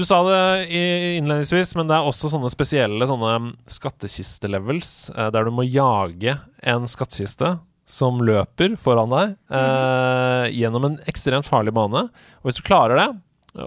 Du 0.00 0.04
sa 0.08 0.22
det 0.24 0.70
innledningsvis, 0.72 1.74
men 1.76 1.90
det 1.90 1.98
er 1.98 2.06
også 2.08 2.30
sånne 2.32 2.48
spesielle 2.48 3.04
sånne 3.04 3.34
skattkistelevels, 3.68 5.10
eh, 5.12 5.28
der 5.34 5.44
du 5.44 5.50
må 5.52 5.66
jage 5.68 6.38
en 6.64 6.86
skattkiste 6.88 7.58
som 7.90 8.20
løper 8.24 8.78
foran 8.80 9.10
deg 9.12 9.34
eh, 9.52 10.46
gjennom 10.56 10.86
en 10.88 10.96
ekstremt 11.10 11.44
farlig 11.44 11.74
bane. 11.76 12.06
Og 12.40 12.48
hvis 12.48 12.60
du 12.60 12.64
klarer 12.64 12.96
det, 13.02 13.08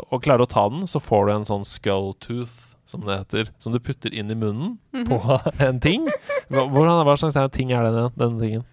og 0.10 0.24
klarer 0.26 0.46
å 0.46 0.50
ta 0.50 0.64
den, 0.74 0.88
så 0.90 1.02
får 1.04 1.28
du 1.28 1.34
en 1.36 1.46
sånn 1.52 1.66
skull 1.68 2.14
tooth, 2.24 2.72
som 2.88 3.04
det 3.06 3.20
heter, 3.20 3.52
som 3.62 3.76
du 3.76 3.78
putter 3.84 4.14
inn 4.16 4.32
i 4.34 4.38
munnen 4.40 4.78
på 5.06 5.20
en 5.68 5.78
ting. 5.84 6.08
Hvordan, 6.50 7.04
hva 7.06 7.18
slags 7.20 7.38
ting 7.54 7.76
er 7.76 7.86
det, 7.92 8.08
denne 8.18 8.40
tingen? 8.42 8.66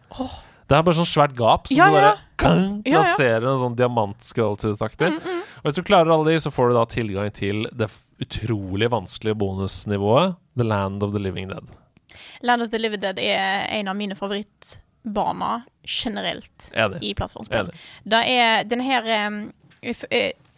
Det 0.71 0.79
er 0.79 0.85
bare 0.87 0.97
sånn 0.97 1.09
svært 1.13 1.35
gap 1.37 1.67
som 1.67 1.77
Ja, 1.77 1.91
du 1.91 1.99
ja. 1.99 2.11
bare 2.15 2.65
plasserer 2.87 3.43
Ja, 3.43 3.49
ja. 3.51 3.53
en 3.57 3.63
sånn 3.67 3.77
diamant 3.79 4.23
skull 4.25 4.55
tooth-aktig. 4.61 5.13
Og 5.61 5.69
hvis 5.69 5.79
du 5.81 5.85
klarer 5.87 6.13
alle 6.13 6.33
de, 6.33 6.41
så 6.41 6.53
får 6.53 6.71
du 6.71 6.79
da 6.79 6.87
tilgang 6.89 7.31
til 7.37 7.67
det 7.77 7.91
utrolig 8.21 8.91
vanskelige 8.93 9.39
bonusnivået 9.41 10.37
The 10.59 10.67
Land 10.67 11.03
of 11.03 11.13
the 11.15 11.23
Living 11.23 11.49
Dead. 11.49 11.69
Land 12.41 12.63
of 12.63 12.71
the 12.71 12.79
Living 12.79 13.01
Dead 13.01 13.19
er 13.19 13.67
en 13.79 13.89
av 13.89 13.97
mine 13.97 14.17
favorittbaner 14.17 15.63
generelt 15.85 16.71
Enig. 16.73 17.03
i 17.03 17.15
plattformspill. 17.15 17.73
Det 18.05 18.23
er 18.29 18.65
den 18.69 18.81
her 18.85 19.29
um, 19.29 19.43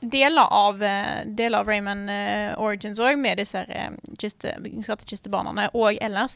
Deler 0.02 0.48
av, 0.50 0.82
eh, 0.82 1.26
deler 1.26 1.58
av 1.58 1.68
Rayman 1.70 2.08
uh, 2.08 2.58
Origins 2.58 2.98
òg, 2.98 3.14
med 3.22 3.38
disse 3.38 3.60
uh, 3.62 3.92
kiste, 4.18 4.56
skattekistebanene 4.82 5.68
og 5.78 6.00
ellers, 6.02 6.34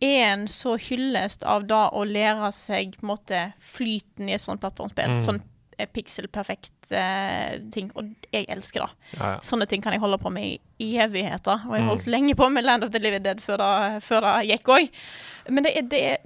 er 0.00 0.30
en 0.30 0.46
så 0.48 0.78
hyllest 0.80 1.44
av 1.44 1.66
da 1.68 1.82
å 1.92 2.06
lære 2.08 2.48
seg 2.56 2.96
på 2.96 3.04
en 3.04 3.10
måte 3.10 3.42
flyten 3.60 4.30
i 4.30 4.38
et 4.38 4.40
sånt 4.40 4.64
plattformspill. 4.64 5.18
Mm. 5.18 5.20
Sånn 5.26 5.42
eh, 5.82 5.88
pixel-perfekt 5.92 6.92
eh, 6.96 7.58
ting. 7.74 7.90
Og 7.98 8.12
jeg 8.32 8.46
elsker 8.54 8.86
det. 8.86 8.90
Ja, 9.18 9.32
ja. 9.34 9.40
Sånne 9.44 9.66
ting 9.70 9.82
kan 9.84 9.92
jeg 9.96 10.02
holde 10.02 10.18
på 10.22 10.30
med 10.32 10.54
i, 10.78 10.92
evigheter. 11.02 11.66
Og 11.68 11.74
jeg 11.76 11.82
Mm. 11.84 11.88
holdt 11.92 12.06
lenge 12.10 12.34
på 12.38 12.48
med 12.50 12.64
Land 12.64 12.84
of 12.86 12.90
the 12.94 12.98
Living 13.02 13.22
Dead 13.26 13.40
før 13.42 13.60
det, 13.62 14.02
før 14.02 14.24
det 14.26 14.48
gikk 14.50 14.70
òg. 14.74 14.88
Men 15.50 15.64
det 15.66 15.74
er, 15.76 15.82
det 15.82 16.02
er 16.14 16.16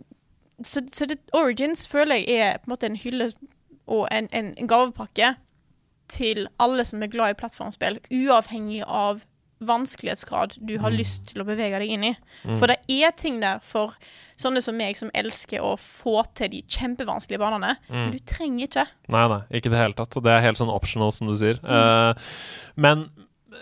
Så, 0.65 0.81
så 0.89 1.05
det, 1.07 1.19
Origins 1.37 1.83
føler 1.89 2.17
jeg 2.17 2.39
er 2.41 2.55
på 2.63 2.71
en 2.71 2.73
måte 2.73 2.87
en 2.89 2.97
hylle 2.97 3.27
og 3.87 4.07
en, 4.11 4.29
en, 4.33 4.55
en 4.57 4.69
gavepakke 4.71 5.35
til 6.09 6.47
alle 6.59 6.85
som 6.89 7.03
er 7.05 7.11
glad 7.13 7.35
i 7.35 7.37
plattformspill, 7.37 7.99
uavhengig 8.11 8.81
av 8.87 9.21
vanskelighetsgrad 9.65 10.59
du 10.67 10.79
har 10.79 10.91
Mm. 10.91 10.99
lyst 10.99 11.27
til 11.33 11.43
å 11.43 11.47
bevege 11.47 11.79
deg 11.81 11.89
inn 11.91 12.05
i. 12.05 12.17
Mm. 12.45 12.59
For 12.59 12.67
det 12.67 12.79
er 12.89 13.11
ting 13.13 13.41
der 13.41 13.59
for 13.61 13.95
sånne 14.37 14.63
som 14.63 14.77
meg, 14.77 14.97
som 14.97 15.11
elsker 15.15 15.61
å 15.61 15.77
få 15.79 16.25
til 16.35 16.49
de 16.51 16.63
kjempevanskelige 16.63 17.39
banene. 17.41 17.77
Men 17.89 18.09
Mm. 18.11 18.13
du 18.13 18.19
trenger 18.19 18.67
ikke. 18.69 18.87
Nei, 19.09 19.29
nei, 19.29 19.41
ikke 19.53 19.67
i 19.67 19.71
det 19.71 19.79
hele 19.79 19.95
tatt. 19.95 20.11
Det 20.23 20.27
er 20.27 20.41
helt 20.43 20.59
sånn 20.59 20.73
optional, 20.75 21.11
som 21.13 21.27
du 21.27 21.35
sier. 21.35 21.59
Uh, 21.65 22.13
men 22.77 23.09
eh, 23.53 23.57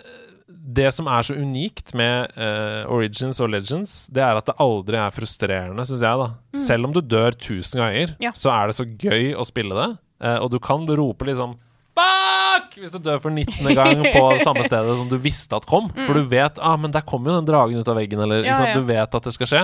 det 0.73 0.91
som 0.93 1.07
er 1.07 1.21
så 1.21 1.33
unikt 1.35 1.93
med 1.93 2.31
uh, 2.37 2.85
Origins 2.91 3.39
og 3.39 3.49
Legends, 3.51 4.07
det 4.09 4.21
er 4.21 4.35
at 4.35 4.45
det 4.45 4.55
aldri 4.59 4.97
er 4.97 5.11
frustrerende, 5.11 5.85
syns 5.87 6.01
jeg. 6.01 6.17
da 6.17 6.33
Selv 6.53 6.85
om 6.85 6.91
du 6.93 7.01
dør 7.01 7.31
tusen 7.31 7.79
ganger, 7.79 8.15
Ja. 8.19 8.31
så 8.31 8.51
er 8.51 8.67
det 8.67 8.75
så 8.75 8.85
gøy 8.85 9.33
å 9.35 9.45
spille 9.45 9.73
det. 9.73 9.97
Uh, 10.21 10.39
og 10.43 10.51
du 10.51 10.59
kan 10.59 10.85
rope 10.87 11.25
liksom 11.25 11.57
Fuck! 11.95 12.75
Hvis 12.81 12.91
du 12.91 12.99
dør 12.99 13.21
for 13.23 13.31
19. 13.31 13.69
gang 13.77 14.01
på 14.11 14.23
samme 14.45 14.63
stedet 14.67 14.97
som 14.99 15.07
du 15.11 15.15
visste 15.21 15.55
at 15.57 15.67
kom. 15.69 15.87
For 16.05 16.17
du 16.19 16.25
vet 16.31 16.59
ah, 16.59 16.75
men 16.79 16.91
der 16.95 17.05
kommer 17.07 17.31
jo 17.31 17.39
den 17.39 17.47
dragen 17.49 17.79
ut 17.79 17.91
av 17.91 17.97
veggen, 17.99 18.19
eller 18.25 18.43
Ja, 18.45 18.55
ja. 18.59 18.73
du 18.75 18.83
vet 18.87 19.15
at 19.15 19.27
det 19.29 19.33
skal 19.35 19.47
skje. 19.51 19.63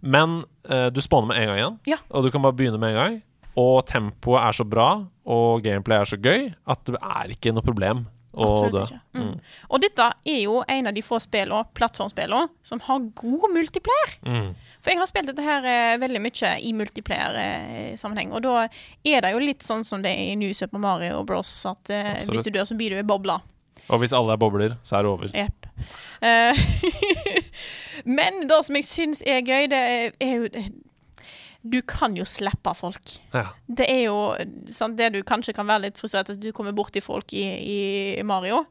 Men 0.00 0.40
eh, 0.70 0.88
du 0.94 1.00
spawner 1.04 1.32
med 1.32 1.42
en 1.42 1.50
gang 1.52 1.58
igjen, 1.60 1.78
Ja. 1.94 1.98
og 2.10 2.24
du 2.24 2.30
kan 2.34 2.44
bare 2.44 2.56
begynne 2.56 2.80
med 2.80 2.94
en 2.94 3.00
gang. 3.02 3.18
Og 3.58 3.80
tempoet 3.90 4.38
er 4.44 4.54
så 4.54 4.64
bra, 4.68 4.88
og 5.28 5.64
gameplay 5.64 5.98
er 6.00 6.08
så 6.08 6.16
gøy, 6.22 6.46
at 6.70 6.84
det 6.86 7.00
er 7.02 7.32
ikke 7.34 7.52
noe 7.56 7.66
problem 7.66 8.06
Absolutt 8.34 8.92
dø. 8.92 8.98
Mm. 9.18 9.34
Og 9.72 9.82
dette 9.82 10.06
er 10.28 10.40
jo 10.42 10.60
en 10.68 10.90
av 10.90 10.94
de 10.94 11.02
få 11.04 11.20
spillene, 11.22 11.64
plattformspillene, 11.74 12.50
som 12.66 12.82
har 12.86 13.06
god 13.18 13.46
multiplayer. 13.54 14.16
Mm. 14.26 14.50
For 14.78 14.92
jeg 14.92 15.00
har 15.00 15.10
spilt 15.10 15.30
dette 15.32 15.44
her 15.44 15.66
eh, 15.66 15.98
veldig 16.00 16.22
mye 16.22 16.52
i 16.62 16.72
multiplayer-sammenheng. 16.76 18.32
og 18.36 18.44
da 18.44 18.66
er 18.68 19.24
det 19.24 19.32
jo 19.34 19.42
litt 19.42 19.64
sånn 19.66 19.84
som 19.84 20.04
det 20.04 20.12
er 20.14 20.32
i 20.32 20.38
New 20.38 20.52
Super 20.54 20.82
Mario 20.82 21.22
Bros. 21.26 21.54
At 21.68 21.90
eh, 21.90 22.18
hvis 22.28 22.46
du 22.46 22.52
dør, 22.54 22.68
så 22.68 22.78
blir 22.78 22.94
du 22.94 23.00
ei 23.00 23.06
boble. 23.06 23.40
Og 23.88 24.02
hvis 24.02 24.12
alle 24.12 24.34
er 24.34 24.40
bobler, 24.40 24.76
så 24.84 24.98
er 24.98 25.06
det 25.06 25.10
over. 25.10 25.30
Yep. 25.32 25.66
Eh, 26.28 26.60
men 28.18 28.44
det 28.50 28.60
som 28.66 28.76
jeg 28.78 28.86
syns 28.86 29.22
er 29.26 29.40
gøy, 29.40 29.68
det 29.72 29.82
er 30.20 30.34
jo 30.34 30.50
Du 31.62 31.80
kan 31.82 32.14
jo 32.16 32.24
slippe 32.28 32.72
folk. 32.78 33.14
Ja. 33.34 33.48
Det 33.66 33.88
er 33.90 34.02
jo 34.06 34.18
sånn, 34.72 34.94
det 34.96 35.10
du 35.16 35.22
kanskje 35.26 35.52
kan 35.56 35.66
være 35.68 35.88
litt 35.88 35.98
frustrert 36.00 36.30
at 36.32 36.40
du 36.40 36.52
kommer 36.54 36.72
borti 36.76 37.02
folk 37.02 37.34
i, 37.34 37.44
i 37.68 38.22
Mario. 38.26 38.62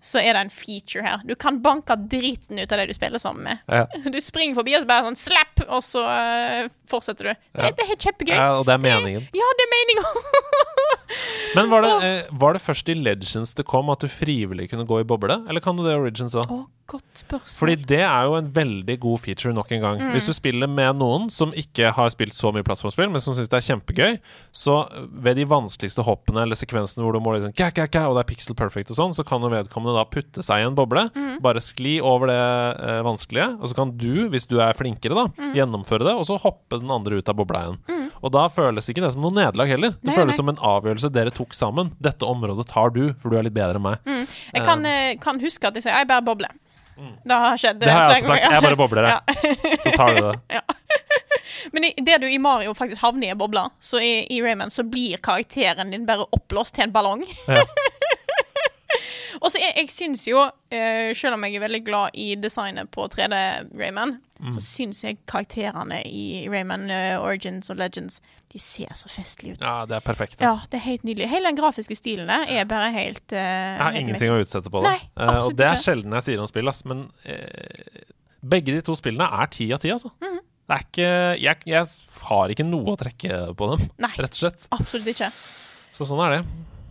Så 0.00 0.20
er 0.22 0.36
det 0.36 0.44
en 0.44 0.52
feature 0.54 1.02
her. 1.02 1.24
Du 1.26 1.34
kan 1.34 1.56
banke 1.58 1.96
driten 1.98 2.60
ut 2.60 2.70
av 2.70 2.78
det 2.78 2.84
du 2.86 2.94
spiller 2.94 3.18
sammen 3.18 3.42
med. 3.48 3.64
Ja. 3.66 3.82
Du 4.14 4.20
springer 4.22 4.54
forbi 4.54 4.76
og 4.78 4.84
så 4.84 4.90
bare 4.90 5.08
sånn 5.08 5.18
slapp, 5.18 5.64
og 5.66 5.82
så 5.82 6.04
eh, 6.06 6.68
fortsetter 6.88 7.32
du. 7.32 7.32
Ja. 7.34 7.66
Det, 7.66 7.72
det 7.80 7.88
er 7.88 7.98
kjempegøy. 8.06 8.36
ja, 8.36 8.48
og 8.60 8.68
det 8.70 8.76
er 8.76 8.84
meningen. 8.86 9.26
Ja, 9.34 9.50
det 9.58 9.66
er 9.66 9.74
meninga! 9.74 10.06
Men 11.56 11.70
var 11.72 11.84
det, 11.84 11.92
eh, 12.04 12.32
var 12.40 12.56
det 12.56 12.62
først 12.64 12.88
i 12.92 12.96
Legends 12.98 13.54
det 13.56 13.66
kom 13.68 13.88
at 13.92 14.04
du 14.04 14.08
frivillig 14.12 14.68
kunne 14.72 14.86
gå 14.88 15.00
i 15.02 15.06
boble, 15.08 15.40
eller 15.48 15.64
kan 15.64 15.76
du 15.76 15.84
det 15.86 15.94
i 15.94 16.00
Origins 16.00 16.36
òg? 16.38 16.66
Godt 16.88 17.20
spørsmål. 17.20 17.58
Fordi 17.60 17.74
det 17.84 18.00
er 18.00 18.24
jo 18.24 18.36
en 18.38 18.46
veldig 18.48 18.94
god 19.02 19.20
feature 19.20 19.52
nok 19.52 19.72
en 19.76 19.82
gang. 19.82 19.98
Hvis 20.14 20.24
du 20.30 20.32
spiller 20.32 20.70
med 20.72 20.96
noen 20.96 21.26
som 21.28 21.50
ikke 21.52 21.90
har 21.92 22.08
spilt 22.14 22.32
så 22.32 22.48
mye 22.54 22.64
plattformspill, 22.64 23.10
men 23.12 23.20
som 23.20 23.36
syns 23.36 23.50
det 23.52 23.58
er 23.58 23.66
kjempegøy, 23.66 24.16
så 24.56 24.78
ved 25.12 25.36
de 25.36 25.44
vanskeligste 25.50 26.04
hoppene 26.06 26.46
eller 26.46 26.56
sekvensene 26.56 27.04
hvor 27.04 27.12
du 27.12 27.20
må 27.20 27.34
liksom 27.36 27.52
kæ, 27.52 27.68
kæ, 27.76 27.90
kæ, 27.92 28.06
og 28.08 28.16
det 28.16 28.24
er 28.24 28.30
pixel 28.30 28.56
perfect 28.56 28.94
og 28.94 29.00
sånn, 29.02 29.12
så 29.12 29.26
kan 29.28 29.44
vedkommende 29.44 29.98
da 29.98 30.06
putte 30.08 30.44
seg 30.44 30.62
i 30.62 30.68
en 30.70 30.78
boble, 30.78 31.04
bare 31.44 31.60
skli 31.60 31.98
over 32.00 32.32
det 32.32 32.40
eh, 32.40 33.02
vanskelige, 33.04 33.50
og 33.60 33.68
så 33.68 33.76
kan 33.82 33.92
du, 34.00 34.28
hvis 34.32 34.48
du 34.48 34.56
er 34.64 34.72
flinkere, 34.76 35.26
da, 35.28 35.52
gjennomføre 35.60 36.08
det, 36.08 36.16
og 36.16 36.24
så 36.28 36.40
hoppe 36.40 36.80
den 36.80 36.88
andre 36.92 37.20
ut 37.20 37.28
av 37.28 37.36
bobla 37.36 37.66
igjen. 37.66 37.78
Og 38.22 38.32
da 38.34 38.46
føles 38.52 38.88
ikke 38.90 39.04
det 39.04 39.12
som 39.14 39.24
noe 39.24 39.34
nederlag 39.34 39.70
heller. 39.70 39.96
Det 39.98 40.10
Nei, 40.10 40.16
føles 40.16 40.34
nei. 40.34 40.38
som 40.40 40.52
en 40.52 40.62
avgjørelse 40.70 41.12
dere 41.14 41.34
tok 41.34 41.54
sammen. 41.56 41.92
Dette 42.02 42.26
området 42.26 42.66
tar 42.70 42.94
du, 42.94 43.12
for 43.20 43.30
du 43.30 43.38
er 43.38 43.46
litt 43.46 43.56
bedre 43.56 43.78
enn 43.78 43.84
meg. 43.84 44.08
Jeg 44.54 44.64
kan, 44.66 44.82
uh, 44.84 45.12
kan 45.22 45.38
huske 45.42 45.68
at 45.68 45.78
jeg 45.78 45.86
sier 45.86 45.94
'jeg 45.94 46.08
bare 46.10 46.24
bobler'. 46.26 46.56
Det 47.24 47.34
har 47.34 47.56
skjedd. 47.56 47.76
Mm. 47.76 47.80
Det 47.80 47.90
har 47.92 48.10
jeg 48.10 48.22
også 48.22 48.32
sagt. 48.32 48.52
Jeg 48.52 48.62
bare 48.62 48.76
bobler, 48.76 49.08
jeg. 49.08 49.80
Så 49.84 49.90
tar 49.94 50.14
du 50.14 50.30
det. 50.30 50.62
Men 51.74 51.84
i, 51.84 51.92
det 52.04 52.18
du 52.22 52.26
i 52.28 52.38
Mario 52.38 52.74
faktisk 52.76 53.02
havner 53.02 53.28
i 53.28 53.30
en 53.34 53.38
boble, 53.38 53.64
så 53.82 54.00
i, 54.02 54.26
i 54.30 54.40
Rayman 54.42 54.70
så 54.70 54.84
blir 54.86 55.18
karakteren 55.22 55.90
din 55.90 56.06
bare 56.06 56.26
oppblåst 56.34 56.76
til 56.76 56.86
en 56.86 56.94
ballong. 56.94 57.24
Ja. 57.48 57.64
Og 59.42 59.50
så 59.52 59.60
jeg, 59.62 59.74
jeg 59.76 59.90
syns 59.94 60.24
jo, 60.28 60.40
uh, 60.48 61.10
selv 61.14 61.36
om 61.36 61.44
jeg 61.46 61.54
er 61.58 61.62
veldig 61.66 61.80
glad 61.86 62.16
i 62.18 62.34
designet 62.40 62.90
på 62.94 63.06
3D 63.12 63.38
Rayman, 63.78 64.18
Mm. 64.38 64.52
så 64.54 64.60
syns 64.62 65.00
jeg 65.02 65.16
karakterene 65.26 65.96
i 66.06 66.44
Rayman 66.46 66.84
uh, 66.94 67.16
Origins 67.26 67.72
og 67.72 67.80
Legends 67.80 68.20
De 68.54 68.60
ser 68.62 68.92
så 68.94 69.08
festlige 69.10 69.56
ut. 69.56 69.64
Ja, 69.66 69.80
det 69.84 69.96
er 69.96 70.04
perfekt. 70.06 70.36
Ja, 70.40 70.52
det 70.70 70.78
er 70.78 70.84
helt 70.84 71.02
nydelig. 71.02 71.26
Hele 71.32 71.50
den 71.50 71.58
grafiske 71.58 71.96
stilen 71.98 72.30
der 72.30 72.46
er 72.46 72.68
bare 72.70 72.92
helt 72.94 73.34
uh, 73.34 73.38
Jeg 73.40 73.82
har 73.82 73.98
ingenting 73.98 74.30
å 74.30 74.38
utsette 74.38 74.70
på 74.70 74.84
det. 74.86 74.92
Nei, 75.18 75.34
og 75.42 75.56
det 75.58 75.66
er 75.66 75.82
sjelden 75.82 76.14
jeg 76.20 76.22
sier 76.28 76.44
om 76.44 76.46
spill, 76.46 76.70
ass. 76.70 76.84
Men 76.86 77.08
begge 78.46 78.76
de 78.76 78.84
to 78.86 78.94
spillene 78.94 79.26
er 79.42 79.50
ti 79.50 79.66
av 79.74 79.82
ti, 79.82 79.90
altså. 79.90 80.12
Mhm. 80.22 80.38
Det 80.68 80.76
er 80.76 80.82
ikke 80.84 81.10
jeg, 81.42 81.62
jeg 81.64 81.84
har 82.28 82.50
ikke 82.52 82.66
noe 82.68 82.92
å 82.92 82.98
trekke 83.00 83.36
på 83.56 83.68
dem, 83.72 83.86
Nei, 84.04 84.10
rett 84.20 84.34
og 84.36 84.40
slett. 84.42 84.66
absolutt 84.76 85.06
ikke. 85.14 85.30
Så 85.96 86.04
sånn 86.06 86.20
er 86.26 86.34
det. 86.36 86.42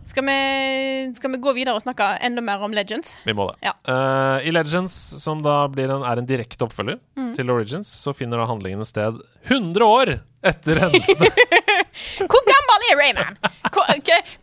Skal 0.08 0.24
vi, 0.24 1.12
skal 1.16 1.34
vi 1.34 1.38
gå 1.44 1.52
videre 1.52 1.76
og 1.76 1.82
snakke 1.84 2.06
enda 2.24 2.40
mer 2.44 2.62
om 2.64 2.72
Legends? 2.72 3.16
Vi 3.28 3.34
må 3.36 3.50
det. 3.50 3.58
Ja. 3.68 3.74
Uh, 3.84 4.46
I 4.48 4.52
Legends, 4.54 4.94
som 5.20 5.42
da 5.44 5.60
blir 5.68 5.92
en, 5.92 6.06
er 6.08 6.22
en 6.22 6.28
direkte 6.28 6.64
oppfølger 6.64 6.96
mm. 7.18 7.34
til 7.36 7.52
Origins, 7.52 7.90
så 7.92 8.14
finner 8.16 8.40
da 8.40 8.48
handlingene 8.48 8.88
sted 8.88 9.20
100 9.50 9.84
år 9.84 10.14
etter 10.48 10.80
hendelsene. 10.86 11.28
Hvor 12.30 12.46
gammel 12.48 12.88
er 12.88 12.98
Rayman? 13.02 13.36
Hvor, 13.68 13.92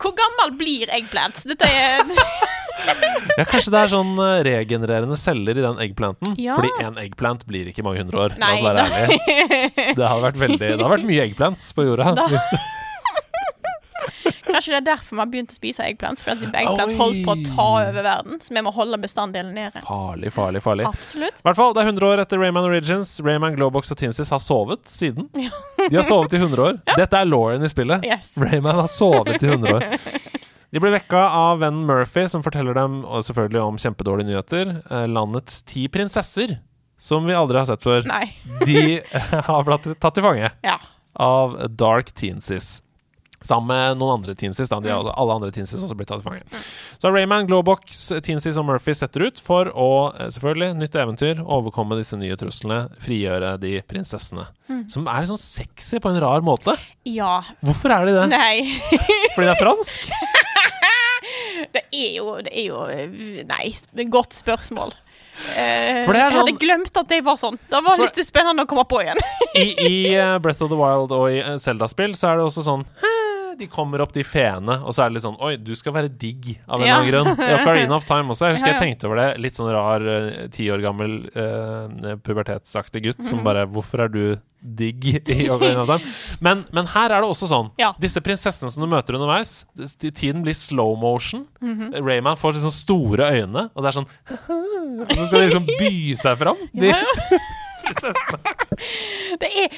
hvor 0.04 0.14
gammel 0.18 0.54
blir 0.60 0.92
Eggplants? 0.94 1.48
Dette 1.50 1.66
er 1.66 2.06
ja, 3.40 3.46
kanskje 3.48 3.72
det 3.72 3.80
er 3.80 3.92
sånn 3.92 4.14
eh, 4.20 4.40
regenererende 4.46 5.18
celler 5.20 5.58
i 5.58 5.64
den 5.64 5.80
eggplanten? 5.86 6.36
Ja. 6.42 6.58
Fordi 6.60 6.72
en 6.84 7.00
eggplant 7.02 7.46
blir 7.48 7.70
ikke 7.72 7.86
mange 7.88 8.04
hundre 8.04 8.26
år. 8.26 8.36
La 8.38 8.52
Nei, 8.52 8.56
oss 8.58 8.66
være 8.66 8.86
ærlige. 8.86 9.86
Det 9.98 10.06
hadde 10.06 10.24
vært 10.28 10.42
veldig 10.44 10.72
Det 10.76 10.84
har 10.84 10.92
vært 10.92 11.08
mye 11.08 11.30
eggplants 11.30 11.70
på 11.76 11.88
jorda. 11.88 12.12
Da- 12.20 12.28
Hvis 12.30 12.50
Kanskje 14.56 14.72
det 14.72 14.78
er 14.80 14.86
derfor 14.88 15.18
vi 15.18 15.22
har 15.26 15.30
begynt 15.34 15.52
å 15.52 15.58
spise 15.58 15.84
eggplants? 15.84 16.24
Fordi 16.24 16.48
at 16.48 16.56
eggplants 16.62 16.96
holdt 17.00 17.22
på 17.28 17.34
å 17.36 17.42
ta 17.50 17.66
over 17.84 18.06
verden, 18.06 18.40
så 18.40 18.54
vi 18.56 18.64
må 18.64 18.72
holde 18.76 19.00
bestanddelen 19.04 19.52
nede. 19.58 19.82
farlig, 19.84 20.32
farlig, 20.34 20.62
farlig. 20.64 20.86
Absolutt. 20.88 21.42
I 21.44 21.48
hvert 21.50 21.60
fall, 21.60 21.74
Det 21.76 21.84
er 21.84 21.90
100 21.92 22.08
år 22.08 22.24
etter 22.24 22.40
Rayman 22.40 22.64
Origins. 22.70 23.12
Rayman, 23.26 23.56
Glowbox 23.60 23.92
og 23.92 24.00
Tinsis 24.00 24.32
har 24.32 24.40
sovet 24.40 24.88
siden. 24.88 25.28
De 25.36 25.96
har 26.00 26.08
sovet 26.08 26.34
i 26.34 26.40
100 26.40 26.64
år. 26.70 26.80
Dette 26.96 27.20
er 27.20 27.28
Lauren 27.28 27.64
i 27.68 27.70
spillet. 27.70 28.06
Yes. 28.08 28.32
Rayman 28.40 28.80
har 28.80 28.88
sovet 28.88 29.44
i 29.44 29.52
100 29.52 29.76
år. 29.76 29.86
De 30.76 30.80
blir 30.84 30.92
vekka 30.92 31.20
av 31.32 31.60
vennen 31.62 31.86
Murphy, 31.88 32.26
som 32.28 32.42
forteller 32.44 32.76
dem 32.76 32.98
selvfølgelig 33.24 33.62
om 33.64 33.78
kjempedårlige 33.80 34.28
nyheter. 34.32 34.72
Eh, 34.92 35.06
landets 35.08 35.62
ti 35.64 35.86
prinsesser, 35.88 36.58
som 37.00 37.24
vi 37.28 37.36
aldri 37.38 37.62
har 37.62 37.68
sett 37.70 37.84
før, 37.86 38.04
de 38.66 38.82
har 39.48 39.64
blitt 39.68 39.88
tatt 40.04 40.18
til 40.18 40.26
fange 40.26 40.50
Ja. 40.66 40.76
av 41.16 41.56
Dark 41.80 42.12
Teensis. 42.18 42.82
Sammen 43.46 43.70
med 43.70 44.00
noen 44.02 44.18
andre 44.20 44.34
teensies. 44.38 44.70
Da. 44.72 44.80
De 44.82 44.90
har 44.90 45.00
også, 45.04 45.14
alle 45.22 45.36
andre 45.38 45.52
teensies 45.54 45.84
også 45.86 45.98
blitt 46.00 46.10
tatt 46.10 46.24
til 46.24 46.28
fange. 46.32 46.64
Så 46.98 47.12
Rayman, 47.14 47.46
Glowbox, 47.50 48.08
teensies 48.26 48.58
og 48.58 48.66
Murphy 48.66 48.96
setter 48.98 49.28
ut 49.28 49.42
for 49.46 49.70
å, 49.72 49.90
eh, 50.18 50.32
selvfølgelig, 50.34 50.72
nytt 50.82 50.98
eventyr, 50.98 51.44
overkomme 51.46 51.98
disse 52.00 52.18
nye 52.18 52.36
truslene, 52.40 52.88
frigjøre 53.06 53.56
de 53.62 53.76
prinsessene. 53.86 54.48
Som 54.90 55.06
er 55.08 55.28
sånn 55.30 55.38
sexy 55.40 56.00
på 56.02 56.10
en 56.10 56.20
rar 56.24 56.42
måte. 56.46 56.74
Ja. 57.06 57.40
Hvorfor 57.64 57.94
er 57.94 58.10
de 58.10 58.18
det? 58.18 58.26
Nei. 58.34 58.80
Fordi 59.36 59.46
det 59.48 59.54
er 59.56 59.62
fransk? 59.62 60.10
Det 61.76 61.82
er 61.96 62.12
jo, 62.18 62.36
det 62.46 62.52
er 62.54 62.66
jo 62.70 63.44
Nei, 63.50 64.06
godt 64.14 64.36
spørsmål. 64.38 64.92
Uh, 65.36 66.04
For 66.06 66.16
det 66.16 66.20
er 66.22 66.30
Jeg 66.30 66.36
hadde 66.38 66.52
sånn- 66.52 66.60
glemt 66.62 67.00
at 67.02 67.10
det 67.12 67.18
var 67.26 67.36
sånn. 67.40 67.58
Det 67.72 67.82
var 67.84 67.98
For- 67.98 68.06
litt 68.06 68.20
spennende 68.28 68.64
å 68.64 68.70
komme 68.70 68.86
på 68.88 69.02
igjen. 69.04 69.20
I, 69.56 69.66
i 69.84 69.96
eh, 70.16 70.38
Breath 70.44 70.64
of 70.64 70.70
the 70.72 70.78
Wild 70.80 71.12
og 71.16 71.26
i 71.32 71.42
Zelda-spill 71.60 72.14
så 72.16 72.30
er 72.32 72.40
det 72.40 72.46
også 72.48 72.64
sånn 72.68 72.86
«Hæ, 73.02 73.12
de 73.60 73.68
kommer 73.72 74.02
opp, 74.04 74.12
de 74.14 74.24
feene, 74.24 74.80
og 74.84 74.94
så 74.96 75.04
er 75.06 75.10
det 75.10 75.18
litt 75.20 75.26
sånn 75.26 75.38
Oi, 75.44 75.56
du 75.58 75.74
skal 75.76 75.94
være 75.96 76.10
digg, 76.10 76.58
av 76.68 76.82
en 76.82 76.88
eller 76.88 77.20
annen 77.20 77.36
grunn. 77.36 77.48
I 77.50 77.54
Ocarina 77.60 77.96
of 77.98 78.06
Time 78.08 78.30
også. 78.34 78.50
Jeg 78.50 78.58
husker 78.60 78.74
jeg 78.74 78.82
tenkte 78.84 79.08
over 79.10 79.22
det. 79.22 79.28
Litt 79.44 79.56
sånn 79.58 79.72
rar 79.74 80.06
eh, 80.16 80.48
ti 80.54 80.68
år 80.74 80.84
gammel 80.84 81.16
uh, 81.36 82.16
pubertetsaktig 82.26 83.04
gutt 83.10 83.24
som 83.24 83.40
Mhm. 83.40 83.46
bare 83.48 83.66
Hvorfor 83.68 84.06
er 84.06 84.10
du 84.14 84.22
digg 84.66 85.06
i 85.36 85.50
Ocarina 85.54 85.84
of 85.84 85.92
Time? 85.92 86.14
Men, 86.42 86.64
men 86.74 86.88
her 86.96 87.12
er 87.14 87.22
det 87.22 87.30
også 87.30 87.48
sånn. 87.52 87.72
Disse 88.02 88.22
prinsessene 88.26 88.72
som 88.74 88.82
du 88.86 88.90
møter 88.92 89.18
underveis, 89.20 89.66
tiden 90.02 90.42
blir 90.46 90.56
slow 90.58 90.96
motion. 90.98 91.46
Mhm. 91.62 91.94
Rayman 92.06 92.38
får 92.42 92.58
liksom 92.58 92.74
store 92.74 93.32
øyne, 93.36 93.70
og 93.76 93.84
det 93.86 93.92
er 93.92 94.00
sånn 94.02 94.10
Og 95.06 95.12
så 95.12 95.26
skal 95.28 95.42
de 95.42 95.48
liksom 95.50 95.66
by 95.68 95.94
seg 96.16 96.38
fram. 96.40 96.60
De. 96.74 96.92
Prinsessene. 97.86 98.40
Det 99.40 99.48
er, 99.48 99.76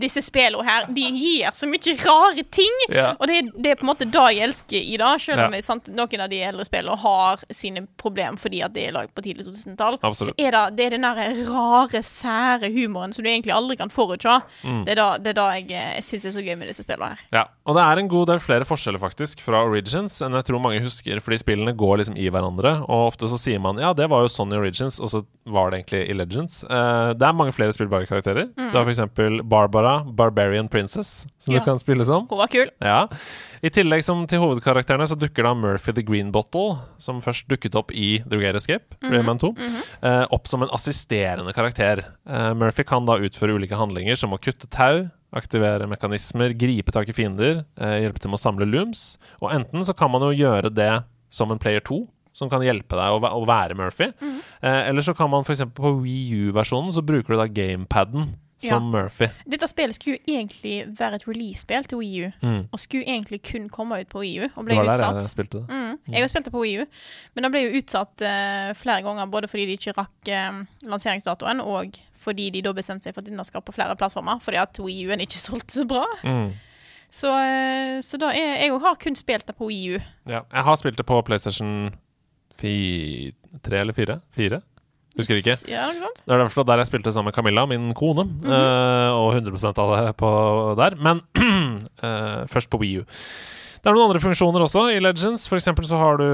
disse 0.00 0.20
spillene 0.24 0.64
her, 0.64 0.86
de 0.92 1.04
gir 1.12 1.52
så 1.56 1.68
mye 1.68 1.94
rare 2.00 2.42
ting. 2.54 2.74
Ja. 2.92 3.10
Og 3.20 3.28
det, 3.28 3.42
det 3.56 3.72
er 3.72 3.78
på 3.80 3.84
en 3.86 3.90
måte 3.90 4.06
det 4.08 4.22
jeg 4.34 4.44
elsker 4.48 4.78
i 4.80 4.96
det, 5.00 5.10
selv 5.22 5.44
om 5.46 5.56
Ja. 5.56 5.60
sant, 5.64 5.88
noen 5.92 6.22
av 6.24 6.30
de 6.32 6.40
eldre 6.44 6.64
spillene 6.66 6.96
har 7.02 7.42
sine 7.54 7.84
problemer 8.00 8.40
fordi 8.40 8.62
at 8.64 8.72
det 8.74 8.86
er 8.88 8.94
laget 8.96 9.12
på 9.16 9.24
tidlig 9.24 9.46
2000-tall. 9.48 9.98
Absolutt. 10.04 10.34
Så 10.36 10.44
er 10.46 10.54
det, 10.56 10.62
det 10.78 10.86
er 10.88 10.96
den 10.96 11.06
der 11.06 11.42
rare, 11.48 12.02
sære 12.04 12.70
humoren 12.74 13.12
som 13.16 13.24
du 13.24 13.30
egentlig 13.30 13.54
aldri 13.54 13.76
kan 13.80 13.92
forutse. 13.92 14.38
Mm. 14.64 14.82
Det 14.86 14.94
er 14.94 15.00
da, 15.00 15.08
det 15.22 15.32
er 15.34 15.38
da 15.40 15.46
jeg, 15.58 15.68
jeg 15.74 16.04
syns 16.08 16.28
er 16.30 16.36
så 16.38 16.44
gøy 16.44 16.56
med 16.60 16.72
disse 16.72 16.84
spillene 16.86 17.12
her. 17.14 17.24
Ja, 17.38 17.44
og 17.68 17.78
det 17.78 17.84
er 17.84 18.02
en 18.02 18.10
god 18.12 18.28
del 18.32 18.42
flere 18.44 18.68
forskjeller 18.68 19.02
faktisk 19.02 19.44
fra 19.44 19.62
Origins 19.68 20.18
enn 20.24 20.36
jeg 20.38 20.48
tror 20.48 20.62
mange 20.64 20.82
husker, 20.84 21.20
fordi 21.24 21.40
spillene 21.44 21.76
går 21.78 22.00
liksom 22.02 22.16
i 22.20 22.28
hverandre, 22.32 22.78
og 22.88 23.12
ofte 23.12 23.28
så 23.30 23.38
sier 23.40 23.60
man 23.62 23.80
ja, 23.80 23.92
det 23.96 24.08
var 24.12 24.24
jo 24.24 24.32
sånn 24.32 24.52
i 24.54 24.60
Origins, 24.60 24.98
og 25.02 25.12
så 25.12 25.22
var 25.48 25.70
det 25.72 25.82
egentlig 25.82 26.02
i 26.12 26.16
Legends. 26.16 26.60
Uh, 26.68 27.12
det 27.18 27.24
er 27.28 27.36
mange 27.36 27.47
flere 27.54 27.72
spillbare 27.74 28.06
karakterer. 28.08 28.48
Du 28.56 28.76
har 28.76 28.84
f.eks. 28.88 29.00
Barbara, 29.48 30.04
Barbarian 30.04 30.68
Princess, 30.68 31.26
som 31.38 31.54
Ja. 31.54 31.60
du 31.60 31.64
kan 31.64 31.78
spille 31.78 32.04
som. 32.04 32.26
Hun 32.28 32.38
var 32.38 32.48
kul. 32.48 32.70
Ja. 32.80 33.06
I 33.62 33.70
tillegg 33.70 34.04
som 34.04 34.26
til 34.26 34.38
hovedkarakterene 34.42 35.06
så 35.08 35.16
dukker 35.18 35.42
da 35.42 35.54
Murphy 35.54 35.92
the 35.94 36.02
Green 36.02 36.30
Bottle, 36.32 36.78
som 36.98 37.20
først 37.20 37.48
dukket 37.48 37.74
opp 37.74 37.90
i 37.92 38.18
The 38.28 38.36
Great 38.38 38.54
Escape, 38.54 38.94
Rayman 39.02 39.38
2, 39.38 39.54
eh, 40.02 40.24
opp 40.30 40.46
som 40.46 40.62
en 40.62 40.68
assisterende 40.74 41.52
karakter. 41.54 42.04
Eh, 42.28 42.52
Murphy 42.54 42.84
kan 42.84 43.06
da 43.06 43.18
utføre 43.18 43.54
ulike 43.58 43.74
handlinger 43.76 44.16
som 44.16 44.30
å 44.32 44.38
kutte 44.40 44.68
tau, 44.70 45.08
aktivere 45.34 45.86
mekanismer, 45.90 46.54
gripe 46.56 46.90
tak 46.92 47.08
i 47.08 47.12
fiender, 47.12 47.64
eh, 47.78 48.00
hjelpe 48.00 48.18
til 48.22 48.30
med 48.30 48.38
å 48.38 48.44
samle 48.46 48.64
looms. 48.70 49.18
Og 49.42 49.50
enten 49.52 49.84
så 49.84 49.94
kan 49.96 50.10
man 50.10 50.22
jo 50.22 50.30
gjøre 50.46 50.72
det 50.72 51.04
som 51.28 51.50
en 51.52 51.58
player 51.58 51.80
2, 51.80 52.06
som 52.36 52.50
kan 52.50 52.62
hjelpe 52.64 52.98
deg 52.98 53.30
å, 53.30 53.44
være 53.48 53.74
Murphy. 53.78 54.10
Eh, 54.60 54.82
eller 54.88 55.02
så 55.06 55.14
kan 55.16 55.30
man 55.30 55.46
f.eks. 55.46 55.64
på 55.74 55.94
Wii 56.02 56.48
U-versjonen 56.48 56.92
så 56.94 57.02
bruker 57.04 57.34
du 57.34 57.40
da 57.40 57.48
gamepaden 57.50 58.34
som 58.58 58.88
Murphy. 58.90 59.28
Dette 59.46 59.68
spillet 59.70 59.94
skulle 59.94 60.16
jo 60.18 60.34
egentlig 60.34 60.80
være 60.98 61.20
et 61.20 61.26
release-spill 61.28 61.84
til 61.86 62.00
Wii 62.00 62.24
U, 62.26 62.30
Mm. 62.42 62.64
og 62.72 62.80
skulle 62.82 63.06
egentlig 63.06 63.38
kun 63.46 63.68
komme 63.70 64.00
ut 64.00 64.08
på 64.10 64.18
Wii 64.24 64.40
U, 64.40 64.48
og 64.56 64.64
ble 64.66 64.74
Det 64.74 64.86
var 64.86 64.98
der 64.98 65.20
jeg 65.20 65.30
spilte 65.30 65.60
det. 65.60 65.68
Mm. 65.68 65.98
Jeg 66.12 66.20
har 66.24 66.28
spilt 66.32 66.44
det 66.48 66.52
på 66.52 66.62
Wii 66.64 66.80
U, 66.82 66.86
men 67.34 67.44
det 67.46 67.50
ble 67.54 67.62
jo 67.68 67.78
utsatt 67.78 68.24
uh, 68.26 68.72
flere 68.74 69.02
ganger, 69.06 69.30
både 69.30 69.48
fordi 69.48 69.66
de 69.66 69.76
ikke 69.78 69.94
rakk 69.94 70.32
uh, 70.34 70.64
lanseringsdatoen, 70.90 71.60
og 71.62 71.98
fordi 72.18 72.48
de 72.50 72.62
da 72.66 72.72
bestemte 72.74 73.06
seg 73.06 73.14
for 73.14 73.22
at 73.22 73.30
denne 73.30 73.46
skal 73.46 73.62
på 73.62 73.72
flere 73.76 73.94
plattformer, 73.96 74.42
fordi 74.42 74.58
at 74.58 74.78
Wii 74.82 75.06
U-en 75.06 75.22
ikke 75.22 75.38
solgte 75.48 75.78
så 75.78 75.86
bra. 75.86 76.02
Mm. 76.24 76.50
Så, 77.10 77.30
uh, 77.30 78.02
så 78.02 78.18
da 78.20 78.32
er, 78.34 78.58
jeg 78.66 78.74
har 78.82 78.98
kun 79.00 79.14
spilt 79.16 79.46
det 79.46 79.54
på 79.56 79.70
Wii 79.70 79.94
U. 79.94 80.02
Ja, 80.28 80.42
jeg 80.50 80.66
har 80.66 80.76
spilt 80.82 80.98
det 80.98 81.06
på 81.06 81.22
PlayStation 81.22 81.94
3 82.58 83.80
eller 83.80 83.96
4. 83.96 84.18
4? 84.36 84.60
Husker 85.18 85.40
ikke. 85.40 85.56
Ja, 85.66 85.88
ikke 85.90 86.04
sant? 86.06 86.20
Det 86.22 86.34
er 86.34 86.42
hvert 86.44 86.68
der 86.68 86.82
jeg 86.82 86.90
spilte 86.90 87.12
sammen 87.14 87.32
med 87.32 87.34
Camilla, 87.34 87.64
min 87.66 87.90
kone, 87.98 88.28
eh, 88.46 89.10
og 89.14 89.34
100% 89.34 89.80
av 89.82 89.94
det 89.96 90.16
på 90.20 90.30
der. 90.78 90.98
Men 91.02 91.22
uh, 91.38 92.44
først 92.52 92.70
på 92.70 92.78
Wii 92.82 93.00
U. 93.00 93.06
Det 93.88 93.94
er 93.94 93.96
noen 93.96 94.10
andre 94.10 94.20
funksjoner 94.20 94.60
også 94.66 94.80
i 94.92 94.98
Legends. 95.00 95.46
For 95.48 95.56
eksempel 95.56 95.86
så 95.88 95.96
har 95.96 96.18
du 96.20 96.24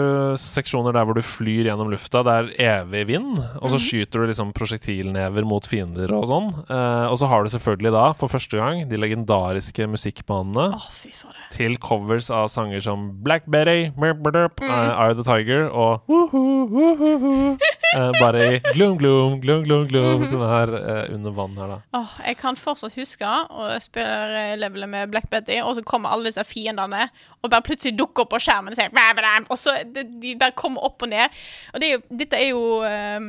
seksjoner 0.42 0.96
der 0.96 1.04
hvor 1.06 1.14
du 1.14 1.22
flyr 1.22 1.68
gjennom 1.68 1.86
lufta. 1.92 2.24
Det 2.26 2.32
er 2.34 2.80
evig 2.82 3.04
vind, 3.12 3.36
og 3.60 3.70
så 3.70 3.78
skyter 3.78 4.24
du 4.24 4.26
liksom 4.32 4.50
prosjektilnever 4.56 5.46
mot 5.46 5.62
fiender 5.70 6.10
og 6.18 6.26
sånn. 6.26 6.48
Eh, 6.66 7.04
og 7.06 7.14
så 7.20 7.28
har 7.30 7.46
du 7.46 7.52
selvfølgelig 7.54 7.92
da, 7.94 8.02
for 8.18 8.32
første 8.32 8.58
gang, 8.58 8.82
de 8.90 8.98
legendariske 8.98 9.86
musikkbanene 9.86 10.64
fader. 10.82 11.38
til 11.54 11.76
covers 11.78 12.26
av 12.34 12.48
sanger 12.50 12.82
som 12.82 13.06
Black 13.22 13.46
Betty, 13.46 13.92
Merp, 14.02 14.18
Mm. 14.24 14.66
uh, 14.66 15.04
Eye 15.04 15.10
of 15.14 15.20
the 15.20 15.22
Tiger 15.22 15.68
og 15.70 16.02
woohoo, 16.10 16.66
woohoo, 16.74 17.52
uh, 17.94 18.10
Bare 18.18 18.42
i 18.56 18.58
gloom, 18.74 18.98
gloom, 18.98 19.38
gloom, 19.40 19.62
gloom, 19.62 19.86
gloom, 19.86 20.18
Mhm. 20.22 20.26
som 20.26 20.42
er 20.42 20.74
uh, 20.74 21.14
under 21.14 21.30
vann 21.30 21.54
her, 21.56 21.68
da. 21.68 21.78
Oh, 21.94 22.10
jeg 22.26 22.36
kan 22.36 22.56
fortsatt 22.56 22.94
huske 22.98 23.22
å 23.22 23.70
spille 23.80 24.56
levelet 24.58 24.88
med 24.90 25.10
Black 25.14 25.30
Betty, 25.30 25.60
og 25.62 25.76
så 25.76 25.84
kommer 25.84 26.10
alle 26.10 26.24
disse 26.32 26.42
fiendene 26.42 27.06
og 27.44 27.52
bare 27.52 27.64
plutselig 27.66 27.94
dukker 27.98 28.24
opp 28.24 28.32
på 28.34 28.40
skjermen 28.42 28.72
og 28.72 28.78
sier 28.78 29.48
Og 29.52 29.58
så 29.60 29.76
de, 29.84 30.04
de 30.22 30.34
bare 30.40 30.56
kommer 30.56 30.84
opp 30.88 31.04
og 31.04 31.12
ned. 31.12 31.28
Og 31.74 31.80
det 31.82 31.88
er 31.90 31.92
jo, 31.96 32.02
dette 32.24 32.40
er 32.40 32.48
jo 32.48 32.62
um, 32.82 33.28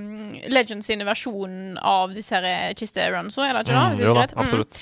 Legends 0.49 0.87
sine 0.87 1.05
versjon 1.07 1.75
av 1.81 2.15
disse 2.15 2.35
her 2.35 2.73
kisteruns, 2.79 3.37
er 3.37 3.53
det 3.53 3.65
ikke 3.67 3.97
det? 3.97 4.07
Jo 4.07 4.15
da? 4.15 4.29
Mm. 4.31 4.39
absolutt. 4.45 4.79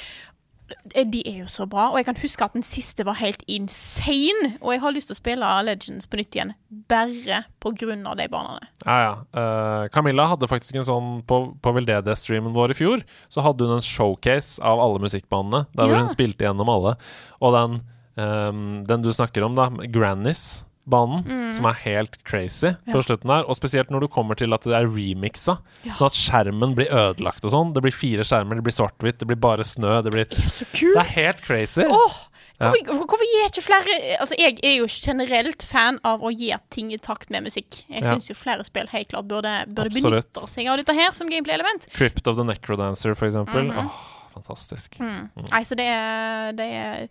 Eh, 0.94 1.06
De 1.10 1.22
er 1.28 1.42
jo 1.44 1.50
så 1.52 1.66
bra, 1.70 1.90
og 1.92 2.00
jeg 2.00 2.08
kan 2.08 2.20
huske 2.22 2.46
at 2.46 2.56
den 2.56 2.66
siste 2.66 3.06
var 3.08 3.18
helt 3.20 3.44
insane. 3.52 4.56
Og 4.62 4.74
jeg 4.74 4.82
har 4.84 4.96
lyst 4.96 5.10
til 5.12 5.18
å 5.18 5.20
spille 5.20 5.52
Legends 5.68 6.08
på 6.10 6.20
nytt 6.20 6.38
igjen, 6.38 6.54
bare 6.92 7.44
på 7.64 7.74
grunn 7.80 8.06
av 8.10 8.18
de 8.20 8.28
banene. 8.32 8.70
Ja, 8.86 8.98
ja. 9.04 9.14
Uh, 9.36 9.88
Camilla 9.94 10.28
hadde 10.32 10.50
faktisk 10.52 10.76
en 10.80 10.88
sånn 10.88 11.12
På, 11.30 11.38
på 11.64 11.72
veldedighetsstreamen 11.78 12.56
vår 12.56 12.74
i 12.74 12.78
fjor, 12.78 13.04
så 13.32 13.44
hadde 13.46 13.68
hun 13.68 13.78
en 13.78 13.86
showcase 13.86 14.62
av 14.64 14.82
alle 14.84 15.02
musikkbanene, 15.04 15.66
der 15.78 15.92
Ja. 15.92 16.02
hun 16.02 16.12
spilte 16.12 16.48
gjennom 16.48 16.72
alle. 16.72 16.96
Og 17.42 17.56
den, 17.56 17.82
um, 18.18 18.84
den 18.86 19.02
du 19.02 19.10
snakker 19.14 19.44
om, 19.46 19.56
da, 19.56 19.70
Grannies. 19.88 20.64
Banen, 20.86 21.24
Mm. 21.24 21.54
som 21.56 21.66
er 21.70 21.78
helt 21.86 22.18
crazy 22.28 22.74
på 22.92 23.00
slutten 23.06 23.30
her. 23.32 23.46
Og 23.48 23.56
spesielt 23.56 23.88
når 23.90 24.02
du 24.02 24.08
kommer 24.12 24.36
til 24.36 24.52
at 24.54 24.66
det 24.68 24.74
er 24.76 24.84
remixa. 24.92 25.62
Ja. 25.86 25.94
Sånn 25.96 26.10
at 26.12 26.18
skjermen 26.20 26.74
blir 26.76 26.92
ødelagt 26.92 27.46
og 27.46 27.52
sånn. 27.54 27.72
Det 27.74 27.82
blir 27.86 27.94
fire 27.96 28.20
skjermer, 28.28 28.56
det 28.60 28.66
blir 28.66 28.76
svart-hvitt, 28.76 29.18
det 29.20 29.28
blir 29.30 29.40
bare 29.40 29.64
snø. 29.64 30.02
Det, 30.04 30.12
blir, 30.12 30.26
Det 30.28 30.44
er 30.44 30.50
så 30.52 30.66
det 30.68 30.98
er 31.00 31.12
helt 31.16 31.42
crazy. 31.42 31.86
Oh. 31.88 32.12
Hvorfor, 32.60 32.84
hvorfor, 32.86 33.08
hvorfor 33.14 33.28
gir 33.32 33.48
ikke 33.48 33.64
flere 33.64 33.96
Altså, 34.20 34.36
jeg 34.38 34.60
er 34.64 34.76
jo 34.78 34.86
generelt 34.92 35.64
fan 35.64 36.00
av 36.04 36.20
å 36.22 36.30
gi 36.36 36.52
ting 36.70 36.92
i 36.92 36.98
takt 36.98 37.30
med 37.32 37.44
musikk. 37.48 37.86
Jeg 37.90 38.04
Ja. 38.04 38.12
syns 38.12 38.28
jo 38.28 38.36
flere 38.36 38.64
spill 38.68 38.88
helt 38.92 39.08
klart 39.08 39.28
burde, 39.28 39.66
burde 39.74 39.90
benytte 39.96 40.48
seg 40.52 40.68
av 40.68 40.78
dette 40.84 40.94
her 40.94 41.12
som 41.14 41.30
gameplay-element. 41.32 41.88
Crypt 41.94 42.28
of 42.28 42.36
the 42.36 42.44
Necrodancer, 42.44 43.16
for 43.16 43.26
eksempel. 43.26 43.72
Mhm. 43.72 43.88
Åh, 43.88 44.36
fantastisk. 44.36 45.00
Mm. 45.00 45.30
Nei, 45.50 45.64
så 45.64 45.76
det 45.78 45.88
er, 45.88 46.52
det 46.52 46.68
er 46.70 47.08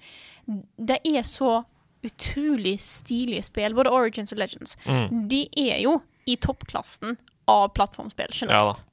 Det 0.77 0.99
er 1.07 1.23
så 1.27 1.63
utrolig 2.03 2.77
stilige 2.83 3.45
spill, 3.47 3.77
både 3.79 3.93
Origins 3.95 4.35
og 4.35 4.41
Legends. 4.43 4.75
Mm. 4.87 5.29
De 5.31 5.45
er 5.69 5.79
jo 5.85 6.01
i 6.27 6.37
toppklassen 6.39 7.17
av 7.51 7.71
plattformspill 7.77 8.31
Ja 8.31 8.47
da. 8.47 8.75
generelt. 8.75 8.85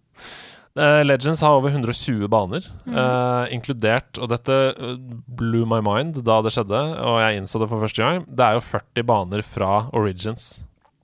Eh, 0.79 1.01
Legends 1.03 1.41
har 1.41 1.57
over 1.57 1.73
120 1.73 2.27
baner, 2.29 2.65
mm. 2.85 2.93
uh, 2.93 3.49
inkludert 3.51 4.19
Og 4.21 4.29
dette 4.29 4.53
eh, 4.53 4.91
blew 5.39 5.65
my 5.67 5.79
mind 5.83 6.21
da 6.23 6.37
det 6.45 6.53
skjedde, 6.53 6.79
og 7.03 7.17
jeg 7.23 7.39
innså 7.39 7.61
det 7.61 7.69
for 7.71 7.83
første 7.83 8.03
gang. 8.05 8.23
Det 8.29 8.45
er 8.45 8.57
jo 8.57 8.65
40 8.67 9.07
baner 9.09 9.45
fra 9.45 9.71
Origins 9.97 10.59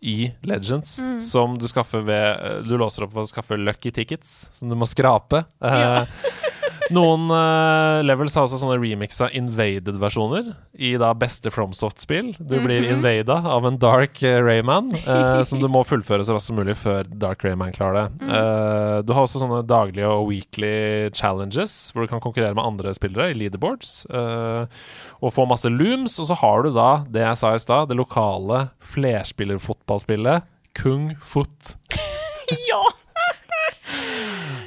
i 0.05 0.29
Legends 0.45 0.99
mm. 1.01 1.17
som 1.23 1.55
du 1.57 1.65
skaffer 1.71 2.03
ved 2.05 2.67
Du 2.69 2.75
låser 2.77 3.07
opp 3.07 3.15
ved 3.15 3.25
å 3.25 3.31
skaffe 3.31 3.57
lucky 3.57 3.89
tickets, 3.95 4.51
som 4.53 4.69
du 4.69 4.77
må 4.77 4.87
skrape. 4.89 5.45
Eh, 5.63 5.81
Ja. 5.81 6.05
Noen 6.93 7.23
uh, 7.33 8.03
levels 8.05 8.35
har 8.37 8.43
også 8.45 8.59
sånne 8.61 8.75
remixa 8.77 9.25
invaded-versjoner 9.33 10.51
i 10.85 10.91
da 11.01 11.07
beste 11.17 11.49
FromSoft-spill. 11.49 12.35
Du 12.37 12.59
blir 12.61 12.83
Mhm. 12.85 12.91
invada 12.99 13.37
av 13.49 13.65
en 13.65 13.77
Dark 13.81 14.21
eh, 14.21 14.37
Rayman, 14.43 14.91
uh, 15.07 15.41
som 15.43 15.59
du 15.59 15.65
må 15.67 15.81
fullføre 15.87 16.21
så 16.27 16.35
raskt 16.35 16.51
som 16.51 16.59
mulig 16.59 16.75
før 16.77 17.07
Dark 17.09 17.41
Rayman 17.43 17.73
klarer 17.73 18.05
det. 18.11 18.27
Mm. 18.27 19.05
Du 19.07 19.13
har 19.13 19.23
også 19.25 19.41
sånne 19.41 19.63
daglige 19.65 20.05
og 20.07 20.27
weekly 20.29 21.09
challenges, 21.15 21.91
hvor 21.91 22.05
du 22.05 22.11
kan 22.13 22.21
konkurrere 22.21 22.53
med 22.53 22.63
andre 22.65 22.93
spillere 22.93 23.31
i 23.31 23.33
leaderboards. 23.39 24.05
og 24.11 25.33
få 25.33 25.47
masse 25.49 25.65
looms. 25.71 26.19
Og 26.19 26.27
så 26.29 26.35
har 26.37 26.63
du 26.63 26.69
da, 26.75 27.03
det 27.09 27.21
jeg 27.25 27.37
sa 27.37 27.53
i 27.55 27.57
stad, 27.57 27.89
det 27.89 27.97
lokale 27.97 28.69
flerspillerfotballspillet 28.93 30.43
Kung 30.75 31.15
Foot. 31.21 31.75
ja! 32.69 32.83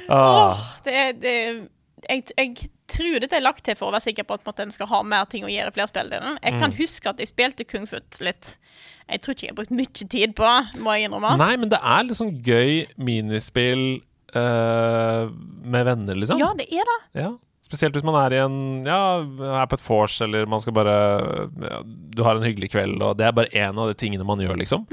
Ah, 0.09 0.55
Det 0.83 0.93
er, 0.93 1.13
det 1.13 1.33
er 1.47 1.59
jeg, 2.09 2.23
jeg 2.37 2.69
tror 2.89 3.19
dette 3.23 3.37
er 3.37 3.43
lagt 3.45 3.63
til 3.67 3.77
for 3.77 3.89
å 3.89 3.93
være 3.95 4.07
sikker 4.09 4.25
på 4.27 4.37
at 4.39 4.43
på 4.47 4.53
en 4.63 4.71
skal 4.73 4.89
ha 4.89 5.01
mer 5.05 5.27
ting 5.29 5.45
å 5.45 5.51
gjøre 5.51 5.71
i 5.71 5.75
flerspilldelen. 5.77 6.39
Jeg 6.43 6.53
Mm. 6.55 6.59
kan 6.63 6.71
huske 6.79 7.09
at 7.11 7.19
jeg 7.21 7.29
spilte 7.29 7.67
Kung 7.69 7.85
fu 7.87 7.99
litt. 8.25 8.57
Jeg 9.09 9.21
tror 9.21 9.33
ikke 9.35 9.45
jeg 9.47 9.53
har 9.53 9.59
brukt 9.61 9.71
mye 9.77 10.09
tid 10.09 10.35
på 10.37 10.43
det, 10.45 10.81
må 10.81 10.93
jeg 10.97 11.09
innrømme. 11.09 11.37
Nei, 11.37 11.55
men 11.57 11.69
det 11.69 11.79
er 11.81 12.03
litt 12.03 12.17
sånn 12.17 12.33
gøy 12.45 12.87
minispill 12.97 14.01
uh, 14.35 15.29
med 15.65 15.85
venner, 15.85 16.15
liksom. 16.15 16.37
Ja, 16.41 16.51
det 16.57 16.67
er 16.69 16.85
det. 16.85 16.99
Ja. 17.23 17.31
Spesielt 17.69 17.93
hvis 17.93 18.05
man 18.07 18.15
er 18.17 18.33
i 18.33 18.39
en 18.41 18.53
Ja, 18.87 18.99
er 19.61 19.67
på 19.69 19.77
et 19.77 19.83
vors, 19.85 20.15
eller 20.25 20.47
man 20.49 20.57
skal 20.63 20.73
bare 20.73 20.93
ja, 21.61 21.81
Du 21.85 22.23
har 22.25 22.39
en 22.39 22.45
hyggelig 22.47 22.71
kveld, 22.73 22.97
og 23.05 23.13
det 23.19 23.27
er 23.27 23.35
bare 23.37 23.51
én 23.53 23.77
av 23.77 23.91
de 23.91 23.93
tingene 23.99 24.25
man 24.25 24.41
gjør, 24.41 24.57
liksom. 24.57 24.87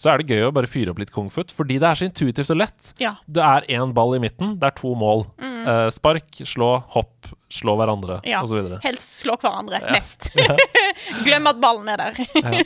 Så 0.00 0.08
er 0.14 0.22
det 0.22 0.32
gøy 0.32 0.46
å 0.48 0.52
bare 0.56 0.70
fyre 0.70 0.94
opp 0.94 1.02
litt 1.02 1.12
kung 1.12 1.28
fu, 1.32 1.42
fordi 1.52 1.76
det 1.82 1.90
er 1.90 2.00
så 2.00 2.08
intuitivt 2.08 2.50
og 2.54 2.60
lett. 2.62 2.92
Ja. 3.02 3.14
Det 3.28 3.44
er 3.44 3.68
én 3.76 3.92
ball 3.96 4.16
i 4.16 4.22
midten, 4.24 4.56
det 4.62 4.70
er 4.70 4.76
to 4.80 4.94
mål. 4.98 5.26
Eh, 5.42 5.88
spark, 5.94 6.40
slå, 6.48 6.70
hopp, 6.96 7.28
slå 7.52 7.76
hverandre, 7.78 8.20
Ja. 8.26 8.40
osv. 8.42 8.78
Helst 8.82 9.20
slå 9.22 9.36
hverandre 9.38 9.82
mest. 9.92 10.32
Glem 11.26 11.46
at 11.52 11.60
ballen 11.62 11.92
er 11.92 12.00
der. 12.00 12.64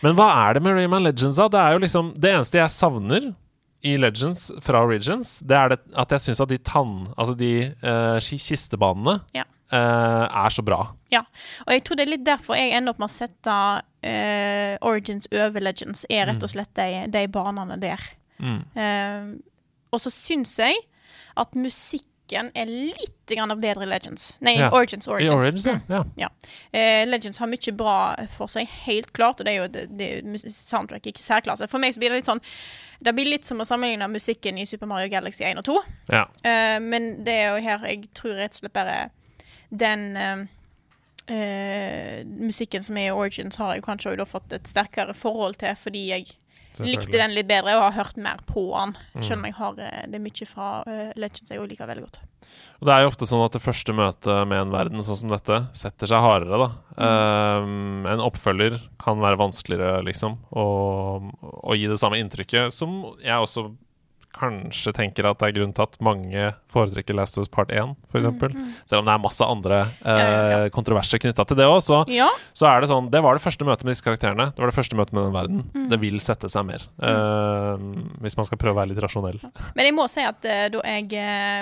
Men 0.00 0.16
hva 0.16 0.30
er 0.48 0.56
det 0.56 0.64
med 0.64 0.78
Rayman 0.80 1.04
Legends, 1.04 1.36
da? 1.36 1.46
Det 1.52 1.60
er 1.60 1.76
jo 1.76 1.80
liksom 1.84 2.12
Det 2.16 2.30
eneste 2.32 2.58
jeg 2.62 2.72
savner 2.72 3.30
i 3.86 3.94
Legends 3.96 4.50
fra 4.64 4.82
Origins, 4.84 5.38
det 5.46 5.56
er 5.56 5.72
det, 5.72 5.78
at 5.96 6.12
jeg 6.12 6.26
syns 6.26 6.42
at 6.44 6.50
de 6.52 6.58
tann... 6.58 7.08
Altså 7.16 7.34
de 7.38 7.52
uh, 7.84 8.18
kistebanene 8.20 9.18
Ja. 9.36 9.46
uh, 9.72 10.26
er 10.44 10.52
så 10.52 10.64
bra. 10.66 10.82
Ja, 11.12 11.22
og 11.66 11.72
jeg 11.72 11.84
tror 11.86 11.96
det 11.96 12.04
er 12.04 12.12
litt 12.12 12.26
derfor 12.26 12.58
jeg 12.58 12.74
ender 12.76 12.92
opp 12.92 13.00
med 13.00 13.08
å 13.08 13.14
sette 13.14 13.56
uh, 13.80 14.74
Origins 14.90 15.30
over 15.32 15.64
Legends, 15.64 16.04
er 16.10 16.28
rett 16.28 16.44
og 16.44 16.52
slett 16.52 16.72
de, 16.76 17.06
de 17.12 17.24
banene 17.32 17.78
der. 17.80 18.04
Mm. 18.40 18.60
Og 19.92 20.00
så 20.00 20.12
syns 20.12 20.54
jeg 20.60 20.76
at 21.40 21.56
musikken 22.30 22.50
er 22.54 22.66
litt 22.66 23.26
grann 23.26 23.60
bedre 23.60 23.84
i 23.84 23.86
Legends. 23.86 24.36
Nei, 24.40 24.58
Ja. 24.58 24.70
Origins. 24.70 25.06
Origins. 25.08 25.34
Origins, 25.34 25.66
ja. 25.66 25.80
ja. 25.88 26.04
Ja. 26.16 26.28
Uh, 26.74 27.08
Legends 27.08 27.38
har 27.38 27.46
mye 27.46 27.72
bra 27.72 28.16
for 28.30 28.46
seg, 28.48 28.68
helt 28.86 29.12
klart. 29.12 29.40
Og 29.40 29.46
det 29.46 29.52
er 29.52 29.58
jo 29.60 29.68
det, 29.68 29.86
det, 29.98 30.52
soundtrack 30.52 31.06
ikke 31.06 31.22
særklasse. 31.22 31.68
For 31.68 31.78
meg 31.78 31.94
så 31.94 32.00
blir 32.00 32.10
det 32.10 32.20
litt 32.20 32.30
sånn 32.30 32.42
Det 33.00 33.14
blir 33.14 33.26
litt 33.26 33.46
som 33.46 33.60
å 33.60 33.64
sammenligne 33.64 34.08
musikken 34.08 34.58
i 34.58 34.66
Super 34.66 34.86
Mario 34.86 35.08
Galaxy 35.08 35.44
1 35.44 35.58
og 35.58 35.64
2. 35.64 35.76
ja. 36.12 36.26
Eh, 36.44 36.78
men 36.80 37.24
det 37.24 37.32
er 37.32 37.54
jo 37.54 37.62
her 37.64 37.86
jeg 37.88 38.10
tror 38.14 38.34
rett 38.36 38.52
og 38.52 38.60
slett 38.60 38.74
bare 38.76 39.10
den 39.70 40.18
uh, 40.18 40.44
musikken 42.26 42.82
som 42.82 42.98
er 42.98 43.08
i 43.08 43.14
Origins, 43.14 43.56
har 43.56 43.72
jeg 43.72 43.86
kanskje 43.86 44.12
også 44.12 44.26
fått 44.28 44.52
et 44.52 44.68
sterkere 44.68 45.14
forhold 45.14 45.56
til 45.62 45.78
fordi 45.78 46.08
jeg 46.10 46.26
likte 46.78 47.16
den 47.16 47.34
litt 47.36 47.48
bedre 47.50 47.76
og 47.78 47.86
har 47.88 47.96
hørt 47.98 48.20
mer 48.20 48.42
på 48.48 48.64
den. 48.72 48.96
Selv 49.20 49.40
om 49.40 49.46
jeg 49.48 49.56
har 49.58 49.80
eh, 49.84 50.02
det 50.10 50.20
mye 50.22 50.48
fra 50.48 50.72
eh, 50.86 51.10
Legends 51.20 51.52
jeg 51.52 51.70
liker 51.70 51.90
veldig 51.90 52.06
godt. 52.06 52.20
Og 52.80 52.88
det 52.88 52.94
er 52.94 53.04
jo 53.04 53.10
ofte 53.10 53.28
sånn 53.28 53.44
at 53.44 53.54
det 53.54 53.62
første 53.62 53.92
møtet 53.94 54.48
med 54.48 54.62
en 54.62 54.72
verden 54.72 55.04
sånn 55.04 55.18
som 55.20 55.32
dette 55.32 55.58
setter 55.76 56.08
seg 56.08 56.24
hardere, 56.24 56.62
da. 56.62 56.68
Um, 56.96 58.06
en 58.08 58.22
oppfølger 58.24 58.78
kan 59.00 59.20
være 59.20 59.38
vanskeligere, 59.40 60.00
liksom, 60.08 60.38
å 60.56 61.76
gi 61.76 61.90
det 61.90 62.00
samme 62.00 62.18
inntrykket, 62.22 62.72
som 62.72 63.02
jeg 63.20 63.36
også 63.36 63.68
kanskje 64.36 64.92
tenker 64.96 65.26
at 65.28 65.40
det 65.40 65.48
er 65.48 65.54
grunnen 65.58 65.74
til 65.76 65.84
at 65.86 65.96
mange 66.04 66.46
foretrekker 66.70 67.16
Last 67.18 67.38
of 67.38 67.44
Us 67.44 67.50
Part 67.52 67.72
1, 67.74 67.94
f.eks. 68.08 68.20
eksempel 68.22 68.54
Selv 68.88 69.02
om 69.02 69.08
det 69.08 69.14
er 69.14 69.22
masse 69.22 69.46
andre 69.46 69.80
eh, 69.82 70.06
Ja, 70.06 70.16
ja, 70.30 70.48
ja. 70.64 70.72
kontroverser 70.74 71.22
knytta 71.22 71.46
til 71.48 71.58
det 71.60 71.66
òg, 71.68 71.80
så, 71.84 72.02
så 72.56 72.70
er 72.70 72.82
det 72.82 72.90
sånn 72.92 73.10
Det 73.12 73.22
var 73.24 73.38
det 73.38 73.44
første 73.44 73.66
møtet 73.68 73.86
med 73.86 73.94
disse 73.94 74.06
karakterene. 74.06 74.50
Det 74.54 74.62
var 74.62 74.72
det 74.72 74.76
første 74.78 74.98
møtet 74.98 75.16
med 75.16 75.26
den 75.28 75.36
verden. 75.36 75.88
Det 75.90 76.00
vil 76.02 76.20
sette 76.22 76.50
seg 76.52 76.66
mer. 76.68 76.86
Eh, 77.02 77.86
hvis 78.24 78.38
man 78.38 78.48
skal 78.48 78.60
prøve 78.60 78.76
å 78.76 78.80
være 78.80 78.92
litt 78.92 79.02
rasjonell. 79.02 79.40
Men 79.76 79.88
jeg 79.88 79.96
må 79.96 80.06
si 80.10 80.24
at 80.26 80.46
eh, 80.48 80.66
da 80.72 80.84
jeg 80.86 81.08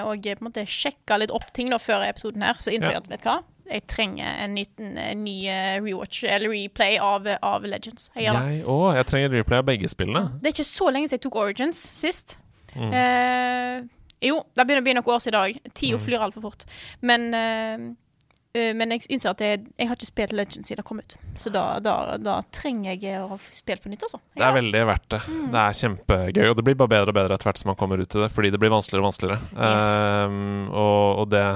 òg 0.04 0.18
og 0.18 0.26
på 0.28 0.42
en 0.44 0.50
måte 0.50 0.66
sjekka 0.68 1.18
litt 1.22 1.32
opp 1.34 1.48
ting 1.56 1.72
da 1.72 1.80
før 1.82 2.04
episoden 2.08 2.44
her, 2.44 2.58
så 2.60 2.74
innså 2.74 2.92
jeg 2.92 3.02
at 3.02 3.10
vet 3.10 3.24
hva? 3.26 3.40
Jeg 3.68 3.84
trenger 3.90 4.38
en 4.44 4.54
liten 4.56 4.96
en 4.96 5.24
ny 5.26 5.36
eh, 5.52 5.76
rewatch, 5.84 6.22
eller 6.24 6.52
replay, 6.54 6.96
av, 7.02 7.28
av 7.44 7.64
Legends. 7.68 8.08
Jeg 8.16 8.62
òg. 8.64 8.86
Jeg 8.96 9.08
trenger 9.10 9.34
replay 9.36 9.60
av 9.60 9.66
begge 9.68 9.90
spillene. 9.92 10.28
Det 10.40 10.50
er 10.50 10.56
ikke 10.56 10.70
så 10.70 10.88
lenge 10.92 11.10
siden 11.10 11.20
jeg 11.20 11.26
tok 11.26 11.40
Origins 11.42 11.82
sist. 11.98 12.38
Mm. 12.74 12.92
Eh, 12.92 13.86
jo, 14.28 14.42
det 14.54 14.66
begynner 14.66 14.82
å 14.82 14.88
bli 14.88 14.94
noen 14.98 15.14
år 15.14 15.22
siden 15.22 15.34
i 15.34 15.38
dag. 15.38 15.72
Tida 15.74 15.96
Mm. 15.96 16.04
flyr 16.04 16.24
altfor 16.26 16.42
fort. 16.42 16.64
Men, 17.00 17.28
eh, 17.34 17.78
eh, 18.58 18.72
men 18.74 18.90
jeg 18.90 19.06
innser 19.08 19.30
at 19.30 19.38
jeg, 19.40 19.66
jeg 19.78 19.88
har 19.88 19.96
ikke 19.96 20.10
spilt 20.10 20.32
Legends 20.32 20.68
siden 20.68 20.82
det 20.82 20.84
kom 20.84 20.98
ut. 20.98 21.16
Så 21.38 21.52
da, 21.54 21.78
da, 21.78 22.16
da 22.18 22.40
trenger 22.50 22.98
jeg 22.98 23.22
å 23.22 23.38
spille 23.50 23.78
på 23.78 23.88
nytt, 23.92 24.02
altså. 24.02 24.18
Jeg 24.34 24.42
Det 24.42 24.48
er 24.48 24.58
veldig 24.60 24.86
verdt 24.90 25.08
det. 25.14 25.20
Mm. 25.28 25.50
Det 25.52 25.62
er 25.64 25.78
kjempegøy, 25.82 26.50
og 26.50 26.56
det 26.56 26.64
blir 26.64 26.74
bare 26.74 26.88
bedre 26.88 27.08
og 27.14 27.14
bedre 27.14 27.34
etter 27.38 27.50
hvert 27.52 27.58
som 27.62 27.68
man 27.70 27.76
kommer 27.76 28.02
ut 28.02 28.08
til 28.08 28.22
det, 28.26 28.32
fordi 28.34 28.50
det 28.50 28.58
blir 28.60 28.74
vanskeligere 28.74 29.04
og 29.04 29.10
vanskeligere. 29.12 29.40
Yes. 29.54 30.10
Um, 30.26 30.68
og, 30.72 31.18
og 31.22 31.28
det 31.30 31.46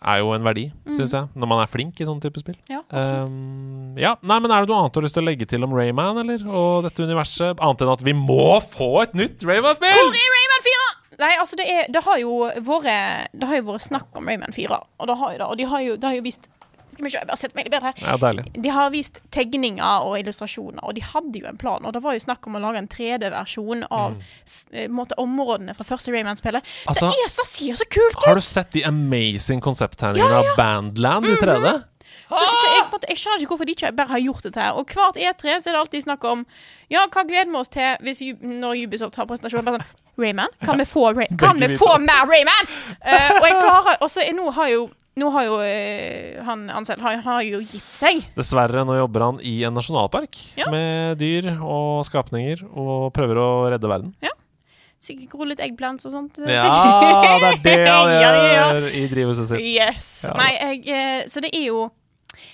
er 0.00 0.18
jo 0.22 0.30
en 0.32 0.42
verdi, 0.46 0.72
Mm. 0.86 0.96
syns 0.96 1.12
jeg, 1.12 1.28
når 1.36 1.46
man 1.48 1.60
er 1.62 1.66
flink 1.68 2.00
i 2.00 2.04
sånne 2.08 2.22
type 2.24 2.40
spill. 2.40 2.56
Ja. 2.70 2.80
Um, 2.90 3.96
ja, 4.00 4.14
nei, 4.22 4.38
men 4.40 4.50
Er 4.50 4.64
det 4.64 4.68
noe 4.72 4.78
annet 4.80 4.92
du 4.94 5.00
har 5.00 5.04
lyst 5.04 5.14
til 5.18 5.22
å 5.24 5.28
legge 5.28 5.46
til 5.46 5.62
om 5.64 5.72
Rayman 5.76 6.18
eller? 6.22 6.40
og 6.48 6.84
dette 6.84 7.04
universet? 7.04 7.60
Annet 7.60 7.82
enn 7.84 7.92
at 7.92 8.02
vi 8.02 8.12
må 8.16 8.60
få 8.64 9.02
et 9.02 9.12
nytt 9.14 9.44
Rayman-spill! 9.44 9.92
Hvor 9.92 10.16
er 10.16 10.32
Rayman 10.36 10.64
4? 10.68 10.88
Nei, 11.20 11.34
altså 11.36 11.56
det, 11.60 11.66
er, 11.68 11.84
det 11.92 12.00
har 12.06 12.16
jo 12.22 12.38
vært 12.64 13.28
Det 13.36 13.44
har 13.50 13.56
jo 13.60 13.66
vært 13.74 13.84
snakk 13.84 14.16
om 14.16 14.24
Rayman 14.30 14.54
4, 14.56 14.78
og, 15.00 15.06
det 15.10 15.16
har 15.20 15.32
jo, 15.34 15.38
det, 15.38 15.46
og 15.50 15.58
de 15.60 15.64
har 15.68 15.80
jo, 15.84 15.96
det 16.00 16.08
har 16.08 16.16
jo 16.16 16.22
vist 16.24 16.48
Skal 17.00 17.08
vi 17.08 17.12
se, 17.14 17.20
jeg 17.22 17.28
bare 17.30 17.40
setter 17.40 17.56
meg 17.56 17.70
bedre. 17.72 17.92
Ja, 18.04 18.16
deilig. 18.20 18.44
De 18.60 18.72
har 18.76 18.90
vist 18.92 19.20
tegninger 19.32 20.04
og 20.04 20.18
illustrasjoner, 20.20 20.82
og 20.84 20.94
de 20.98 21.04
hadde 21.06 21.40
jo 21.40 21.48
en 21.48 21.56
plan. 21.60 21.86
Og 21.88 21.94
det 21.96 22.02
var 22.04 22.12
jo 22.18 22.20
snakk 22.26 22.44
om 22.50 22.58
å 22.58 22.60
lage 22.60 22.82
en 22.82 22.88
3D-versjon 22.92 23.86
av 23.90 24.18
f- 24.44 24.66
eh, 24.72 24.88
måte, 24.92 25.16
områdene 25.16 25.72
fra 25.78 25.86
første 25.88 26.12
Rayman-spillet. 26.12 26.60
Mm. 26.60 26.88
Altså- 26.92 27.08
det 27.08 27.24
er 27.24 27.32
så, 27.32 27.46
ser 27.48 27.78
så 27.80 27.86
kult 27.88 28.18
ut! 28.18 28.26
Har 28.26 28.34
du 28.36 28.44
sett 28.44 28.70
de 28.76 28.84
amazing 28.84 29.62
konsepttegningene 29.64 30.42
av 30.42 30.52
Bandland 30.60 31.26
i 31.32 31.36
3D? 31.40 31.72
Så, 32.30 32.38
så 32.38 32.66
jeg, 32.76 32.84
måte, 32.92 33.08
jeg 33.10 33.18
skjønner 33.18 33.40
ikke 33.42 33.50
hvorfor 33.50 33.66
de 33.66 33.74
ikke 33.74 33.88
bare 33.98 34.12
har 34.12 34.20
gjort 34.22 34.44
dette 34.46 34.60
her. 34.62 34.76
Og 34.78 34.92
hvert 34.94 35.16
E3 35.18 35.56
så 35.58 35.70
er 35.70 35.74
det 35.74 35.80
alltid 35.80 36.04
snakk 36.04 36.24
om 36.30 36.44
Ja, 36.92 37.06
hva 37.10 37.24
gleder 37.26 37.50
vi 37.50 37.58
oss 37.58 37.70
til 37.74 37.96
hvis, 38.06 38.20
når 38.38 38.84
Ubisoft 38.84 39.16
har 39.18 39.26
presentasjon? 39.26 39.64
Bare 39.66 39.80
sånn 39.80 39.99
Rayman? 40.20 40.52
Kan 40.64 40.78
vi 40.80 40.86
få, 40.88 41.08
Ray 41.16 41.26
kan 41.40 41.58
vi 41.60 41.68
få 41.80 41.94
mer 42.02 42.26
Rayman?! 42.30 42.68
Uh, 43.00 43.38
og 43.40 43.46
jeg 43.48 43.54
klarer 43.58 44.00
Og 44.04 44.10
så 44.12 44.22
er- 44.24 44.34
nå 44.36 44.50
har 44.56 44.68
jo 44.74 44.88
Nå 45.20 45.28
har 45.34 45.44
jo 45.44 45.56
eh, 45.66 46.38
han 46.46 46.68
Ansel 46.72 47.00
har, 47.02 47.18
har 47.24 47.40
jo 47.44 47.58
gitt 47.60 47.82
seg. 47.92 48.20
Dessverre, 48.38 48.84
nå 48.86 48.94
jobber 48.96 49.24
han 49.26 49.40
i 49.44 49.56
en 49.66 49.74
nasjonalpark 49.76 50.38
Ja. 50.56 50.68
med 50.72 51.18
dyr 51.20 51.48
og 51.58 52.04
skapninger 52.06 52.62
og 52.70 53.10
prøver 53.12 53.40
å 53.42 53.48
redde 53.74 53.90
verden. 53.90 54.14
Ja. 54.24 54.30
Sikkert 55.02 55.34
litt 55.50 55.60
eggplants 55.64 56.06
og 56.08 56.14
sånt. 56.14 56.38
Ja, 56.46 56.62
det 57.42 57.50
er 57.50 57.60
det 57.64 57.76
han 57.90 58.10
gjør 58.14 58.38
ja, 58.38 58.48
ja. 58.54 58.88
i 59.00 59.04
drivhuset 59.10 59.50
sitt. 59.50 59.66
Yes. 59.66 60.08
Nei, 60.30 60.50
jeg, 60.56 60.80
eh, 60.94 61.20
så 61.28 61.42
det 61.44 61.52
er 61.58 61.66
jo 61.66 61.88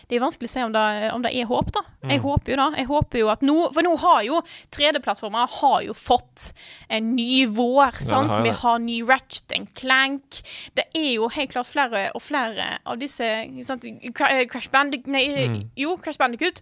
Det 0.08 0.16
er 0.16 0.22
vanskelig 0.22 0.48
å 0.50 0.52
si 0.52 0.62
om 0.66 0.72
det, 0.74 0.84
om 1.14 1.22
det 1.24 1.32
er 1.34 1.48
håp, 1.50 1.70
da. 1.74 1.82
Mm. 2.02 2.10
Jeg 2.14 2.20
håper 2.24 2.52
jo 2.52 2.56
det. 2.60 2.66
Jeg 2.78 2.86
håper 2.90 3.18
jo 3.22 3.30
at 3.32 3.42
nå 3.46 3.56
For 3.74 3.82
nå 3.86 3.94
har 4.02 4.22
jo 4.26 4.40
3D-plattformer 4.76 5.48
har 5.60 5.80
jo 5.86 5.94
fått 5.96 6.50
en 6.88 7.14
ny 7.16 7.46
vår, 7.46 7.96
sant? 8.00 8.30
har 8.32 8.38
jo 8.40 8.46
Vi 8.46 8.54
har 8.62 8.78
ny 8.78 8.98
Ratchet 9.08 9.52
and 9.56 9.72
Clank. 9.74 10.42
Det 10.78 10.86
er 10.94 11.12
jo 11.16 11.28
helt 11.28 11.50
klart 11.54 11.66
flere 11.70 12.04
og 12.14 12.22
flere 12.22 12.78
av 12.86 12.98
disse 13.02 13.26
sant? 13.66 13.84
Eh, 13.86 14.46
Crash 14.50 14.70
Bandic... 14.70 15.06
Nei, 15.06 15.24
Mm. 15.46 15.70
jo, 15.76 15.96
Crash 16.02 16.18
Bandicut. 16.18 16.60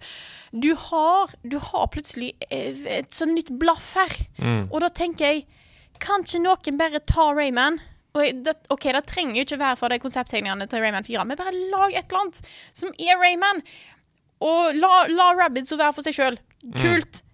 Du 0.53 0.75
har, 0.75 1.31
du 1.43 1.59
har 1.59 1.87
plutselig 1.93 2.33
eh, 2.51 2.75
et 3.01 3.11
sånn 3.15 3.35
nytt 3.37 3.51
blaff 3.61 3.95
her. 3.95 4.13
Mm. 4.39 4.69
Og 4.71 4.81
da 4.85 4.89
tenker 4.89 5.25
jeg 5.33 5.47
Kan 6.03 6.25
ikke 6.27 6.41
noen 6.43 6.79
bare 6.79 6.99
ta 7.07 7.29
Rayman? 7.33 7.79
Det, 8.15 8.53
OK, 8.71 8.85
det 8.95 9.03
trenger 9.11 9.41
jo 9.41 9.43
ikke 9.43 9.59
være 9.59 9.77
for 9.81 9.91
de 9.91 9.99
konsepttegningene 9.99 10.69
til 10.71 10.85
Rayman 10.85 11.07
4, 11.07 11.25
men 11.27 11.39
bare 11.39 11.53
lag 11.73 11.97
et 11.99 12.05
eller 12.07 12.21
annet 12.21 12.51
som 12.73 12.93
er 12.95 13.19
Rayman. 13.19 13.63
Og 14.45 14.77
la, 14.79 15.07
la 15.11 15.33
Rabbids 15.35 15.73
være 15.75 15.95
for 15.97 16.07
seg 16.07 16.15
sjøl. 16.15 16.37
Kult. 16.79 17.25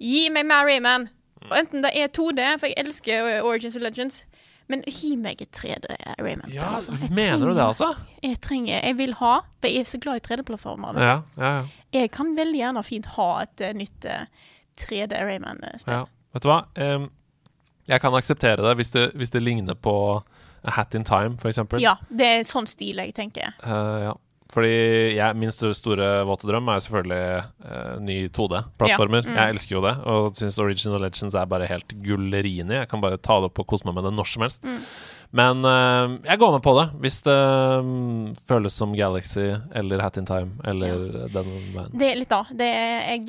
Gi 0.00 0.28
meg 0.32 0.46
mer 0.48 0.64
Rayman. 0.68 1.10
Og 1.50 1.58
enten 1.58 1.84
det 1.84 1.90
er 1.92 2.08
2D, 2.08 2.40
for 2.60 2.70
jeg 2.70 2.78
elsker 2.80 3.28
eh, 3.34 3.44
Origins 3.44 3.76
of 3.76 3.84
Legends, 3.84 4.22
men 4.72 4.80
gi 4.88 5.12
meg 5.20 5.42
et 5.44 5.52
3D 5.52 5.92
Rayman. 6.16 6.48
Ja, 6.54 6.70
altså. 6.78 6.94
Mener 6.96 7.12
mener 7.18 7.44
du 7.44 7.52
det, 7.52 7.66
altså? 7.66 7.90
Jeg 8.24 8.38
trenger 8.40 8.80
Jeg 8.80 8.96
vil 8.96 9.12
ha 9.18 9.34
For 9.60 9.68
jeg 9.68 9.84
er 9.84 9.90
så 9.92 10.00
glad 10.00 10.22
i 10.22 10.24
3D-plattformer. 10.24 11.00
Ja, 11.04 11.18
ja, 11.36 11.50
ja. 11.58 11.64
Jeg 11.94 12.10
kan 12.16 12.32
veldig 12.36 12.62
gjerne 12.62 12.82
fint 12.86 13.10
ha 13.18 13.28
et 13.44 13.60
eh, 13.60 13.76
nytt 13.76 14.08
eh, 14.08 14.24
3D 14.80 15.20
Rayman-spill. 15.20 16.00
ja. 16.00 16.06
Vet 16.34 16.42
du 16.42 16.48
hva? 16.50 16.62
Em, 16.82 17.04
jeg 17.90 18.00
kan 18.00 18.16
akseptere 18.16 18.64
det 18.64 18.76
hvis, 18.78 18.92
det 18.94 19.10
hvis 19.18 19.32
det 19.34 19.42
ligner 19.44 19.76
på 19.76 19.94
A 20.64 20.76
Hat 20.78 20.94
in 20.96 21.04
Time, 21.04 21.36
eksempel. 21.44 21.82
Ja, 21.82 21.98
det 22.08 22.28
er 22.38 22.46
sånn 22.48 22.68
stil 22.70 23.02
jeg 23.02 23.12
tenker. 23.16 23.52
Uh, 23.60 24.08
ja. 24.08 24.14
Fordi 24.54 24.70
jeg, 25.16 25.34
min 25.40 25.50
store, 25.52 25.74
store 25.74 26.08
våte 26.28 26.46
drøm 26.46 26.68
er 26.70 26.82
selvfølgelig 26.84 27.24
uh, 27.66 27.96
ny 28.04 28.18
2D-plattformer. 28.30 29.24
Ja, 29.26 29.32
mm. 29.32 29.38
Jeg 29.40 29.54
elsker 29.56 29.76
jo 29.76 29.82
det, 29.84 29.94
og 30.10 30.38
syns 30.38 30.60
Original 30.62 31.02
Legends 31.02 31.36
er 31.36 31.50
bare 31.50 31.68
helt 31.68 31.96
gullerini. 32.04 32.78
Jeg 32.78 32.88
kan 32.90 33.02
bare 33.02 33.18
ta 33.18 33.40
det 33.42 33.50
opp 33.50 33.64
og 33.64 33.68
kose 33.72 33.88
meg 33.88 33.98
med 33.98 34.06
det 34.08 34.14
når 34.14 34.30
som 34.30 34.46
helst. 34.46 34.62
Mm. 34.64 34.78
Men 35.34 35.64
uh, 35.66 36.14
jeg 36.22 36.38
går 36.38 36.52
med 36.54 36.62
på 36.62 36.72
det, 36.78 36.84
hvis 37.02 37.16
det 37.26 37.34
um, 37.82 38.28
føles 38.46 38.76
som 38.78 38.92
Galaxy 38.94 39.48
eller 39.74 40.02
Hat 40.04 40.18
in 40.20 40.28
Time 40.28 40.60
eller 40.62 41.26
den 41.34 41.48
veien. 41.74 41.88
Det 41.98 42.10
er 42.12 42.20
litt 42.20 42.30
da. 42.30 42.42
Det 42.54 42.68
er, 42.70 42.92
jeg, 43.16 43.24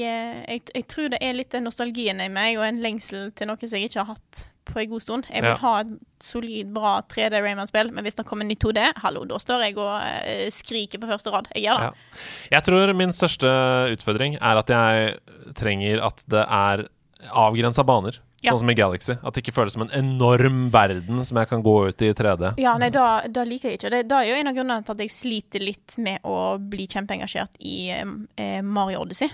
jeg, 0.45 0.65
jeg 0.75 0.85
tror 0.91 1.07
det 1.15 1.21
er 1.25 1.33
litt 1.39 1.49
den 1.55 1.65
nostalgien 1.65 2.21
i 2.21 2.27
meg 2.29 2.59
og 2.59 2.67
en 2.67 2.83
lengsel 2.83 3.31
til 3.33 3.49
noe 3.49 3.57
som 3.61 3.73
jeg 3.79 3.89
ikke 3.89 4.03
har 4.03 4.11
hatt 4.13 4.43
på 4.65 4.79
en 4.81 4.89
god 4.89 5.01
stund. 5.01 5.27
Jeg 5.29 5.43
vil 5.45 5.51
Ja. 5.51 5.57
ha 5.61 5.73
et 5.83 5.95
solid, 6.25 6.69
bra 6.73 6.93
3D 7.09 7.37
Rayman-spill, 7.41 7.91
men 7.93 8.05
hvis 8.05 8.17
det 8.17 8.25
kommer 8.25 8.45
nytt 8.49 8.61
2D, 8.65 8.85
hallo, 9.01 9.25
da 9.29 9.37
står 9.41 9.65
jeg 9.67 9.77
og 9.77 9.93
uh, 9.93 10.45
skriker 10.53 11.01
på 11.01 11.09
første 11.09 11.33
rad. 11.33 11.49
Jeg 11.57 11.65
gjør 11.67 11.81
det. 11.83 11.89
Ja. 11.89 12.21
Jeg 12.57 12.67
tror 12.69 12.93
min 13.01 13.13
største 13.13 13.49
utfordring 13.97 14.37
er 14.41 14.61
at 14.61 14.69
jeg 14.73 15.17
trenger 15.57 16.05
at 16.05 16.21
det 16.29 16.45
er 16.45 16.85
avgrensa 17.33 17.85
baner. 17.85 18.21
Ja. 18.45 18.51
sånn 18.53 18.59
som 18.63 18.69
i 18.69 18.75
Galaxy. 18.77 19.13
At 19.23 19.33
det 19.35 19.43
ikke 19.43 19.53
føles 19.55 19.73
som 19.73 19.83
en 19.87 19.91
enorm 19.97 20.69
verden 20.71 21.23
som 21.25 21.37
jeg 21.41 21.49
kan 21.49 21.63
gå 21.65 21.75
ut 21.89 22.01
i 22.01 22.09
i 22.09 22.13
3D. 22.13 22.53
Ja, 22.61 22.77
nei, 22.77 22.89
da, 22.93 23.25
da 23.27 23.43
liker 23.43 23.69
jeg 23.73 23.79
ikke. 23.79 23.89
Det, 23.91 24.03
da 24.07 24.21
er 24.21 24.29
jo 24.29 24.35
en 24.39 24.47
av 24.47 24.55
grunnene 24.55 24.85
til 24.85 24.95
at 24.95 25.03
jeg 25.05 25.09
sliter 25.15 25.59
litt 25.65 25.97
med 25.97 26.21
å 26.23 26.37
bli 26.61 26.85
kjempeengasjert 26.87 27.57
i 27.59 27.89
eh, 27.91 28.61
Mario 28.61 29.01
Odyssey. 29.01 29.29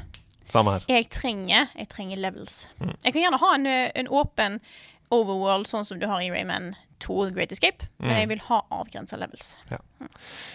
Samme 0.52 0.74
her. 0.78 0.86
Jeg 0.92 1.08
trenger, 1.10 1.70
jeg 1.78 1.88
trenger 1.88 2.18
levels. 2.20 2.68
Mm. 2.80 2.96
Jeg 3.04 3.14
kan 3.14 3.22
gjerne 3.22 3.40
ha 3.40 3.54
en, 3.56 3.66
eh, 3.68 3.92
en 3.96 4.08
åpen 4.08 4.60
overworld, 5.12 5.68
sånn 5.68 5.86
som 5.86 6.00
du 6.00 6.08
har 6.08 6.22
i 6.24 6.30
Rayman 6.32 6.74
2 7.04 7.26
The 7.30 7.32
Great 7.36 7.52
Escape, 7.52 7.88
men 8.00 8.12
Mm. 8.12 8.18
jeg 8.20 8.28
vil 8.30 8.40
ha 8.48 8.62
avgrensa 8.72 9.18
levels. 9.20 9.56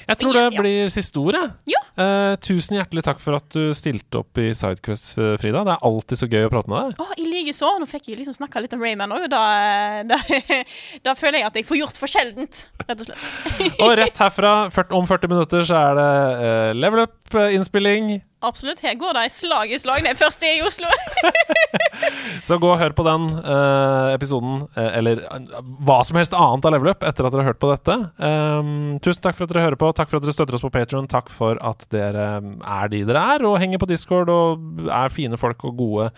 Jeg 0.06 0.20
tror 0.20 0.36
det 0.36 0.60
blir 0.60 0.90
siste 0.92 1.18
ordet. 1.18 1.42
Ja. 1.66 1.80
Uh, 1.98 2.36
tusen 2.42 2.78
hjertelig 2.78 3.02
takk 3.08 3.18
for 3.22 3.38
at 3.38 3.48
du 3.50 3.72
stilte 3.74 4.20
opp 4.20 4.38
i 4.38 4.52
Sidequest, 4.54 5.16
eh, 5.18 5.34
Frida. 5.40 5.64
Det 5.66 5.74
er 5.74 5.86
alltid 5.88 6.20
så 6.20 6.28
gøy 6.30 6.46
å 6.46 6.52
prate 6.52 6.70
med 6.70 6.92
deg. 6.92 7.02
Oh, 7.02 7.10
I 7.18 7.26
likeså. 7.26 7.72
Nå 7.80 7.88
fikk 7.90 8.12
jeg 8.12 8.20
liksom 8.20 8.36
snakka 8.38 8.62
litt 8.62 8.76
om 8.76 8.84
Rayman 8.84 9.14
òg, 9.16 9.26
og 9.26 9.32
da, 9.32 9.42
da, 10.06 10.20
da 11.08 11.16
føler 11.18 11.40
jeg 11.40 11.48
at 11.48 11.58
jeg 11.58 11.66
får 11.66 11.80
gjort 11.82 12.00
for 12.02 12.12
sjeldent, 12.12 12.62
rett 12.84 13.02
og 13.02 13.10
slett. 13.10 13.26
Og 13.86 13.92
rett 13.98 14.22
herfra, 14.22 14.54
om 14.94 15.08
40 15.08 15.32
minutter, 15.32 15.66
så 15.66 15.82
er 15.88 15.98
det 15.98 16.10
uh, 16.38 16.70
level 16.78 17.06
up-innspilling. 17.06 18.16
Absolutt. 18.44 18.80
Her 18.84 18.94
går 19.00 19.16
det 19.16 19.30
slag 19.32 19.72
i 19.72 19.78
slag. 19.80 20.02
Det 20.04 20.12
er 20.12 20.18
først 20.20 20.42
i 20.44 20.58
Oslo. 20.64 20.90
Så 22.46 22.58
gå 22.60 22.68
og 22.68 22.78
hør 22.78 22.92
på 22.96 23.04
den 23.06 23.30
uh, 23.40 24.12
episoden, 24.12 24.60
eh, 24.76 24.98
eller 24.98 25.22
eh, 25.24 25.62
hva 25.86 25.96
som 26.06 26.18
helst 26.20 26.36
annet 26.36 26.68
av 26.68 26.74
Level 26.74 26.92
Up, 26.92 27.06
etter 27.06 27.26
at 27.26 27.32
dere 27.32 27.42
har 27.42 27.50
hørt 27.50 27.62
på 27.62 27.70
dette. 27.72 27.96
Um, 28.20 28.98
tusen 29.02 29.24
takk 29.24 29.35
for 29.36 29.46
at 29.46 29.52
dere 29.52 29.64
hører 29.66 29.78
på. 29.80 29.90
Takk 29.96 30.10
for 30.10 30.18
at 30.18 30.26
dere 30.26 30.34
støtter 30.34 30.58
oss 30.58 30.64
på 30.64 30.72
Patron. 30.74 31.08
Takk 31.10 31.30
for 31.32 31.60
at 31.64 31.86
dere 31.94 32.26
um, 32.42 32.56
er 32.60 32.92
de 32.92 33.02
dere 33.08 33.22
er, 33.36 33.46
og 33.48 33.58
henger 33.62 33.82
på 33.82 33.88
Discord 33.90 34.32
og 34.32 34.90
er 34.90 35.12
fine 35.14 35.38
folk 35.40 35.64
og 35.68 35.76
gode, 35.78 36.10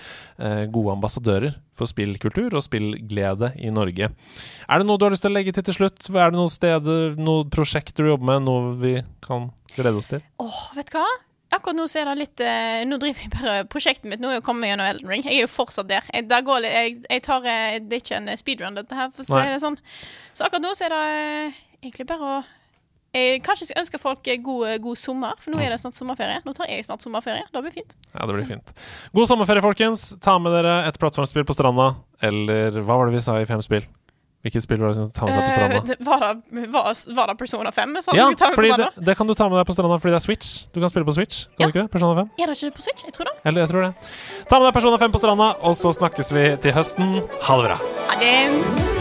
eh, 0.43 0.64
gode 0.73 0.95
ambassadører 0.97 1.59
for 1.79 1.91
spillkultur 1.91 2.57
og 2.59 2.64
spillglede 2.66 3.53
i 3.62 3.71
Norge. 3.75 4.11
Er 4.11 4.81
det 4.81 4.89
noe 4.89 4.99
du 4.99 5.07
har 5.07 5.14
lyst 5.14 5.27
til 5.27 5.33
å 5.33 5.37
legge 5.37 5.55
til 5.55 5.66
til 5.69 5.79
slutt? 5.79 6.11
Er 6.11 6.33
det 6.33 6.41
noen 6.41 6.53
steder, 6.53 7.16
noen 7.21 7.53
prosjekter 7.55 8.07
du 8.07 8.12
jobber 8.14 8.33
med, 8.33 8.45
noe 8.49 8.75
vi 8.81 8.99
kan 9.25 9.51
glede 9.77 10.01
oss 10.01 10.11
til? 10.11 10.23
Åh, 10.43 10.61
vet 10.79 10.91
du 10.91 10.99
hva? 10.99 11.07
Akkurat 11.49 11.79
nå 11.79 11.87
så 11.89 12.03
er 12.03 12.11
det 12.11 12.19
litt 12.21 12.43
eh, 12.45 12.83
Nå 12.85 12.99
driver 13.01 13.25
jeg 13.25 13.31
bare 13.33 13.53
prosjektet 13.73 14.11
mitt 14.11 14.21
nå 14.21 14.29
er 14.35 14.43
å 14.43 14.45
komme 14.45 14.66
meg 14.66 14.75
gjennom 14.75 14.89
Elden 14.91 15.09
Ring. 15.09 15.25
Jeg 15.25 15.39
er 15.39 15.47
jo 15.47 15.53
fortsatt 15.53 15.89
der. 15.89 16.05
Jeg, 16.12 16.27
der 16.29 16.45
går, 16.45 16.66
jeg, 16.69 16.99
jeg 17.09 17.25
tar, 17.25 17.47
eh, 17.49 17.79
det 17.81 17.97
er 17.97 18.05
ikke 18.05 18.19
en 18.19 18.33
speedrun, 18.37 18.77
dette 18.77 18.99
her, 18.99 19.09
for 19.14 19.25
å 19.25 19.29
si 19.31 19.55
det 19.55 19.62
sånn. 19.62 19.79
Så 20.37 20.45
akkurat 20.45 20.66
nå 20.66 20.75
så 20.77 20.89
er 20.89 20.95
det 20.95 21.01
eh, 21.14 21.61
egentlig 21.81 22.09
bare 22.11 22.35
å 22.35 22.43
jeg 23.16 23.42
kanskje 23.46 23.70
skal 23.70 23.82
ønske 23.82 24.00
folk 24.00 24.28
eh, 24.28 24.40
god, 24.44 24.78
god 24.84 24.98
sommer, 25.00 25.38
for 25.40 25.54
nå 25.54 25.61
er 25.64 25.72
det 25.72 25.80
snart 25.80 25.96
sommerferie. 25.96 26.42
Nå 26.44 26.52
tar 26.56 26.68
jeg 26.68 26.84
snart 26.84 27.04
sommerferie. 27.04 27.46
Det 27.52 27.62
blir 27.64 27.72
fint. 27.72 27.94
Ja, 28.12 28.26
det 28.28 28.34
blir 28.36 28.48
fint. 28.48 28.74
God 29.16 29.30
sommerferie, 29.30 29.64
folkens. 29.64 30.11
Ta 30.24 30.36
med 30.42 30.52
dere 30.52 30.82
et 30.88 30.98
plattformspill 31.00 31.46
på 31.48 31.56
stranda. 31.56 31.94
Eller 32.20 32.76
hva 32.82 32.98
var 33.00 33.09
det 33.09 33.16
vi 33.16 33.24
sa 33.24 33.38
i 33.40 33.48
fem 33.48 33.62
spill? 33.64 33.86
Hvilket 34.46 34.62
spill 34.62 34.78
var 34.78 34.92
det 34.92 35.00
som 35.00 35.09
ta 35.11 35.26
med 35.26 35.34
seg 35.34 35.46
på 35.48 35.54
stranda? 35.54 35.78
Uh, 35.82 36.04
var, 36.06 36.26
det, 36.26 36.66
var, 36.70 36.90
var 37.16 37.32
det 37.32 37.36
Persona 37.40 37.72
5? 37.74 37.96
vi 37.96 38.18
Ja, 38.18 38.28
det, 38.76 38.90
det 39.09 39.16
kan 39.18 39.26
du 39.26 39.34
ta 39.34 39.48
med 39.48 39.59
deg 39.59 39.66
på 39.66 39.74
stranda 39.74 39.98
fordi 39.98 40.14
det 40.14 40.20
er 40.20 40.26
Switch. 40.28 40.52
Du 40.70 40.78
kan 40.78 40.92
spille 40.92 41.09
på 41.09 41.16
Switch. 41.16 41.46
Kan 41.56 41.66
Ja. 41.66 41.66
du 41.66 41.72
ikke 41.72 41.88
det? 41.88 41.92
Persona 41.96 42.22
5? 42.22 42.30
Er 42.38 42.52
det 42.52 42.61
ikke 42.62 42.76
på 42.76 42.86
Switch? 42.86 43.09
Jeg 43.09 43.16
tror 43.16 43.32
det. 43.32 43.34
Eller 43.44 43.64
jeg 43.64 43.72
tror 43.72 43.88
det. 43.88 44.12
Ta 44.52 44.61
med 44.61 44.68
deg 44.68 44.78
Persona 44.78 45.00
5 45.02 45.16
på 45.16 45.24
stranda, 45.24 45.50
og 45.59 45.74
så 45.80 45.96
snakkes 45.96 46.32
vi 46.36 46.46
til 46.62 46.76
høsten. 46.76 47.18
Ha 47.48 47.59
det 47.59 47.66
bra. 47.72 47.80
Ha 48.12 48.20
det. 48.22 48.97